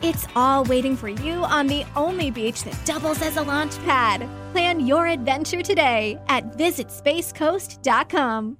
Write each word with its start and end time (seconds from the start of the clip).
It's 0.00 0.28
all 0.36 0.62
waiting 0.64 0.96
for 0.96 1.08
you 1.08 1.42
on 1.44 1.66
the 1.66 1.84
only 1.96 2.30
beach 2.30 2.62
that 2.62 2.86
doubles 2.86 3.20
as 3.20 3.36
a 3.36 3.42
launch 3.42 3.76
pad. 3.78 4.28
Plan 4.52 4.86
your 4.86 5.08
adventure 5.08 5.60
today 5.60 6.20
at 6.28 6.56
visitspacecoast.com. 6.56 8.58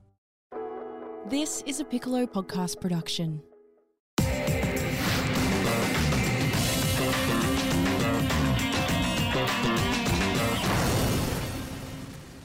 This 1.28 1.62
is 1.64 1.78
a 1.78 1.84
Piccolo 1.84 2.26
podcast 2.26 2.80
production. 2.80 3.40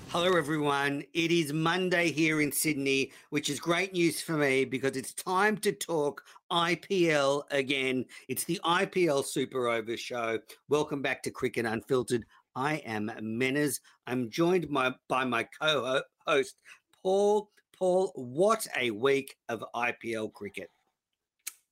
Hello, 0.10 0.38
everyone. 0.38 1.04
It 1.16 1.32
is 1.32 1.52
Monday 1.52 2.12
here 2.12 2.40
in 2.40 2.52
Sydney, 2.52 3.12
which 3.32 3.50
is 3.50 3.60
great 3.60 3.94
news 3.94 4.22
for 4.22 4.34
me 4.34 4.64
because 4.64 4.96
it's 4.96 5.12
time 5.12 5.58
to 5.58 5.72
talk 5.72 6.24
IPL 6.54 7.44
again. 7.50 8.06
It's 8.30 8.44
the 8.44 8.62
IPL 8.64 9.26
Super 9.26 9.70
Over 9.70 9.98
show. 9.98 10.38
Welcome 10.70 11.02
back 11.02 11.24
to 11.24 11.32
Cricket 11.32 11.66
Unfiltered. 11.66 12.26
I 12.56 12.76
am 12.86 13.12
Menners. 13.20 13.80
I'm 14.06 14.30
joined 14.30 14.72
by, 14.72 14.92
by 15.10 15.26
my 15.26 15.48
co 15.60 16.02
host, 16.28 16.56
Paul. 17.02 17.50
Paul, 17.76 18.12
what 18.14 18.68
a 18.78 18.92
week 18.92 19.36
of 19.50 19.66
IPL 19.76 20.32
cricket! 20.32 20.70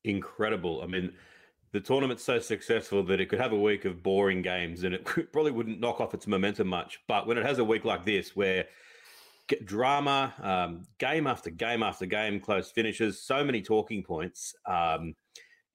Incredible. 0.04 0.82
I 0.82 0.88
mean, 0.88 1.14
the 1.74 1.80
tournament's 1.80 2.24
so 2.24 2.40
successful 2.40 3.04
that 3.04 3.22
it 3.22 3.30
could 3.30 3.40
have 3.40 3.52
a 3.52 3.60
week 3.60 3.86
of 3.86 4.02
boring 4.02 4.42
games 4.42 4.84
and 4.84 4.96
it 4.96 5.06
probably 5.32 5.52
wouldn't 5.52 5.80
knock 5.80 6.02
off 6.02 6.16
its 6.16 6.26
momentum 6.26 6.68
much. 6.68 6.98
But 7.08 7.28
when 7.28 7.38
it 7.38 7.46
has 7.46 7.60
a 7.60 7.64
week 7.64 7.86
like 7.86 8.04
this, 8.04 8.36
where 8.36 8.66
drama, 9.66 10.34
um, 10.42 10.84
game 11.00 11.28
after 11.28 11.50
game 11.50 11.84
after 11.84 12.06
game, 12.06 12.40
close 12.40 12.72
finishes, 12.72 13.22
so 13.22 13.44
many 13.44 13.62
talking 13.62 14.04
points. 14.04 14.54
Um, 14.66 15.16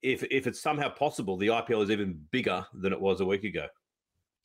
if 0.02 0.22
if 0.30 0.46
it's 0.46 0.60
somehow 0.60 0.88
possible, 0.88 1.36
the 1.36 1.48
IPL 1.48 1.82
is 1.82 1.90
even 1.90 2.20
bigger 2.30 2.64
than 2.74 2.92
it 2.92 3.00
was 3.00 3.20
a 3.20 3.24
week 3.24 3.44
ago. 3.44 3.66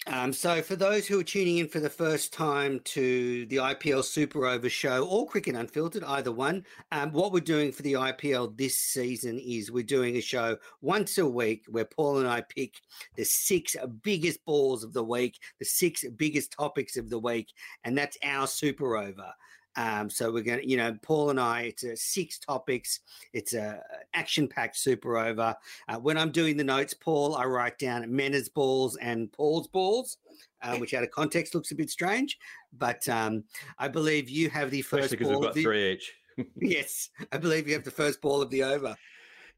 Um, 0.07 0.33
so, 0.33 0.63
for 0.63 0.75
those 0.75 1.05
who 1.05 1.19
are 1.19 1.23
tuning 1.23 1.59
in 1.59 1.67
for 1.67 1.80
the 1.80 1.89
first 1.89 2.33
time 2.33 2.80
to 2.85 3.45
the 3.45 3.57
IPL 3.57 4.03
Super 4.03 4.47
Over 4.47 4.67
show 4.67 5.05
or 5.05 5.27
Cricket 5.27 5.55
Unfiltered, 5.55 6.03
either 6.03 6.31
one, 6.31 6.66
um, 6.91 7.11
what 7.11 7.31
we're 7.31 7.39
doing 7.39 7.71
for 7.71 7.83
the 7.83 7.93
IPL 7.93 8.58
this 8.58 8.77
season 8.77 9.38
is 9.38 9.71
we're 9.71 9.83
doing 9.83 10.16
a 10.16 10.21
show 10.21 10.58
once 10.81 11.19
a 11.19 11.27
week 11.27 11.66
where 11.69 11.85
Paul 11.85 12.17
and 12.17 12.27
I 12.27 12.41
pick 12.41 12.81
the 13.16 13.23
six 13.23 13.75
biggest 14.02 14.43
balls 14.43 14.83
of 14.83 14.93
the 14.93 15.03
week, 15.03 15.38
the 15.59 15.66
six 15.66 16.03
biggest 16.15 16.53
topics 16.53 16.97
of 16.97 17.11
the 17.11 17.19
week, 17.19 17.53
and 17.83 17.95
that's 17.95 18.17
our 18.23 18.47
Super 18.47 18.97
Over. 18.97 19.31
Um, 19.75 20.09
so 20.09 20.31
we're 20.31 20.44
going 20.44 20.59
to, 20.59 20.69
you 20.69 20.77
know, 20.77 20.97
Paul 21.02 21.30
and 21.30 21.39
I, 21.39 21.61
it's 21.61 21.83
a 21.83 21.95
six 21.95 22.39
topics. 22.39 23.00
It's 23.33 23.53
a 23.53 23.81
action-packed 24.14 24.77
super 24.77 25.17
over. 25.17 25.55
Uh, 25.88 25.97
when 25.97 26.17
I'm 26.17 26.31
doing 26.31 26.58
the 26.58 26.64
notes, 26.64 26.94
Paul, 26.94 27.36
I 27.36 27.45
write 27.45 27.77
down 27.77 28.03
Menners' 28.05 28.53
balls 28.53 28.97
and 28.97 29.31
Paul's 29.31 29.67
balls, 29.67 30.17
uh, 30.61 30.77
which 30.77 30.94
out 30.94 31.03
of 31.03 31.11
context 31.11 31.55
looks 31.55 31.72
a 31.72 31.75
bit 31.75 31.89
strange. 31.89 32.38
But 32.77 33.08
um, 33.08 33.45
I 33.77 33.88
believe 33.88 34.30
you 34.30 34.49
have 34.49 34.72
the 34.72 34.81
first 34.81 35.11
because 35.11 35.27
ball. 35.27 35.39
we've 35.39 35.47
got 35.47 35.55
the, 35.55 35.64
three 35.64 35.94
each. 35.94 36.14
yes, 36.55 37.09
I 37.31 37.38
believe 37.38 37.67
you 37.67 37.73
have 37.73 37.83
the 37.83 37.92
first 37.92 38.21
ball 38.21 38.42
of 38.42 38.49
the 38.49 38.64
over. 38.64 38.95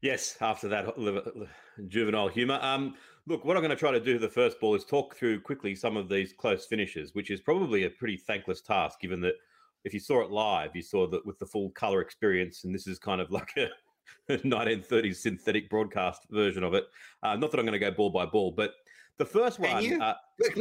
Yes, 0.00 0.36
after 0.40 0.68
that 0.68 0.94
juvenile 1.88 2.28
humour. 2.28 2.58
Um, 2.60 2.94
look, 3.26 3.44
what 3.44 3.56
I'm 3.56 3.62
going 3.62 3.70
to 3.70 3.76
try 3.76 3.90
to 3.90 4.00
do 4.00 4.18
the 4.18 4.28
first 4.28 4.60
ball 4.60 4.74
is 4.74 4.84
talk 4.84 5.16
through 5.16 5.40
quickly 5.40 5.74
some 5.74 5.96
of 5.96 6.08
these 6.08 6.32
close 6.32 6.66
finishes, 6.66 7.14
which 7.14 7.30
is 7.30 7.40
probably 7.40 7.84
a 7.84 7.90
pretty 7.90 8.16
thankless 8.16 8.60
task, 8.60 9.00
given 9.00 9.20
that– 9.22 9.34
if 9.84 9.94
you 9.94 10.00
saw 10.00 10.22
it 10.22 10.30
live, 10.30 10.70
you 10.74 10.82
saw 10.82 11.06
that 11.08 11.24
with 11.24 11.38
the 11.38 11.46
full 11.46 11.70
color 11.70 12.00
experience, 12.00 12.64
and 12.64 12.74
this 12.74 12.86
is 12.86 12.98
kind 12.98 13.20
of 13.20 13.30
like 13.30 13.50
a 13.56 13.68
1930s 14.38 15.16
synthetic 15.16 15.68
broadcast 15.70 16.22
version 16.30 16.64
of 16.64 16.74
it. 16.74 16.84
Uh, 17.22 17.36
not 17.36 17.50
that 17.50 17.60
I'm 17.60 17.66
going 17.66 17.78
to 17.78 17.78
go 17.78 17.90
ball 17.90 18.10
by 18.10 18.26
ball, 18.26 18.52
but 18.52 18.74
the 19.16 19.24
first 19.24 19.60
one. 19.60 19.84
Can, 19.84 20.02
uh, 20.02 20.14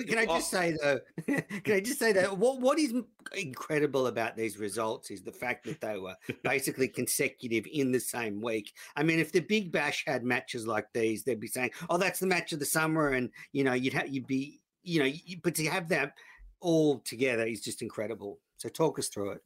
can 0.05 0.19
I 0.19 0.25
just 0.25 0.53
oh, 0.53 0.57
say 0.57 0.77
though? 0.79 0.99
can 1.63 1.73
I 1.73 1.79
just 1.79 1.97
say 1.97 2.11
that 2.13 2.37
what 2.37 2.61
what 2.61 2.77
is 2.77 2.93
incredible 3.35 4.07
about 4.07 4.37
these 4.37 4.59
results 4.59 5.09
is 5.09 5.23
the 5.23 5.31
fact 5.31 5.65
that 5.65 5.81
they 5.81 5.97
were 5.97 6.15
basically 6.43 6.87
consecutive 6.87 7.65
in 7.71 7.91
the 7.91 7.99
same 7.99 8.41
week. 8.41 8.71
I 8.95 9.01
mean, 9.01 9.17
if 9.17 9.31
the 9.31 9.39
Big 9.39 9.71
Bash 9.71 10.03
had 10.05 10.23
matches 10.23 10.67
like 10.67 10.85
these, 10.93 11.23
they'd 11.23 11.39
be 11.39 11.47
saying, 11.47 11.71
"Oh, 11.89 11.97
that's 11.97 12.19
the 12.19 12.27
match 12.27 12.53
of 12.53 12.59
the 12.59 12.65
summer," 12.65 13.09
and 13.09 13.31
you 13.53 13.63
know, 13.63 13.73
you'd 13.73 13.93
have 13.93 14.13
you'd 14.13 14.27
be 14.27 14.61
you 14.83 14.99
know, 14.99 15.05
you, 15.05 15.37
but 15.41 15.55
to 15.55 15.65
have 15.67 15.89
that 15.89 16.13
all 16.59 16.99
together 16.99 17.45
is 17.45 17.61
just 17.61 17.81
incredible. 17.81 18.39
So 18.57 18.69
talk 18.69 18.99
us 18.99 19.07
through 19.07 19.31
it. 19.31 19.41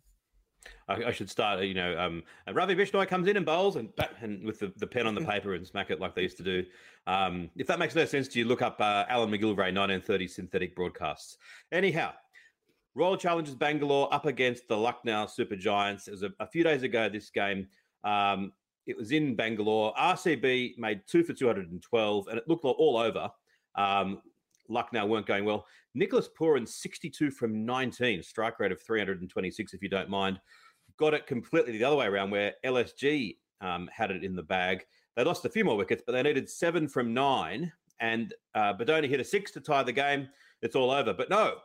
I, 0.88 1.06
I 1.06 1.12
should 1.12 1.30
start, 1.30 1.64
you 1.64 1.74
know, 1.74 1.98
um, 1.98 2.24
Ravi 2.52 2.76
Bishnoi 2.76 3.08
comes 3.08 3.28
in 3.28 3.38
and 3.38 3.46
bowls 3.46 3.76
and, 3.76 3.90
and 4.22 4.44
with 4.44 4.60
the, 4.60 4.74
the 4.78 4.88
pen 4.88 5.08
on 5.08 5.16
the 5.16 5.22
paper 5.22 5.54
and 5.54 5.66
smack 5.66 5.92
it 5.92 6.00
like 6.00 6.16
they 6.16 6.24
used 6.24 6.38
to 6.38 6.44
do. 6.44 6.64
Um, 7.06 7.50
if 7.56 7.68
that 7.68 7.80
makes 7.80 7.96
no 7.96 8.06
sense 8.06 8.28
to 8.30 8.40
you, 8.40 8.46
look 8.46 8.62
up 8.62 8.80
uh, 8.80 9.06
Alan 9.10 9.30
McGilvray, 9.30 9.74
1930 9.74 10.28
synthetic 10.28 10.76
broadcasts. 10.76 11.38
Anyhow, 11.72 12.12
Royal 12.96 13.18
Challengers 13.18 13.56
Bangalore 13.56 14.14
up 14.14 14.26
against 14.26 14.68
the 14.68 14.78
Lucknow 14.78 15.28
Super 15.28 15.56
Giants. 15.56 16.08
It 16.08 16.12
was 16.12 16.24
a, 16.24 16.32
a 16.40 16.48
few 16.48 16.64
days 16.64 16.84
ago, 16.84 17.10
this 17.10 17.30
game. 17.30 17.68
Um, 18.04 18.54
it 18.88 18.98
was 18.98 19.12
in 19.12 19.36
Bangalore. 19.36 19.94
RCB 19.96 20.78
made 20.78 21.02
two 21.08 21.24
for 21.24 21.34
212, 21.34 22.28
and 22.28 22.38
it 22.38 22.48
looked 22.48 22.64
all 22.64 22.98
over. 22.98 23.30
Um, 23.76 24.22
Lucknow 24.70 25.06
weren't 25.06 25.26
going 25.26 25.46
well. 25.46 25.66
Nicholas 25.96 26.30
Pooran, 26.40 26.68
62 26.68 27.32
from 27.32 27.66
19, 27.66 28.22
strike 28.24 28.60
rate 28.60 28.72
of 28.72 28.82
326, 28.82 29.74
if 29.74 29.82
you 29.82 29.90
don't 29.90 30.10
mind. 30.10 30.40
Got 30.98 31.14
it 31.14 31.28
completely 31.28 31.78
the 31.78 31.84
other 31.84 31.96
way 31.96 32.08
around, 32.08 32.32
where 32.32 32.54
LSG 32.66 33.38
um, 33.62 33.90
had 33.92 34.12
it 34.12 34.24
in 34.24 34.36
the 34.36 34.44
bag. 34.44 34.86
They 35.16 35.24
lost 35.24 35.46
a 35.46 35.50
few 35.50 35.66
more 35.66 35.78
wickets, 35.78 36.04
but 36.06 36.14
they 36.14 36.24
needed 36.24 36.50
seven 36.50 36.88
from 36.88 37.14
nine. 37.14 37.72
And 38.00 38.34
uh, 38.54 38.74
hit 38.78 39.20
a 39.20 39.24
six 39.24 39.52
to 39.52 39.60
tie 39.60 39.84
the 39.84 39.92
game. 39.92 40.28
It's 40.62 40.76
all 40.76 40.92
over. 40.92 41.14
But 41.14 41.30
no, 41.30 41.56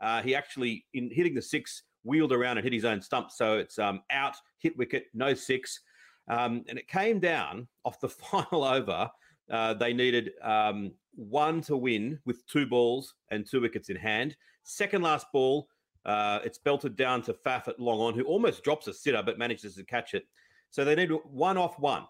uh, 0.00 0.22
he 0.22 0.34
actually, 0.34 0.84
in 0.92 1.10
hitting 1.10 1.34
the 1.34 1.42
six, 1.42 1.82
wheeled 2.04 2.32
around 2.32 2.58
and 2.58 2.64
hit 2.64 2.72
his 2.72 2.84
own 2.84 3.00
stump. 3.00 3.30
So 3.30 3.58
it's 3.58 3.78
um, 3.78 4.02
out, 4.10 4.36
hit 4.58 4.76
wicket, 4.76 5.06
no 5.14 5.34
six. 5.34 5.80
Um, 6.28 6.64
and 6.68 6.78
it 6.78 6.88
came 6.88 7.20
down 7.20 7.68
off 7.84 8.00
the 8.00 8.08
final 8.08 8.64
over. 8.64 9.10
Uh, 9.50 9.74
they 9.74 9.94
needed 9.94 10.32
um, 10.42 10.92
one 11.18 11.60
to 11.62 11.76
win 11.76 12.18
with 12.24 12.46
two 12.46 12.64
balls 12.64 13.14
and 13.30 13.44
two 13.44 13.60
wickets 13.60 13.90
in 13.90 13.96
hand. 13.96 14.36
Second 14.62 15.02
last 15.02 15.26
ball, 15.32 15.68
uh, 16.06 16.38
it's 16.44 16.58
belted 16.58 16.96
down 16.96 17.22
to 17.22 17.32
Faf 17.32 17.66
at 17.66 17.80
long 17.80 17.98
on, 18.00 18.14
who 18.14 18.22
almost 18.22 18.62
drops 18.62 18.86
a 18.86 18.94
sitter 18.94 19.22
but 19.24 19.38
manages 19.38 19.74
to 19.74 19.84
catch 19.84 20.14
it. 20.14 20.26
So 20.70 20.84
they 20.84 20.94
need 20.94 21.10
one 21.24 21.56
off 21.56 21.78
one. 21.78 22.04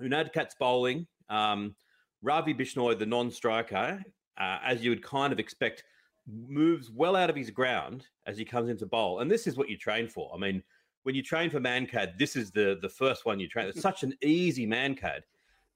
Unadkat's 0.00 0.54
bowling. 0.58 1.06
Um, 1.28 1.74
Ravi 2.22 2.54
Bishnoi, 2.54 2.96
the 2.98 3.06
non 3.06 3.30
striker, 3.30 4.02
uh, 4.38 4.58
as 4.64 4.84
you 4.84 4.90
would 4.90 5.02
kind 5.02 5.32
of 5.32 5.40
expect, 5.40 5.82
moves 6.26 6.90
well 6.90 7.16
out 7.16 7.28
of 7.28 7.34
his 7.34 7.50
ground 7.50 8.06
as 8.26 8.38
he 8.38 8.44
comes 8.44 8.68
into 8.68 8.86
bowl. 8.86 9.18
And 9.18 9.30
this 9.30 9.48
is 9.48 9.56
what 9.56 9.68
you 9.68 9.76
train 9.76 10.06
for. 10.06 10.30
I 10.32 10.38
mean, 10.38 10.62
when 11.02 11.16
you 11.16 11.22
train 11.22 11.50
for 11.50 11.58
Mankad, 11.58 12.18
this 12.18 12.36
is 12.36 12.52
the 12.52 12.78
the 12.80 12.88
first 12.88 13.26
one 13.26 13.40
you 13.40 13.48
train. 13.48 13.66
It's 13.66 13.80
such 13.90 14.04
an 14.04 14.14
easy 14.22 14.66
Mankad 14.66 15.22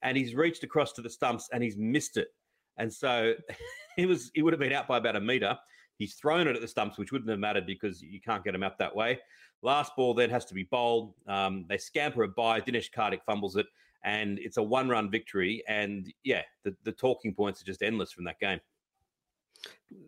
and 0.02 0.16
he's 0.16 0.34
reached 0.34 0.64
across 0.64 0.92
to 0.92 1.02
the 1.02 1.10
stumps 1.10 1.48
and 1.52 1.62
he's 1.62 1.76
missed 1.76 2.16
it. 2.16 2.28
And 2.78 2.92
so 2.92 3.34
he 3.96 4.06
was 4.06 4.30
he 4.34 4.42
would 4.42 4.52
have 4.52 4.60
been 4.60 4.72
out 4.72 4.88
by 4.88 4.98
about 4.98 5.16
a 5.16 5.20
meter. 5.20 5.56
He's 5.98 6.14
thrown 6.14 6.46
it 6.46 6.54
at 6.54 6.60
the 6.60 6.68
stumps, 6.68 6.98
which 6.98 7.10
wouldn't 7.10 7.30
have 7.30 7.38
mattered 7.38 7.66
because 7.66 8.02
you 8.02 8.20
can't 8.20 8.44
get 8.44 8.54
him 8.54 8.62
out 8.62 8.78
that 8.78 8.94
way. 8.94 9.18
Last 9.62 9.92
ball 9.96 10.12
then 10.12 10.28
has 10.28 10.44
to 10.46 10.54
be 10.54 10.64
bowled. 10.64 11.14
Um, 11.26 11.64
they 11.68 11.78
scamper 11.78 12.22
a 12.22 12.28
bye. 12.28 12.60
Dinesh 12.60 12.90
Karthik 12.94 13.20
fumbles 13.24 13.56
it, 13.56 13.64
and 14.04 14.38
it's 14.38 14.58
a 14.58 14.62
one-run 14.62 15.10
victory. 15.10 15.64
And 15.68 16.12
yeah, 16.22 16.42
the, 16.64 16.76
the 16.84 16.92
talking 16.92 17.34
points 17.34 17.62
are 17.62 17.64
just 17.64 17.82
endless 17.82 18.12
from 18.12 18.24
that 18.24 18.38
game. 18.38 18.60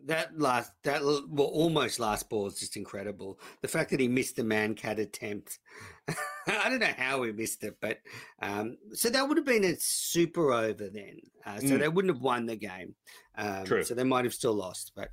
That 0.05 0.37
last, 0.37 0.71
that 0.83 1.03
well, 1.03 1.47
almost 1.47 1.99
last 1.99 2.29
ball 2.29 2.47
is 2.47 2.59
just 2.59 2.75
incredible. 2.75 3.39
The 3.61 3.67
fact 3.67 3.91
that 3.91 3.99
he 3.99 4.07
missed 4.07 4.35
the 4.35 4.43
Mankad 4.43 4.99
attempt, 4.99 5.59
I 6.47 6.69
don't 6.69 6.79
know 6.79 6.93
how 6.97 7.23
he 7.23 7.31
missed 7.31 7.63
it, 7.63 7.77
but 7.81 7.99
um, 8.41 8.77
so 8.93 9.09
that 9.09 9.27
would 9.27 9.37
have 9.37 9.45
been 9.45 9.63
a 9.63 9.75
super 9.79 10.51
over 10.51 10.89
then. 10.89 11.19
Uh, 11.45 11.59
so 11.59 11.67
mm. 11.67 11.79
they 11.79 11.87
wouldn't 11.87 12.13
have 12.13 12.21
won 12.21 12.45
the 12.45 12.55
game. 12.55 12.95
Um, 13.37 13.63
True. 13.65 13.83
So 13.83 13.93
they 13.93 14.03
might 14.03 14.25
have 14.25 14.33
still 14.33 14.53
lost, 14.53 14.91
but 14.95 15.09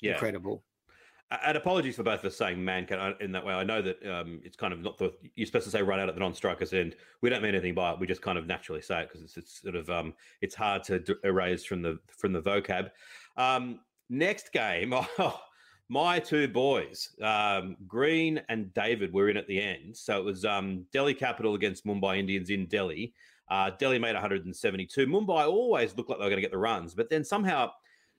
yeah. 0.00 0.12
incredible. 0.12 0.64
And 1.28 1.56
apologies 1.56 1.96
for 1.96 2.04
both 2.04 2.20
of 2.20 2.26
us 2.26 2.36
saying 2.36 2.64
man 2.64 2.86
in 3.20 3.32
that 3.32 3.44
way. 3.44 3.52
I 3.52 3.64
know 3.64 3.82
that 3.82 4.06
um, 4.06 4.40
it's 4.44 4.56
kind 4.56 4.72
of 4.72 4.80
not 4.80 4.96
the 4.96 5.12
you're 5.34 5.46
supposed 5.46 5.64
to 5.64 5.72
say 5.72 5.82
run 5.82 5.98
out 5.98 6.08
at 6.08 6.14
the 6.14 6.20
non-strikers 6.20 6.72
end. 6.72 6.94
We 7.20 7.30
don't 7.30 7.42
mean 7.42 7.52
anything 7.54 7.74
by 7.74 7.92
it. 7.92 7.98
We 7.98 8.06
just 8.06 8.22
kind 8.22 8.38
of 8.38 8.46
naturally 8.46 8.80
say 8.80 9.00
it 9.00 9.08
because 9.08 9.22
it's, 9.22 9.36
it's, 9.36 9.60
sort 9.60 9.74
of 9.74 9.90
um, 9.90 10.14
it's 10.40 10.54
hard 10.54 10.84
to 10.84 11.02
erase 11.24 11.64
from 11.64 11.82
the 11.82 11.98
from 12.16 12.32
the 12.32 12.40
vocab. 12.40 12.90
Um, 13.36 13.80
Next 14.08 14.52
game, 14.52 14.92
oh, 15.18 15.40
my 15.88 16.18
two 16.18 16.48
boys, 16.48 17.10
um, 17.22 17.76
Green 17.86 18.40
and 18.48 18.72
David, 18.74 19.12
were 19.12 19.30
in 19.30 19.36
at 19.36 19.46
the 19.46 19.60
end. 19.60 19.96
So 19.96 20.18
it 20.18 20.24
was 20.24 20.44
um, 20.44 20.84
Delhi 20.92 21.14
Capital 21.14 21.54
against 21.54 21.86
Mumbai 21.86 22.18
Indians 22.18 22.50
in 22.50 22.66
Delhi. 22.66 23.14
Uh, 23.48 23.70
Delhi 23.78 23.98
made 23.98 24.14
172. 24.14 25.06
Mumbai 25.06 25.46
always 25.46 25.96
looked 25.96 26.10
like 26.10 26.18
they 26.18 26.24
were 26.24 26.30
going 26.30 26.38
to 26.38 26.42
get 26.42 26.50
the 26.50 26.58
runs, 26.58 26.94
but 26.94 27.08
then 27.08 27.24
somehow 27.24 27.70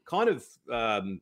kind 0.06 0.30
of 0.30 0.46
um, 0.72 1.20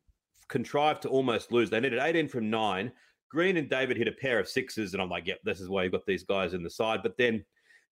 contrived 0.47 1.01
to 1.03 1.09
almost 1.09 1.51
lose. 1.51 1.69
They 1.69 1.79
needed 1.79 2.00
18 2.00 2.27
from 2.27 2.50
nine. 2.50 2.91
Green 3.29 3.57
and 3.57 3.69
David 3.69 3.97
hit 3.97 4.07
a 4.07 4.12
pair 4.12 4.39
of 4.39 4.47
sixes, 4.47 4.94
and 4.94 5.01
I'm 5.01 5.09
like, 5.09 5.25
yep, 5.25 5.39
this 5.44 5.59
is 5.59 5.69
why 5.69 5.83
you've 5.83 5.91
got 5.91 6.06
these 6.06 6.23
guys 6.23 6.53
in 6.53 6.63
the 6.63 6.69
side. 6.69 7.01
But 7.01 7.17
then 7.17 7.44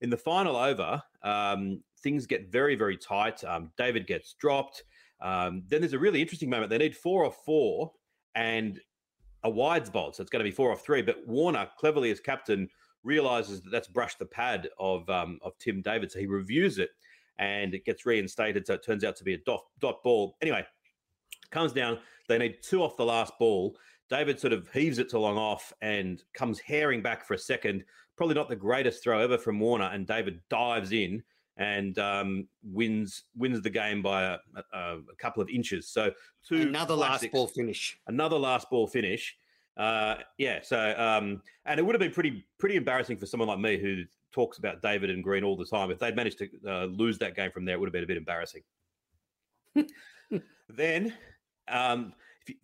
in 0.02 0.10
the 0.10 0.18
final 0.18 0.56
over, 0.56 1.02
um, 1.24 1.82
things 2.02 2.28
get 2.28 2.52
very, 2.52 2.76
very 2.76 2.98
tight. 2.98 3.44
Um, 3.44 3.72
David 3.78 4.06
gets 4.06 4.34
dropped. 4.34 4.84
Um, 5.22 5.64
then 5.68 5.82
there's 5.82 5.94
a 5.94 6.00
really 6.00 6.22
interesting 6.22 6.50
moment. 6.50 6.70
They 6.70 6.78
need 6.78 6.96
four 6.96 7.26
off 7.26 7.38
four 7.46 7.92
and 8.36 8.80
a 9.44 9.50
wides 9.50 9.90
bolt. 9.90 10.16
So 10.16 10.22
it's 10.22 10.30
going 10.30 10.44
to 10.44 10.50
be 10.50 10.56
four 10.56 10.72
off 10.72 10.84
three. 10.84 11.02
But 11.02 11.26
Warner, 11.28 11.68
cleverly 11.78 12.12
as 12.12 12.20
captain, 12.20 12.70
realizes 13.04 13.62
that 13.62 13.70
that's 13.72 13.88
brushed 13.88 14.20
the 14.20 14.26
pad 14.26 14.70
of 14.80 15.10
um, 15.10 15.40
of 15.42 15.58
Tim 15.60 15.82
David. 15.82 16.12
So 16.12 16.20
he 16.20 16.26
reviews 16.26 16.80
it 16.80 16.90
and 17.40 17.74
it 17.74 17.86
gets 17.86 18.06
reinstated. 18.06 18.68
So 18.68 18.74
it 18.74 18.86
turns 18.86 19.04
out 19.04 19.16
to 19.18 19.24
be 19.24 19.34
a 19.34 19.40
dot, 19.40 19.64
dot 19.80 20.04
ball. 20.04 20.36
Anyway, 20.42 20.66
comes 21.52 21.74
down. 21.74 22.00
They 22.28 22.38
need 22.38 22.58
two 22.62 22.84
off 22.84 22.98
the 22.98 23.06
last 23.06 23.34
ball. 23.40 23.76
David 24.10 24.40
sort 24.40 24.54
of 24.54 24.70
heaves 24.72 25.00
it 25.00 25.10
to 25.10 25.20
long 25.20 25.38
off 25.38 25.74
and 25.82 26.22
comes 26.34 26.60
herring 26.60 27.02
back 27.02 27.26
for 27.26 27.34
a 27.34 27.38
second. 27.38 27.84
Probably 28.16 28.36
not 28.36 28.50
the 28.50 28.56
greatest 28.56 29.04
throw 29.04 29.20
ever 29.20 29.38
from 29.38 29.60
Warner. 29.60 29.90
And 29.92 30.06
David 30.06 30.40
dives 30.50 30.92
in 30.92 31.24
and 31.58 32.00
um, 32.00 32.48
wins 32.64 33.24
wins 33.36 33.62
the 33.62 33.70
game 33.70 34.02
by 34.02 34.24
a, 34.24 34.38
a, 34.74 34.98
a, 34.98 35.16
couple 35.18 35.42
of 35.42 35.50
inches. 35.50 35.88
So 35.88 36.12
two 36.48 36.62
another 36.62 36.96
classics, 36.96 37.24
last 37.24 37.32
ball 37.34 37.48
finish. 37.48 38.00
Another 38.08 38.38
last 38.38 38.70
ball 38.70 38.88
finish. 38.88 39.38
Uh, 39.78 40.16
yeah. 40.38 40.60
So 40.64 40.96
um, 40.98 41.42
and 41.66 41.80
it 41.80 41.84
would 41.84 41.96
have 41.96 42.02
been 42.02 42.12
pretty 42.12 42.46
pretty 42.58 42.76
embarrassing 42.76 43.18
for 43.18 43.26
someone 43.26 43.48
like 43.48 43.60
me 43.60 43.78
who 43.78 44.04
talks 44.32 44.58
about 44.58 44.82
David 44.82 45.10
and 45.10 45.24
Green 45.24 45.44
all 45.44 45.56
the 45.56 45.66
time. 45.66 45.92
If 45.92 46.00
they'd 46.00 46.16
managed 46.16 46.40
to 46.40 46.50
uh, 46.68 46.86
lose 46.86 47.18
that 47.20 47.36
game 47.36 47.52
from 47.52 47.66
there, 47.66 47.76
it 47.76 47.80
would 47.80 47.88
have 47.88 47.94
been 47.94 48.04
a 48.04 48.08
bit 48.08 48.18
embarrassing. 48.18 48.64
then. 50.70 51.14
Um, 51.70 52.14
you, 52.48 52.56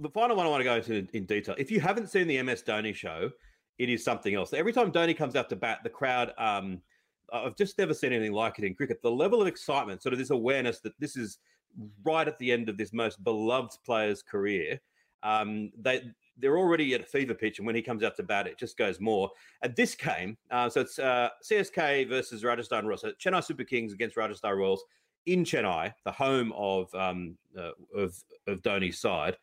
the 0.00 0.10
final 0.10 0.36
one 0.36 0.46
I 0.46 0.48
want 0.48 0.60
to 0.60 0.64
go 0.64 0.76
into 0.76 0.94
in, 0.94 1.08
in 1.12 1.24
detail. 1.26 1.54
If 1.58 1.70
you 1.70 1.80
haven't 1.80 2.08
seen 2.08 2.28
the 2.28 2.40
MS 2.40 2.62
Dhoni 2.62 2.94
show, 2.94 3.30
it 3.78 3.88
is 3.88 4.04
something 4.04 4.34
else. 4.34 4.52
Every 4.52 4.72
time 4.72 4.92
Dhoni 4.92 5.16
comes 5.16 5.34
out 5.34 5.48
to 5.48 5.56
bat, 5.56 5.80
the 5.82 5.90
crowd 5.90 6.32
um, 6.38 6.80
I've 7.32 7.56
just 7.56 7.78
never 7.78 7.94
seen 7.94 8.12
anything 8.12 8.32
like 8.32 8.58
it 8.58 8.64
in 8.64 8.74
cricket. 8.74 9.02
The 9.02 9.10
level 9.10 9.40
of 9.40 9.48
excitement, 9.48 10.02
sort 10.02 10.12
of 10.12 10.18
this 10.18 10.30
awareness 10.30 10.80
that 10.80 10.98
this 10.98 11.16
is 11.16 11.38
right 12.04 12.26
at 12.26 12.38
the 12.38 12.52
end 12.52 12.68
of 12.68 12.76
this 12.76 12.92
most 12.92 13.22
beloved 13.24 13.72
player's 13.84 14.22
career. 14.22 14.80
Um, 15.22 15.70
they 15.80 16.02
they're 16.36 16.58
already 16.58 16.94
at 16.94 17.00
a 17.00 17.04
fever 17.04 17.34
pitch, 17.34 17.58
and 17.58 17.66
when 17.66 17.76
he 17.76 17.82
comes 17.82 18.02
out 18.02 18.16
to 18.16 18.22
bat, 18.22 18.46
it 18.46 18.58
just 18.58 18.76
goes 18.76 19.00
more. 19.00 19.30
At 19.62 19.76
this 19.76 19.94
game, 19.94 20.36
uh, 20.50 20.68
so 20.68 20.80
it's 20.80 20.98
uh, 20.98 21.30
CSK 21.42 22.08
versus 22.08 22.44
Rajasthan 22.44 22.86
Royals. 22.86 23.02
So 23.02 23.12
Chennai 23.12 23.42
Super 23.44 23.64
Kings 23.64 23.92
against 23.92 24.16
Rajasthan 24.16 24.56
Royals 24.56 24.84
in 25.26 25.44
Chennai, 25.44 25.92
the 26.04 26.12
home 26.12 26.52
of 26.56 26.92
um, 26.94 27.36
uh, 27.56 27.70
of 27.94 28.16
of 28.46 28.62
Dhoni's 28.62 28.98
side. 28.98 29.36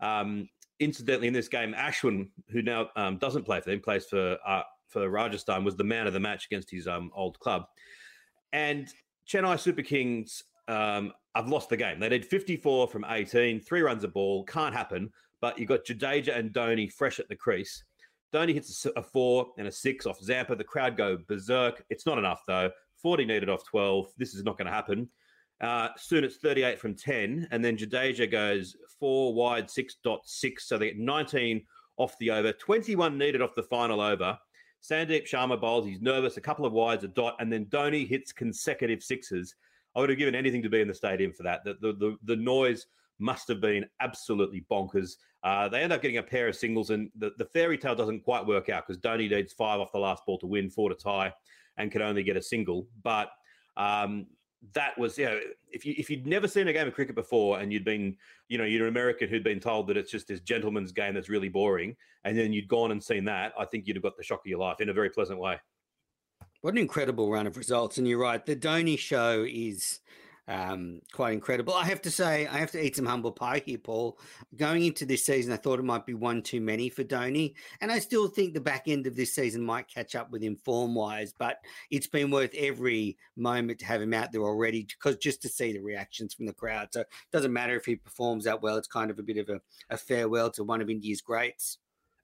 Um, 0.00 0.48
incidentally, 0.80 1.28
in 1.28 1.34
this 1.34 1.48
game, 1.48 1.74
Ashwin, 1.74 2.28
who 2.50 2.62
now 2.62 2.88
um, 2.96 3.18
doesn't 3.18 3.44
play 3.44 3.60
for 3.60 3.70
them, 3.70 3.80
plays 3.80 4.06
for 4.06 4.38
uh, 4.46 4.62
for 4.88 5.08
Rajasthan 5.08 5.64
was 5.64 5.76
the 5.76 5.84
man 5.84 6.06
of 6.06 6.12
the 6.12 6.20
match 6.20 6.46
against 6.46 6.70
his 6.70 6.86
um, 6.86 7.10
old 7.14 7.38
club. 7.38 7.64
And 8.52 8.88
Chennai 9.28 9.58
Super 9.58 9.82
Kings 9.82 10.42
um, 10.66 11.12
have 11.34 11.48
lost 11.48 11.68
the 11.68 11.76
game. 11.76 12.00
They 12.00 12.08
did 12.08 12.24
54 12.24 12.88
from 12.88 13.04
18, 13.08 13.60
three 13.60 13.82
runs 13.82 14.04
a 14.04 14.08
ball, 14.08 14.44
can't 14.44 14.74
happen. 14.74 15.10
But 15.40 15.58
you've 15.58 15.68
got 15.68 15.84
Jadeja 15.84 16.36
and 16.36 16.52
Dhoni 16.52 16.90
fresh 16.92 17.20
at 17.20 17.28
the 17.28 17.36
crease. 17.36 17.84
Dhoni 18.34 18.54
hits 18.54 18.86
a 18.96 19.02
four 19.02 19.46
and 19.56 19.68
a 19.68 19.72
six 19.72 20.04
off 20.04 20.20
Zampa. 20.20 20.56
The 20.56 20.64
crowd 20.64 20.96
go 20.96 21.18
berserk. 21.28 21.84
It's 21.90 22.06
not 22.06 22.18
enough, 22.18 22.42
though. 22.46 22.70
40 23.00 23.24
needed 23.24 23.48
off 23.48 23.64
12. 23.64 24.08
This 24.18 24.34
is 24.34 24.42
not 24.42 24.58
going 24.58 24.66
to 24.66 24.72
happen. 24.72 25.08
Uh, 25.60 25.88
soon 25.96 26.24
it's 26.24 26.36
38 26.36 26.78
from 26.78 26.94
10. 26.94 27.48
And 27.50 27.64
then 27.64 27.76
Jadeja 27.76 28.30
goes 28.30 28.76
four 28.98 29.32
wide, 29.32 29.68
6.6. 29.68 30.60
So 30.60 30.76
they 30.76 30.86
get 30.86 30.98
19 30.98 31.64
off 31.98 32.16
the 32.18 32.30
over, 32.30 32.52
21 32.52 33.18
needed 33.18 33.42
off 33.42 33.54
the 33.54 33.62
final 33.62 34.00
over. 34.00 34.38
Sandeep 34.82 35.28
Sharma 35.28 35.60
bowls. 35.60 35.86
He's 35.86 36.00
nervous. 36.00 36.36
A 36.36 36.40
couple 36.40 36.64
of 36.64 36.72
wides, 36.72 37.04
a 37.04 37.08
dot, 37.08 37.36
and 37.40 37.52
then 37.52 37.66
Dhoni 37.66 38.06
hits 38.06 38.32
consecutive 38.32 39.02
sixes. 39.02 39.54
I 39.96 40.00
would 40.00 40.10
have 40.10 40.18
given 40.18 40.34
anything 40.34 40.62
to 40.62 40.68
be 40.68 40.80
in 40.80 40.88
the 40.88 40.94
stadium 40.94 41.32
for 41.32 41.42
that. 41.42 41.64
The 41.64 41.74
the 41.80 41.92
the, 41.94 42.16
the 42.24 42.36
noise 42.36 42.86
must 43.18 43.48
have 43.48 43.60
been 43.60 43.84
absolutely 44.00 44.64
bonkers. 44.70 45.16
Uh, 45.42 45.68
they 45.68 45.82
end 45.82 45.92
up 45.92 46.02
getting 46.02 46.18
a 46.18 46.22
pair 46.22 46.48
of 46.48 46.56
singles, 46.56 46.90
and 46.90 47.10
the, 47.16 47.32
the 47.38 47.44
fairy 47.44 47.78
tale 47.78 47.94
doesn't 47.94 48.20
quite 48.20 48.46
work 48.46 48.68
out 48.68 48.86
because 48.86 49.00
Dhoni 49.00 49.30
needs 49.30 49.52
five 49.52 49.80
off 49.80 49.92
the 49.92 49.98
last 49.98 50.24
ball 50.26 50.38
to 50.38 50.46
win, 50.46 50.70
four 50.70 50.88
to 50.88 50.94
tie, 50.94 51.32
and 51.76 51.90
can 51.90 52.02
only 52.02 52.22
get 52.22 52.36
a 52.36 52.42
single. 52.42 52.86
But 53.02 53.30
um, 53.76 54.26
that 54.74 54.98
was 54.98 55.16
you 55.16 55.24
know 55.24 55.38
if 55.70 55.86
you 55.86 55.94
if 55.96 56.10
you'd 56.10 56.26
never 56.26 56.48
seen 56.48 56.68
a 56.68 56.72
game 56.72 56.88
of 56.88 56.94
cricket 56.94 57.14
before 57.14 57.60
and 57.60 57.72
you'd 57.72 57.84
been 57.84 58.16
you 58.48 58.58
know 58.58 58.64
you're 58.64 58.82
an 58.82 58.88
American 58.88 59.28
who'd 59.28 59.44
been 59.44 59.60
told 59.60 59.86
that 59.86 59.96
it's 59.96 60.10
just 60.10 60.26
this 60.26 60.40
gentleman's 60.40 60.90
game 60.90 61.14
that's 61.14 61.28
really 61.28 61.48
boring 61.48 61.94
and 62.24 62.36
then 62.36 62.52
you'd 62.52 62.68
gone 62.68 62.90
and 62.90 63.02
seen 63.02 63.24
that 63.24 63.52
I 63.58 63.64
think 63.64 63.86
you'd 63.86 63.96
have 63.96 64.02
got 64.02 64.16
the 64.16 64.24
shock 64.24 64.40
of 64.40 64.46
your 64.46 64.58
life 64.58 64.80
in 64.80 64.88
a 64.88 64.92
very 64.92 65.10
pleasant 65.10 65.38
way. 65.38 65.58
What 66.60 66.74
an 66.74 66.78
incredible 66.78 67.30
run 67.30 67.46
of 67.46 67.56
results 67.56 67.98
and 67.98 68.08
you're 68.08 68.18
right 68.18 68.44
the 68.44 68.56
Dhoni 68.56 68.98
show 68.98 69.46
is 69.48 70.00
um, 70.48 71.00
quite 71.12 71.34
incredible. 71.34 71.74
I 71.74 71.84
have 71.84 72.00
to 72.02 72.10
say, 72.10 72.46
I 72.46 72.56
have 72.56 72.70
to 72.70 72.82
eat 72.82 72.96
some 72.96 73.04
humble 73.04 73.32
pie 73.32 73.62
here, 73.64 73.76
Paul. 73.76 74.18
Going 74.56 74.84
into 74.84 75.04
this 75.04 75.24
season, 75.24 75.52
I 75.52 75.56
thought 75.56 75.78
it 75.78 75.84
might 75.84 76.06
be 76.06 76.14
one 76.14 76.42
too 76.42 76.60
many 76.60 76.88
for 76.88 77.04
Dhoni, 77.04 77.54
and 77.82 77.92
I 77.92 77.98
still 77.98 78.28
think 78.28 78.54
the 78.54 78.60
back 78.60 78.84
end 78.86 79.06
of 79.06 79.14
this 79.14 79.34
season 79.34 79.62
might 79.62 79.88
catch 79.88 80.14
up 80.14 80.30
with 80.30 80.42
him 80.42 80.56
form 80.56 80.94
wise. 80.94 81.34
But 81.38 81.58
it's 81.90 82.06
been 82.06 82.30
worth 82.30 82.54
every 82.56 83.18
moment 83.36 83.78
to 83.80 83.86
have 83.86 84.00
him 84.00 84.14
out 84.14 84.32
there 84.32 84.42
already, 84.42 84.84
because 84.84 85.18
just 85.18 85.42
to 85.42 85.48
see 85.48 85.74
the 85.74 85.82
reactions 85.82 86.32
from 86.32 86.46
the 86.46 86.54
crowd. 86.54 86.88
So 86.92 87.00
it 87.02 87.08
doesn't 87.30 87.52
matter 87.52 87.76
if 87.76 87.84
he 87.84 87.96
performs 87.96 88.44
that 88.44 88.62
well; 88.62 88.76
it's 88.76 88.88
kind 88.88 89.10
of 89.10 89.18
a 89.18 89.22
bit 89.22 89.36
of 89.36 89.50
a, 89.50 89.60
a 89.90 89.98
farewell 89.98 90.50
to 90.52 90.64
one 90.64 90.80
of 90.80 90.88
India's 90.88 91.20
greats. 91.20 91.78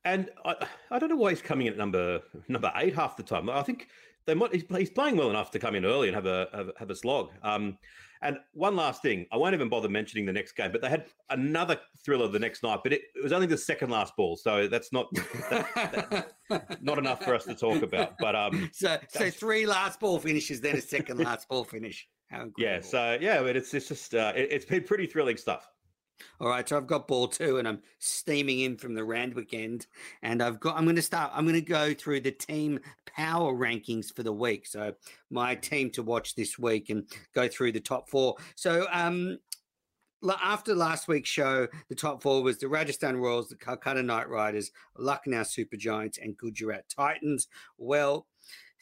And 0.06 0.30
I, 0.44 0.66
I 0.90 0.98
don't 0.98 1.08
know 1.08 1.16
why 1.16 1.30
he's 1.30 1.42
coming 1.42 1.66
in 1.66 1.74
at 1.74 1.78
number 1.78 2.22
number 2.48 2.72
eight 2.76 2.94
half 2.94 3.16
the 3.16 3.22
time. 3.22 3.50
I 3.50 3.62
think 3.62 3.88
they 4.26 4.34
might, 4.34 4.54
he's, 4.54 4.90
playing 4.90 5.16
well 5.16 5.30
enough 5.30 5.50
to 5.50 5.58
come 5.58 5.74
in 5.74 5.84
early 5.84 6.08
and 6.08 6.14
have 6.14 6.26
a 6.26 6.48
have, 6.52 6.70
have 6.78 6.90
a 6.90 6.96
slog. 6.96 7.30
Um, 7.42 7.78
and 8.24 8.38
one 8.52 8.74
last 8.74 9.02
thing, 9.02 9.26
I 9.30 9.36
won't 9.36 9.54
even 9.54 9.68
bother 9.68 9.88
mentioning 9.88 10.24
the 10.24 10.32
next 10.32 10.52
game, 10.52 10.72
but 10.72 10.80
they 10.80 10.88
had 10.88 11.04
another 11.30 11.78
thriller 12.04 12.26
the 12.26 12.38
next 12.38 12.62
night, 12.62 12.80
but 12.82 12.92
it, 12.92 13.02
it 13.14 13.22
was 13.22 13.32
only 13.32 13.46
the 13.46 13.58
second 13.58 13.90
last 13.90 14.16
ball, 14.16 14.36
so 14.36 14.66
that's 14.66 14.92
not 14.92 15.12
that, 15.50 16.32
that, 16.48 16.82
not 16.82 16.98
enough 16.98 17.22
for 17.22 17.34
us 17.34 17.44
to 17.44 17.54
talk 17.54 17.82
about. 17.82 18.14
But 18.18 18.34
um, 18.34 18.70
so 18.72 18.96
so 19.08 19.30
three 19.30 19.66
last 19.66 20.00
ball 20.00 20.18
finishes, 20.18 20.60
then 20.60 20.76
a 20.76 20.80
second 20.80 21.18
last 21.18 21.48
ball 21.48 21.64
finish. 21.64 22.08
yeah, 22.58 22.80
so 22.80 23.18
yeah, 23.20 23.42
but 23.42 23.56
it's 23.56 23.72
it's 23.74 23.88
just 23.88 24.14
uh, 24.14 24.32
it, 24.34 24.48
it's 24.50 24.64
been 24.64 24.82
pretty 24.82 25.06
thrilling 25.06 25.36
stuff. 25.36 25.68
All 26.40 26.48
right, 26.48 26.68
so 26.68 26.76
I've 26.76 26.86
got 26.86 27.08
ball 27.08 27.28
two, 27.28 27.58
and 27.58 27.66
I'm 27.66 27.80
steaming 27.98 28.60
in 28.60 28.76
from 28.76 28.94
the 28.94 29.04
Randwick 29.04 29.54
end, 29.54 29.86
and 30.22 30.42
I've 30.42 30.60
got. 30.60 30.76
I'm 30.76 30.84
going 30.84 30.96
to 30.96 31.02
start. 31.02 31.30
I'm 31.34 31.44
going 31.44 31.54
to 31.54 31.60
go 31.60 31.94
through 31.94 32.20
the 32.20 32.30
team 32.30 32.80
power 33.06 33.52
rankings 33.54 34.14
for 34.14 34.22
the 34.22 34.32
week. 34.32 34.66
So 34.66 34.94
my 35.30 35.54
team 35.54 35.90
to 35.90 36.02
watch 36.02 36.34
this 36.34 36.58
week 36.58 36.90
and 36.90 37.06
go 37.34 37.48
through 37.48 37.72
the 37.72 37.80
top 37.80 38.08
four. 38.08 38.36
So 38.56 38.86
um, 38.92 39.38
after 40.42 40.74
last 40.74 41.08
week's 41.08 41.30
show, 41.30 41.68
the 41.88 41.94
top 41.94 42.22
four 42.22 42.42
was 42.42 42.58
the 42.58 42.68
Rajasthan 42.68 43.16
Royals, 43.16 43.48
the 43.48 43.56
Calcutta 43.56 44.02
Knight 44.02 44.28
Riders, 44.28 44.70
Lucknow 44.98 45.42
Super 45.42 45.76
Giants, 45.76 46.18
and 46.18 46.36
Gujarat 46.36 46.88
Titans. 46.88 47.48
Well, 47.78 48.26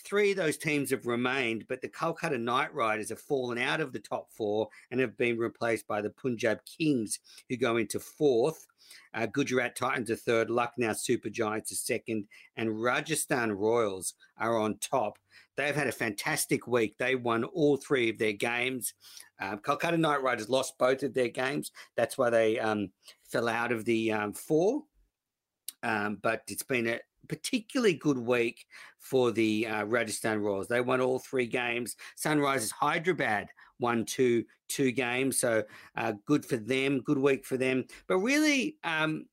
Three 0.05 0.33
of 0.33 0.37
those 0.37 0.57
teams 0.57 0.91
have 0.91 1.07
remained, 1.07 1.67
but 1.69 1.81
the 1.81 1.89
Kolkata 1.89 2.41
Knight 2.41 2.75
Riders 2.75 3.11
have 3.11 3.21
fallen 3.21 3.59
out 3.59 3.81
of 3.81 3.93
the 3.93 4.01
top 4.01 4.31
four 4.33 4.69
and 4.91 5.01
have 5.01 5.17
been 5.17 5.39
replaced 5.39 5.87
by 5.87 6.01
the 6.01 6.11
Punjab 6.11 6.59
Kings, 6.65 7.21
who 7.49 7.57
go 7.57 7.77
into 7.77 8.01
fourth. 8.01 8.67
Uh, 9.15 9.27
Gujarat 9.27 9.77
Titans 9.77 10.11
are 10.11 10.17
third, 10.17 10.51
Lucknow 10.51 10.93
Super 10.95 11.31
Giants 11.31 11.71
are 11.73 11.77
second, 11.77 12.27
and 12.57 12.83
Rajasthan 12.83 13.53
Royals 13.53 14.15
are 14.39 14.59
on 14.59 14.79
top. 14.79 15.19
They've 15.57 15.75
had 15.75 15.87
a 15.87 15.93
fantastic 15.93 16.67
week. 16.67 16.97
They 16.99 17.15
won 17.15 17.45
all 17.45 17.77
three 17.77 18.11
of 18.11 18.19
their 18.19 18.33
games. 18.33 18.95
Um, 19.41 19.59
Kolkata 19.59 19.99
Knight 19.99 20.23
Riders 20.23 20.49
lost 20.49 20.79
both 20.79 21.03
of 21.03 21.15
their 21.15 21.29
games. 21.29 21.73
That's 21.97 22.17
why 22.17 22.31
they 22.31 22.59
um, 22.59 22.91
fell 23.29 23.49
out 23.49 23.71
of 23.71 23.85
the 23.85 24.13
um, 24.13 24.33
four. 24.33 24.83
Um, 25.83 26.19
but 26.23 26.43
it's 26.49 26.63
been 26.63 26.87
a, 26.87 27.01
particularly 27.29 27.95
good 27.95 28.19
week 28.19 28.65
for 28.99 29.31
the 29.31 29.67
uh, 29.67 29.85
Rajasthan 29.85 30.41
Royals. 30.41 30.69
They 30.69 30.81
won 30.81 31.01
all 31.01 31.19
three 31.19 31.47
games. 31.47 31.97
Sunrisers 32.17 32.73
Hyderabad 32.73 33.49
won 33.79 34.05
two 34.05 34.45
two 34.69 34.93
games, 34.93 35.39
so 35.39 35.63
uh, 35.97 36.15
good 36.27 36.45
for 36.45 36.57
them. 36.57 37.01
Good 37.01 37.19
week 37.19 37.45
for 37.45 37.57
them. 37.57 37.85
But 38.09 38.19
really, 38.19 38.77
um, 38.85 39.27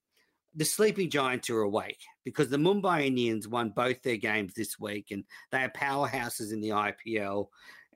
the 0.56 0.66
sleeping 0.66 1.10
giants 1.10 1.50
are 1.50 1.62
awake 1.62 2.02
because 2.26 2.50
the 2.50 2.58
Mumbai 2.58 3.06
Indians 3.06 3.48
won 3.48 3.70
both 3.70 4.02
their 4.02 4.18
games 4.18 4.54
this 4.54 4.80
week, 4.80 5.12
and 5.12 5.24
they 5.52 5.64
are 5.64 5.72
powerhouses 5.72 6.52
in 6.52 6.62
the 6.62 6.70
IPL. 6.70 7.48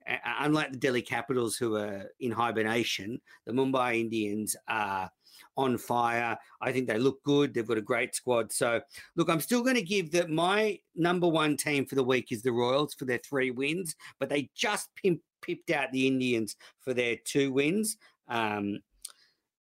Uh, 0.07 0.17
unlike 0.39 0.71
the 0.71 0.77
Delhi 0.77 1.01
Capitals, 1.01 1.55
who 1.55 1.75
are 1.75 2.09
in 2.19 2.31
hibernation, 2.31 3.19
the 3.45 3.53
Mumbai 3.53 3.99
Indians 3.99 4.55
are 4.67 5.09
on 5.57 5.77
fire. 5.77 6.37
I 6.61 6.71
think 6.71 6.87
they 6.87 6.97
look 6.97 7.23
good. 7.23 7.53
They've 7.53 7.67
got 7.67 7.77
a 7.77 7.81
great 7.81 8.15
squad. 8.15 8.51
So, 8.51 8.81
look, 9.15 9.29
I'm 9.29 9.41
still 9.41 9.61
going 9.61 9.75
to 9.75 9.81
give 9.81 10.11
that 10.11 10.29
my 10.29 10.79
number 10.95 11.27
one 11.27 11.57
team 11.57 11.85
for 11.85 11.95
the 11.95 12.03
week 12.03 12.31
is 12.31 12.41
the 12.41 12.51
Royals 12.51 12.93
for 12.93 13.05
their 13.05 13.19
three 13.19 13.51
wins, 13.51 13.95
but 14.19 14.29
they 14.29 14.49
just 14.55 14.89
pimp, 14.95 15.21
pipped 15.41 15.69
out 15.69 15.91
the 15.91 16.07
Indians 16.07 16.55
for 16.79 16.93
their 16.93 17.17
two 17.25 17.51
wins. 17.51 17.97
Um, 18.27 18.79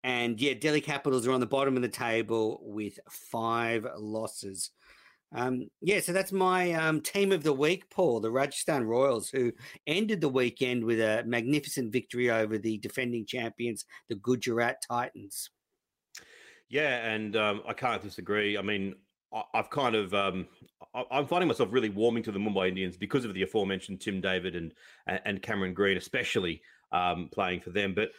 and 0.03 0.41
yeah, 0.41 0.55
Delhi 0.55 0.81
Capitals 0.81 1.27
are 1.27 1.33
on 1.33 1.41
the 1.41 1.47
bottom 1.47 1.77
of 1.77 1.83
the 1.83 1.89
table 1.89 2.61
with 2.63 2.99
five 3.09 3.87
losses. 3.99 4.71
Um, 5.33 5.69
yeah, 5.81 6.01
so 6.01 6.13
that's 6.13 6.33
my 6.33 6.73
um, 6.73 7.01
team 7.01 7.31
of 7.31 7.45
the 7.45 7.53
week, 7.53 7.89
Paul, 7.91 8.21
the 8.21 8.31
Rajasthan 8.31 8.85
Royals, 8.85 9.29
who 9.29 9.53
ended 9.87 10.21
the 10.21 10.29
weekend 10.29 10.83
with 10.83 11.01
a 11.01 11.23
magnificent 11.25 11.93
victory 11.93 12.31
over 12.31 12.59
the 12.59 12.79
defending 12.79 13.25
champions, 13.25 13.85
the 14.09 14.17
Gujarat 14.17 14.83
Titans. 14.89 15.51
Yeah, 16.71 17.11
and 17.11 17.37
um, 17.37 17.63
I 17.67 17.75
can't 17.75 18.01
disagree. 18.01 18.57
I 18.57 18.63
mean, 18.63 18.95
I, 19.35 19.43
have 19.55 19.71
kind 19.71 19.95
of 19.95 20.15
um, 20.15 20.47
I, 20.95 21.05
am 21.19 21.27
finding 21.27 21.49
myself 21.49 21.69
really 21.73 21.91
warming 21.91 22.23
to 22.23 22.33
the 22.33 22.39
Mumbai 22.39 22.69
Indians 22.69 22.97
because 22.97 23.25
of 23.25 23.35
the 23.35 23.43
aforementioned 23.43 24.01
Tim 24.01 24.21
David 24.21 24.57
and 24.57 24.73
and 25.07 25.43
Cameron 25.43 25.75
Green, 25.75 25.99
especially 25.99 26.63
um, 26.93 27.29
playing 27.33 27.61
for 27.61 27.71
them. 27.71 27.95
But 27.95 28.11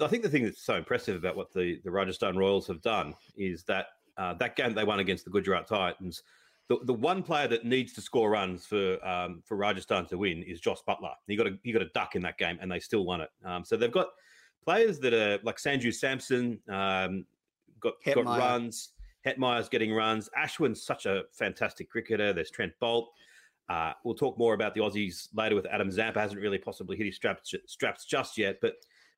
I 0.00 0.06
think 0.08 0.22
the 0.22 0.28
thing 0.28 0.44
that's 0.44 0.64
so 0.64 0.74
impressive 0.74 1.16
about 1.16 1.36
what 1.36 1.52
the 1.52 1.80
the 1.82 1.90
Rajasthan 1.90 2.36
Royals 2.36 2.66
have 2.66 2.82
done 2.82 3.14
is 3.36 3.64
that 3.64 3.86
uh, 4.18 4.34
that 4.34 4.56
game 4.56 4.74
they 4.74 4.84
won 4.84 5.00
against 5.00 5.24
the 5.24 5.30
Gujarat 5.30 5.66
Titans 5.66 6.22
the, 6.68 6.78
the 6.84 6.94
one 6.94 7.22
player 7.22 7.46
that 7.48 7.64
needs 7.64 7.92
to 7.94 8.00
score 8.00 8.30
runs 8.30 8.64
for 8.64 9.04
um, 9.06 9.42
for 9.44 9.56
Rajasthan 9.56 10.06
to 10.06 10.18
win 10.18 10.42
is 10.42 10.60
Josh 10.60 10.78
Buttler. 10.88 11.14
He 11.26 11.36
got 11.36 11.46
a 11.46 11.58
he 11.62 11.72
got 11.72 11.82
a 11.82 11.88
duck 11.94 12.16
in 12.16 12.22
that 12.22 12.38
game, 12.38 12.58
and 12.60 12.70
they 12.70 12.80
still 12.80 13.04
won 13.04 13.20
it. 13.20 13.30
Um, 13.44 13.64
so 13.64 13.76
they've 13.76 13.92
got 13.92 14.08
players 14.64 14.98
that 15.00 15.12
are 15.12 15.38
like 15.42 15.56
Sanju 15.56 15.92
Samson, 15.92 16.58
um, 16.68 17.26
got 17.84 17.94
got 18.14 18.38
runs. 18.38 18.90
Hetmyer's 19.24 19.68
getting 19.68 19.92
runs. 19.92 20.28
Ashwin's 20.36 20.82
such 20.82 21.06
a 21.06 21.22
fantastic 21.32 21.88
cricketer. 21.88 22.32
There's 22.32 22.50
Trent 22.50 22.72
Boult. 22.82 23.06
Uh, 23.68 23.92
we'll 24.04 24.14
talk 24.14 24.38
more 24.38 24.52
about 24.52 24.74
the 24.74 24.80
Aussies 24.80 25.28
later 25.34 25.54
with 25.54 25.66
Adam 25.66 25.90
Zampa. 25.90 26.20
Hasn't 26.20 26.40
really 26.40 26.58
possibly 26.58 26.96
hit 26.96 27.06
his 27.06 27.16
straps, 27.16 27.54
straps 27.66 28.04
just 28.04 28.36
yet, 28.36 28.58
but 28.60 28.74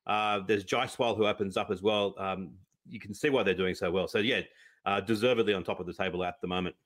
uh, 0.07 0.41
there's 0.47 0.65
Jaiswal 0.65 1.17
who 1.17 1.27
opens 1.27 1.57
up 1.57 1.71
as 1.71 1.83
well. 1.83 2.15
Um, 2.19 2.53
you 2.89 3.01
can 3.01 3.13
see 3.13 3.31
why 3.31 3.43
they're 3.43 3.55
doing 3.55 3.75
so 3.75 3.91
well. 3.91 4.07
So 4.07 4.19
yeah, 4.19 4.43
uh, 4.85 5.01
deservedly 5.01 5.55
on 5.55 5.65
top 5.65 5.81
of 5.81 5.87
the 5.87 5.93
table 5.93 6.23
at 6.23 6.41
the 6.41 6.47
moment. 6.47 6.77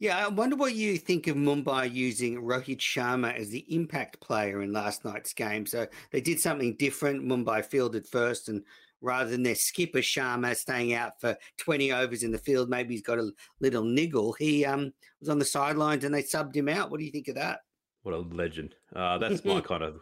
Yeah, 0.00 0.24
I 0.24 0.28
wonder 0.28 0.54
what 0.54 0.74
you 0.74 0.96
think 0.96 1.26
of 1.26 1.36
Mumbai 1.36 1.92
using 1.92 2.40
Rohit 2.40 2.78
Sharma 2.78 3.34
as 3.34 3.50
the 3.50 3.64
impact 3.74 4.20
player 4.20 4.62
in 4.62 4.72
last 4.72 5.04
night's 5.04 5.32
game. 5.32 5.66
So 5.66 5.88
they 6.12 6.20
did 6.20 6.38
something 6.38 6.76
different. 6.76 7.24
Mumbai 7.24 7.64
fielded 7.64 8.06
first, 8.06 8.48
and 8.48 8.62
rather 9.00 9.28
than 9.28 9.42
their 9.42 9.56
skipper 9.56 9.98
Sharma 9.98 10.56
staying 10.56 10.94
out 10.94 11.20
for 11.20 11.36
20 11.58 11.92
overs 11.92 12.22
in 12.22 12.30
the 12.30 12.38
field, 12.38 12.70
maybe 12.70 12.94
he's 12.94 13.02
got 13.02 13.18
a 13.18 13.30
little 13.60 13.82
niggle. 13.82 14.34
He 14.34 14.64
um, 14.64 14.92
was 15.18 15.28
on 15.28 15.40
the 15.40 15.44
sidelines 15.44 16.04
and 16.04 16.14
they 16.14 16.22
subbed 16.22 16.54
him 16.54 16.68
out. 16.68 16.90
What 16.90 17.00
do 17.00 17.04
you 17.04 17.12
think 17.12 17.28
of 17.28 17.34
that? 17.34 17.60
What 18.02 18.14
a 18.14 18.18
legend. 18.18 18.76
Uh, 18.94 19.18
that's 19.18 19.44
my 19.44 19.60
kind 19.60 19.82
of. 19.82 20.00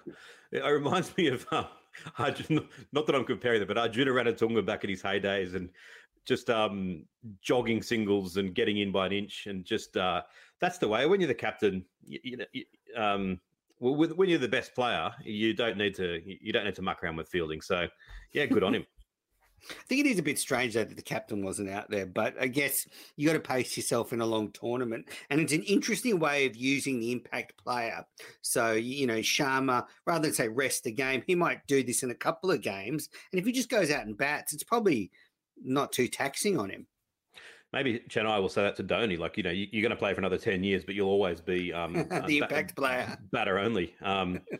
It 0.53 0.65
reminds 0.65 1.17
me 1.17 1.29
of. 1.29 1.47
Um, 1.51 1.67
Arjun, 2.19 2.69
not 2.93 3.07
that 3.07 3.15
I'm 3.15 3.25
comparing 3.25 3.59
them, 3.59 3.69
but 3.69 3.79
Arjuna 3.79 4.11
Ranatunga 4.11 4.65
back 4.65 4.85
in 4.85 4.91
his 4.91 5.03
heydays 5.03 5.55
and 5.55 5.71
just 6.27 6.51
um, 6.51 7.05
jogging 7.41 7.83
singles 7.83 8.37
and 8.37 8.55
getting 8.55 8.79
in 8.79 8.93
by 8.93 9.07
an 9.07 9.13
inch, 9.13 9.47
and 9.47 9.65
just 9.65 9.97
uh, 9.97 10.23
that's 10.61 10.79
the 10.79 10.89
way. 10.89 11.07
When 11.07 11.21
you're 11.21 11.29
the 11.29 11.35
captain, 11.35 11.85
you, 12.05 12.19
you 12.23 12.37
know, 12.37 12.45
you, 12.53 12.65
um, 12.97 13.41
well, 13.79 13.95
when 13.95 14.29
you're 14.29 14.39
the 14.39 14.49
best 14.49 14.75
player, 14.75 15.11
you 15.23 15.55
don't 15.55 15.77
need 15.77 15.95
to 15.97 16.21
you 16.25 16.53
don't 16.53 16.65
need 16.65 16.75
to 16.75 16.83
muck 16.83 17.03
around 17.03 17.17
with 17.17 17.29
fielding. 17.29 17.61
So, 17.61 17.89
yeah, 18.33 18.47
good 18.47 18.63
on 18.63 18.75
him. 18.75 18.87
I 19.71 19.83
think 19.89 20.07
it 20.07 20.11
is 20.11 20.19
a 20.19 20.23
bit 20.23 20.39
strange 20.39 20.75
though 20.75 20.85
that 20.85 20.97
the 20.97 21.03
captain 21.03 21.45
wasn't 21.45 21.71
out 21.71 21.91
there, 21.91 22.07
but 22.07 22.35
I 22.41 22.47
guess 22.47 22.87
you 23.17 23.27
got 23.27 23.35
to 23.35 23.41
pace 23.41 23.77
yourself 23.77 24.13
in 24.13 24.21
a 24.21 24.27
long 24.27 24.51
tournament, 24.53 25.09
and 25.31 25.41
it's 25.41 25.53
an 25.53 25.63
interesting 25.63 26.19
way 26.19 26.47
of 26.47 26.57
using 26.57 27.01
the 27.01 27.13
impact 27.13 27.57
player. 27.57 28.05
So 28.43 28.73
you 28.73 29.07
know, 29.07 29.19
Sharma, 29.19 29.87
rather 30.07 30.23
than 30.23 30.35
say 30.35 30.49
rest 30.49 30.85
the 30.85 30.93
game, 30.93 31.23
he 31.27 31.35
might 31.35 31.67
do 31.67 31.83
this 31.83 32.03
in 32.03 32.11
a 32.11 32.15
couple 32.15 32.51
of 32.51 32.63
games, 32.63 33.09
and 33.33 33.41
if 33.41 33.47
he 33.47 33.53
just 33.53 33.69
goes 33.69 33.91
out 33.91 34.07
and 34.07 34.17
bats, 34.17 34.53
it's 34.53 34.65
probably 34.65 35.11
not 35.63 35.93
too 35.93 36.09
taxing 36.09 36.59
on 36.59 36.71
him. 36.71 36.87
Maybe 37.73 38.01
Chennai 38.09 38.41
will 38.41 38.49
say 38.49 38.63
that 38.63 38.77
to 38.77 38.85
Dhoni, 38.85 39.19
like 39.19 39.37
you 39.37 39.43
know, 39.43 39.51
you, 39.51 39.67
are 39.79 39.83
going 39.83 39.91
to 39.91 39.97
play 39.97 40.15
for 40.15 40.21
another 40.21 40.39
ten 40.39 40.63
years, 40.63 40.85
but 40.85 40.95
you'll 40.95 41.11
always 41.11 41.41
be 41.41 41.73
um, 41.73 41.93
the 42.27 42.39
impact 42.39 42.75
bat- 42.75 42.77
player, 42.77 43.19
batter 43.33 43.59
only. 43.59 43.95
Um, 44.03 44.41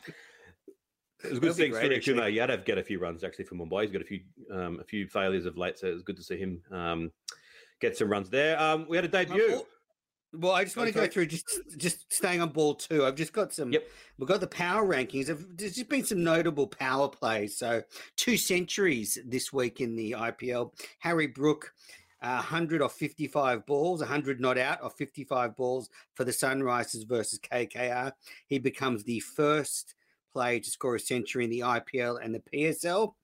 it 1.25 1.31
was 1.31 1.39
good 1.39 1.55
seeing 1.55 1.73
Surya 1.73 2.01
Kumar 2.01 2.29
Yadav 2.29 2.65
get 2.65 2.79
a 2.79 2.83
few 2.83 2.99
runs 2.99 3.25
actually 3.25 3.45
for 3.45 3.55
Mumbai. 3.55 3.83
He's 3.83 3.93
got 3.93 4.03
a 4.03 4.05
few 4.05 4.21
um, 4.53 4.81
a 4.81 4.85
few 4.85 5.07
failures 5.07 5.47
of 5.47 5.57
late, 5.57 5.79
so 5.79 5.87
it 5.87 5.95
was 5.95 6.03
good 6.03 6.17
to 6.17 6.23
see 6.23 6.37
him 6.37 6.61
um, 6.73 7.13
get 7.81 7.97
some 7.97 8.09
runs 8.09 8.29
there. 8.29 8.61
Um, 8.61 8.87
we 8.89 8.97
had 8.97 9.05
a 9.05 9.09
debut. 9.09 9.63
Well, 10.33 10.53
I 10.53 10.65
just 10.65 10.77
want 10.77 10.89
to 10.89 10.95
go 10.95 11.07
through 11.07 11.27
just 11.27 11.47
just 11.77 12.13
staying 12.13 12.41
on 12.41 12.51
ball 12.51 12.75
two. 12.75 13.05
I've 13.05 13.15
just 13.15 13.33
got 13.33 13.53
some. 13.53 13.73
Yep. 13.73 13.89
We've 14.19 14.29
got 14.29 14.41
the 14.41 14.47
power 14.47 14.87
rankings. 14.87 15.27
There's 15.57 15.75
just 15.75 15.89
been 15.89 16.05
some 16.05 16.23
notable 16.23 16.67
power 16.67 17.09
plays. 17.09 17.57
So 17.57 17.83
two 18.17 18.37
centuries 18.37 19.19
this 19.25 19.53
week 19.53 19.81
in 19.81 19.97
the 19.97 20.13
IPL. 20.13 20.73
Harry 20.99 21.27
Brook, 21.27 21.73
uh, 22.23 22.37
100 22.37 22.83
off 22.83 22.95
55 22.95 23.65
balls, 23.67 24.01
100 24.01 24.41
not 24.41 24.59
out 24.59 24.81
of 24.81 24.95
55 24.95 25.57
balls 25.57 25.89
for 26.15 26.25
the 26.25 26.33
Sunrisers 26.33 27.09
versus 27.09 27.39
KKR. 27.39 28.13
He 28.47 28.59
becomes 28.59 29.05
the 29.05 29.21
first 29.21 29.95
player 30.33 30.59
to 30.59 30.71
score 30.71 30.97
a 30.97 31.01
century 31.01 31.45
in 31.45 31.51
the 31.51 31.61
IPL 31.61 32.23
and 32.23 32.35
the 32.35 32.43
PSL. 32.53 33.15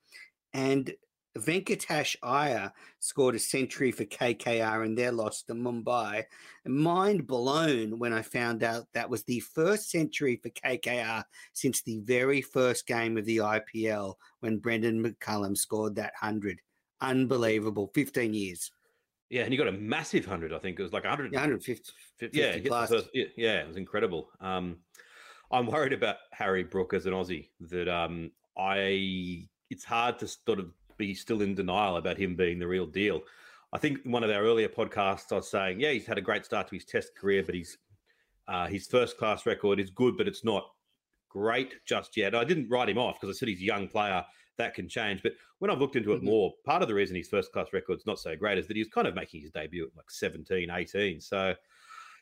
And 0.55 0.95
Venkatesh 1.39 2.17
Iyer 2.23 2.73
scored 2.99 3.35
a 3.35 3.39
century 3.39 3.91
for 3.91 4.05
KKR 4.05 4.85
in 4.85 4.95
their 4.95 5.13
loss 5.13 5.43
to 5.45 5.55
Mumbai. 5.55 6.25
Mind 6.67 7.27
blown 7.27 7.99
when 7.99 8.13
I 8.13 8.23
found 8.23 8.63
out 8.63 8.87
that 8.93 9.09
was 9.09 9.23
the 9.25 9.41
first 9.41 9.91
century 9.91 10.41
for 10.43 10.51
KKR 10.51 11.25
since 11.53 11.83
the 11.83 12.01
very 12.01 12.43
first 12.43 12.87
game 12.87 13.17
of 13.17 13.25
the 13.25 13.39
IPL 13.39 14.15
when 14.41 14.59
Brendon 14.59 15.03
McCullum 15.03 15.57
scored 15.57 15.97
that 15.97 16.13
100. 16.21 16.61
Unbelievable. 17.01 17.91
15 17.95 18.35
years. 18.35 18.71
Yeah, 19.31 19.45
and 19.45 19.53
he 19.53 19.57
got 19.57 19.69
a 19.69 19.73
massive 19.73 20.27
100, 20.27 20.53
I 20.53 20.59
think. 20.59 20.79
It 20.79 20.83
was 20.83 20.93
like 20.93 21.05
100. 21.05 21.33
Yeah, 21.33 21.39
150. 21.39 21.93
50 22.19 22.39
yeah, 22.39 22.87
first, 22.87 23.09
yeah, 23.15 23.61
it 23.61 23.69
was 23.69 23.79
incredible. 23.79 24.29
Um, 24.43 24.77
I'm 25.51 25.67
worried 25.67 25.95
about 25.95 26.17
Harry 26.33 26.65
Brook 26.65 26.93
as 26.93 27.07
an 27.07 27.15
Aussie 27.15 27.49
that 27.61 27.89
um, 27.89 28.31
I 28.59 29.49
it's 29.71 29.85
hard 29.85 30.19
to 30.19 30.29
sort 30.29 30.59
of 30.59 30.71
be 31.03 31.15
still 31.15 31.43
in 31.43 31.55
denial 31.55 31.97
about 31.97 32.17
him 32.17 32.37
being 32.37 32.61
the 32.61 32.67
real 32.67 32.87
deal. 32.87 33.23
I 33.73 33.79
think 33.79 34.05
in 34.05 34.13
one 34.13 34.23
of 34.23 34.31
our 34.31 34.43
earlier 34.43 34.69
podcasts, 34.69 35.33
I 35.33 35.37
was 35.37 35.51
saying, 35.51 35.81
yeah, 35.81 35.91
he's 35.91 36.07
had 36.07 36.19
a 36.19 36.23
great 36.23 36.45
start 36.45 36.69
to 36.69 36.77
his 36.77 36.85
Test 36.85 37.17
career, 37.17 37.43
but 37.43 37.57
he's 37.57 37.77
uh, 38.47 38.67
his 38.67 38.87
first 38.87 39.17
class 39.17 39.45
record 39.45 39.81
is 39.81 39.91
good, 39.91 40.17
but 40.17 40.29
it's 40.29 40.45
not 40.45 40.65
great 41.29 41.75
just 41.87 42.17
yet. 42.17 42.35
I 42.35 42.45
didn't 42.45 42.69
write 42.69 42.89
him 42.89 42.99
off 42.99 43.21
because 43.21 43.35
I 43.35 43.39
said 43.39 43.49
he's 43.49 43.61
a 43.61 43.65
young 43.65 43.89
player. 43.89 44.25
That 44.59 44.75
can 44.75 44.89
change. 44.89 45.23
But 45.23 45.33
when 45.59 45.71
I've 45.71 45.79
looked 45.79 45.97
into 45.97 46.13
it 46.13 46.19
mm-hmm. 46.19 46.27
more, 46.27 46.53
part 46.65 46.83
of 46.83 46.89
the 46.89 46.95
reason 46.95 47.17
his 47.17 47.29
first 47.29 47.51
class 47.53 47.69
record's 47.73 48.07
not 48.07 48.19
so 48.19 48.37
great 48.37 48.59
is 48.59 48.69
that 48.69 48.77
he's 48.77 48.89
kind 48.89 49.09
of 49.09 49.15
making 49.15 49.41
his 49.41 49.51
debut 49.51 49.87
at 49.87 49.97
like 49.97 50.11
17, 50.11 50.71
18. 50.71 51.21
So, 51.21 51.55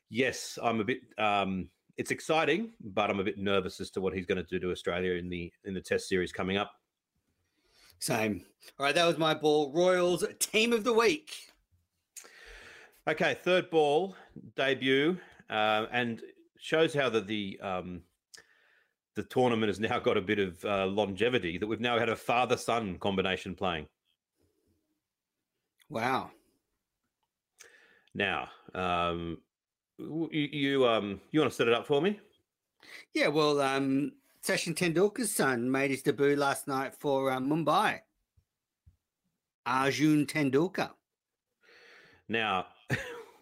yes, 0.08 0.58
I'm 0.62 0.80
a 0.80 0.84
bit. 0.84 1.00
Um, 1.18 1.68
it's 1.96 2.12
exciting, 2.12 2.70
but 2.80 3.10
I'm 3.10 3.20
a 3.20 3.24
bit 3.24 3.36
nervous 3.36 3.80
as 3.80 3.90
to 3.90 4.00
what 4.00 4.14
he's 4.14 4.26
going 4.26 4.42
to 4.42 4.44
do 4.44 4.58
to 4.60 4.70
Australia 4.70 5.14
in 5.14 5.28
the 5.28 5.52
in 5.64 5.74
the 5.74 5.80
Test 5.80 6.08
series 6.08 6.32
coming 6.32 6.56
up. 6.56 6.72
Same. 8.00 8.44
All 8.78 8.86
right, 8.86 8.94
that 8.94 9.06
was 9.06 9.18
my 9.18 9.34
ball. 9.34 9.72
Royals 9.72 10.24
team 10.38 10.72
of 10.72 10.84
the 10.84 10.92
week. 10.92 11.34
Okay, 13.06 13.36
third 13.42 13.70
ball 13.70 14.16
debut, 14.56 15.18
uh, 15.50 15.86
and 15.92 16.22
shows 16.58 16.94
how 16.94 17.10
the 17.10 17.20
the 17.20 17.60
um, 17.62 18.02
the 19.16 19.22
tournament 19.24 19.68
has 19.68 19.80
now 19.80 19.98
got 19.98 20.16
a 20.16 20.22
bit 20.22 20.38
of 20.38 20.64
uh, 20.64 20.86
longevity. 20.86 21.58
That 21.58 21.66
we've 21.66 21.80
now 21.80 21.98
had 21.98 22.08
a 22.08 22.16
father 22.16 22.56
son 22.56 22.98
combination 22.98 23.54
playing. 23.54 23.86
Wow. 25.90 26.30
Now, 28.14 28.48
um, 28.74 29.38
you 29.98 30.28
you, 30.30 30.88
um, 30.88 31.20
you 31.32 31.40
want 31.40 31.52
to 31.52 31.56
set 31.56 31.68
it 31.68 31.74
up 31.74 31.86
for 31.86 32.00
me? 32.00 32.18
Yeah, 33.12 33.28
well, 33.28 33.60
um, 33.60 34.12
Sachin 34.44 34.74
Tendulkar's 34.74 35.32
son 35.32 35.70
made 35.70 35.90
his 35.90 36.02
debut 36.02 36.34
last 36.34 36.66
night 36.66 36.94
for 36.94 37.30
uh, 37.30 37.38
Mumbai. 37.38 38.00
Arjun 39.66 40.26
Tendulkar. 40.26 40.90
Now, 42.28 42.66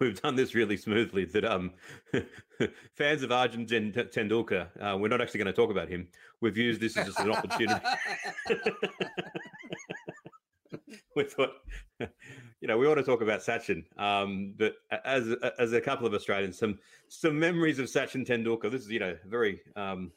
we've 0.00 0.20
done 0.22 0.36
this 0.36 0.54
really 0.54 0.76
smoothly. 0.76 1.24
That 1.26 1.44
um, 1.44 1.72
fans 2.96 3.22
of 3.22 3.30
Arjun 3.30 3.66
Tendulkar, 3.66 4.68
uh, 4.80 4.96
we're 4.96 5.08
not 5.08 5.20
actually 5.20 5.38
going 5.38 5.52
to 5.52 5.52
talk 5.52 5.70
about 5.70 5.88
him. 5.88 6.08
We've 6.40 6.56
used 6.56 6.80
this 6.80 6.96
as 6.96 7.06
just 7.06 7.20
an 7.20 7.32
opportunity. 7.32 7.80
we 11.24 11.30
thought, 11.30 11.50
you 12.60 12.68
know, 12.68 12.78
we 12.78 12.86
want 12.86 12.98
to 12.98 13.04
talk 13.04 13.22
about 13.22 13.40
Sachin, 13.40 13.84
um, 13.98 14.54
but 14.56 14.74
as 15.04 15.34
as 15.58 15.72
a 15.72 15.80
couple 15.80 16.06
of 16.06 16.14
Australians, 16.14 16.58
some 16.58 16.78
some 17.08 17.38
memories 17.38 17.78
of 17.78 17.86
Sachin 17.86 18.26
Tendulkar. 18.26 18.70
This 18.70 18.82
is, 18.82 18.90
you 18.90 19.00
know, 19.00 19.16
very 19.26 19.60
um, 19.76 20.12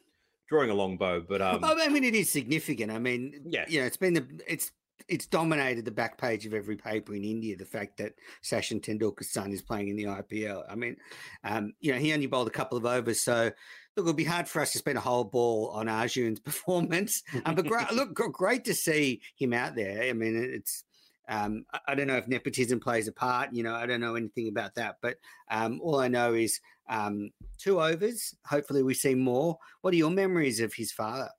drawing 0.47 0.69
a 0.69 0.73
long 0.73 0.97
bow, 0.97 1.21
but 1.27 1.41
um, 1.41 1.63
I 1.63 1.89
mean, 1.89 2.03
it 2.03 2.15
is 2.15 2.31
significant. 2.31 2.91
I 2.91 2.99
mean, 2.99 3.41
yeah, 3.45 3.65
you 3.67 3.79
know, 3.79 3.85
it's 3.85 3.97
been 3.97 4.13
the 4.13 4.27
it's 4.47 4.71
it's 5.07 5.25
dominated 5.25 5.85
the 5.85 5.91
back 5.91 6.17
page 6.17 6.45
of 6.45 6.53
every 6.53 6.77
paper 6.77 7.13
in 7.13 7.23
India. 7.23 7.55
The 7.57 7.65
fact 7.65 7.97
that 7.97 8.13
Sachin 8.43 8.81
Tendulkar's 8.81 9.31
son 9.31 9.51
is 9.51 9.61
playing 9.61 9.89
in 9.89 9.95
the 9.95 10.05
IPL. 10.05 10.63
I 10.69 10.75
mean, 10.75 10.97
um, 11.43 11.73
you 11.79 11.91
know, 11.91 11.99
he 11.99 12.13
only 12.13 12.27
bowled 12.27 12.47
a 12.47 12.51
couple 12.51 12.77
of 12.77 12.85
overs, 12.85 13.23
so 13.23 13.51
look, 13.95 14.05
it'll 14.05 14.13
be 14.13 14.23
hard 14.23 14.47
for 14.47 14.61
us 14.61 14.71
to 14.71 14.77
spend 14.77 14.97
a 14.97 15.01
whole 15.01 15.23
ball 15.23 15.71
on 15.73 15.87
Arjun's 15.87 16.39
performance. 16.51 17.21
Um, 17.45 17.55
but 17.55 17.67
great, 17.67 17.91
look, 17.91 18.13
great 18.13 18.63
to 18.65 18.73
see 18.73 19.21
him 19.35 19.53
out 19.53 19.75
there. 19.75 20.03
I 20.03 20.13
mean, 20.13 20.35
it's. 20.35 20.83
Um, 21.29 21.65
I 21.87 21.95
don't 21.95 22.07
know 22.07 22.17
if 22.17 22.27
nepotism 22.27 22.79
plays 22.79 23.07
a 23.07 23.11
part. 23.11 23.53
You 23.53 23.63
know, 23.63 23.75
I 23.75 23.85
don't 23.85 24.01
know 24.01 24.15
anything 24.15 24.49
about 24.49 24.75
that. 24.75 24.97
But 25.01 25.17
um, 25.49 25.79
all 25.81 25.99
I 25.99 26.07
know 26.07 26.33
is 26.33 26.59
um, 26.89 27.31
two 27.57 27.81
overs. 27.81 28.35
Hopefully, 28.45 28.83
we 28.83 28.93
see 28.93 29.15
more. 29.15 29.57
What 29.81 29.93
are 29.93 29.97
your 29.97 30.11
memories 30.11 30.59
of 30.59 30.73
his 30.73 30.91
father? 30.91 31.29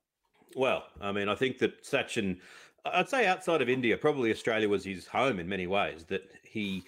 Well, 0.55 0.83
I 1.01 1.11
mean, 1.11 1.27
I 1.29 1.35
think 1.35 1.57
that 1.59 1.83
Sachin 1.83 2.37
I'd 2.85 3.09
say 3.09 3.25
outside 3.25 3.61
of 3.61 3.69
India, 3.69 3.97
probably 3.97 4.31
Australia 4.31 4.69
was 4.69 4.83
his 4.83 5.07
home 5.07 5.39
in 5.39 5.49
many 5.49 5.67
ways. 5.67 6.05
That 6.05 6.29
he 6.43 6.83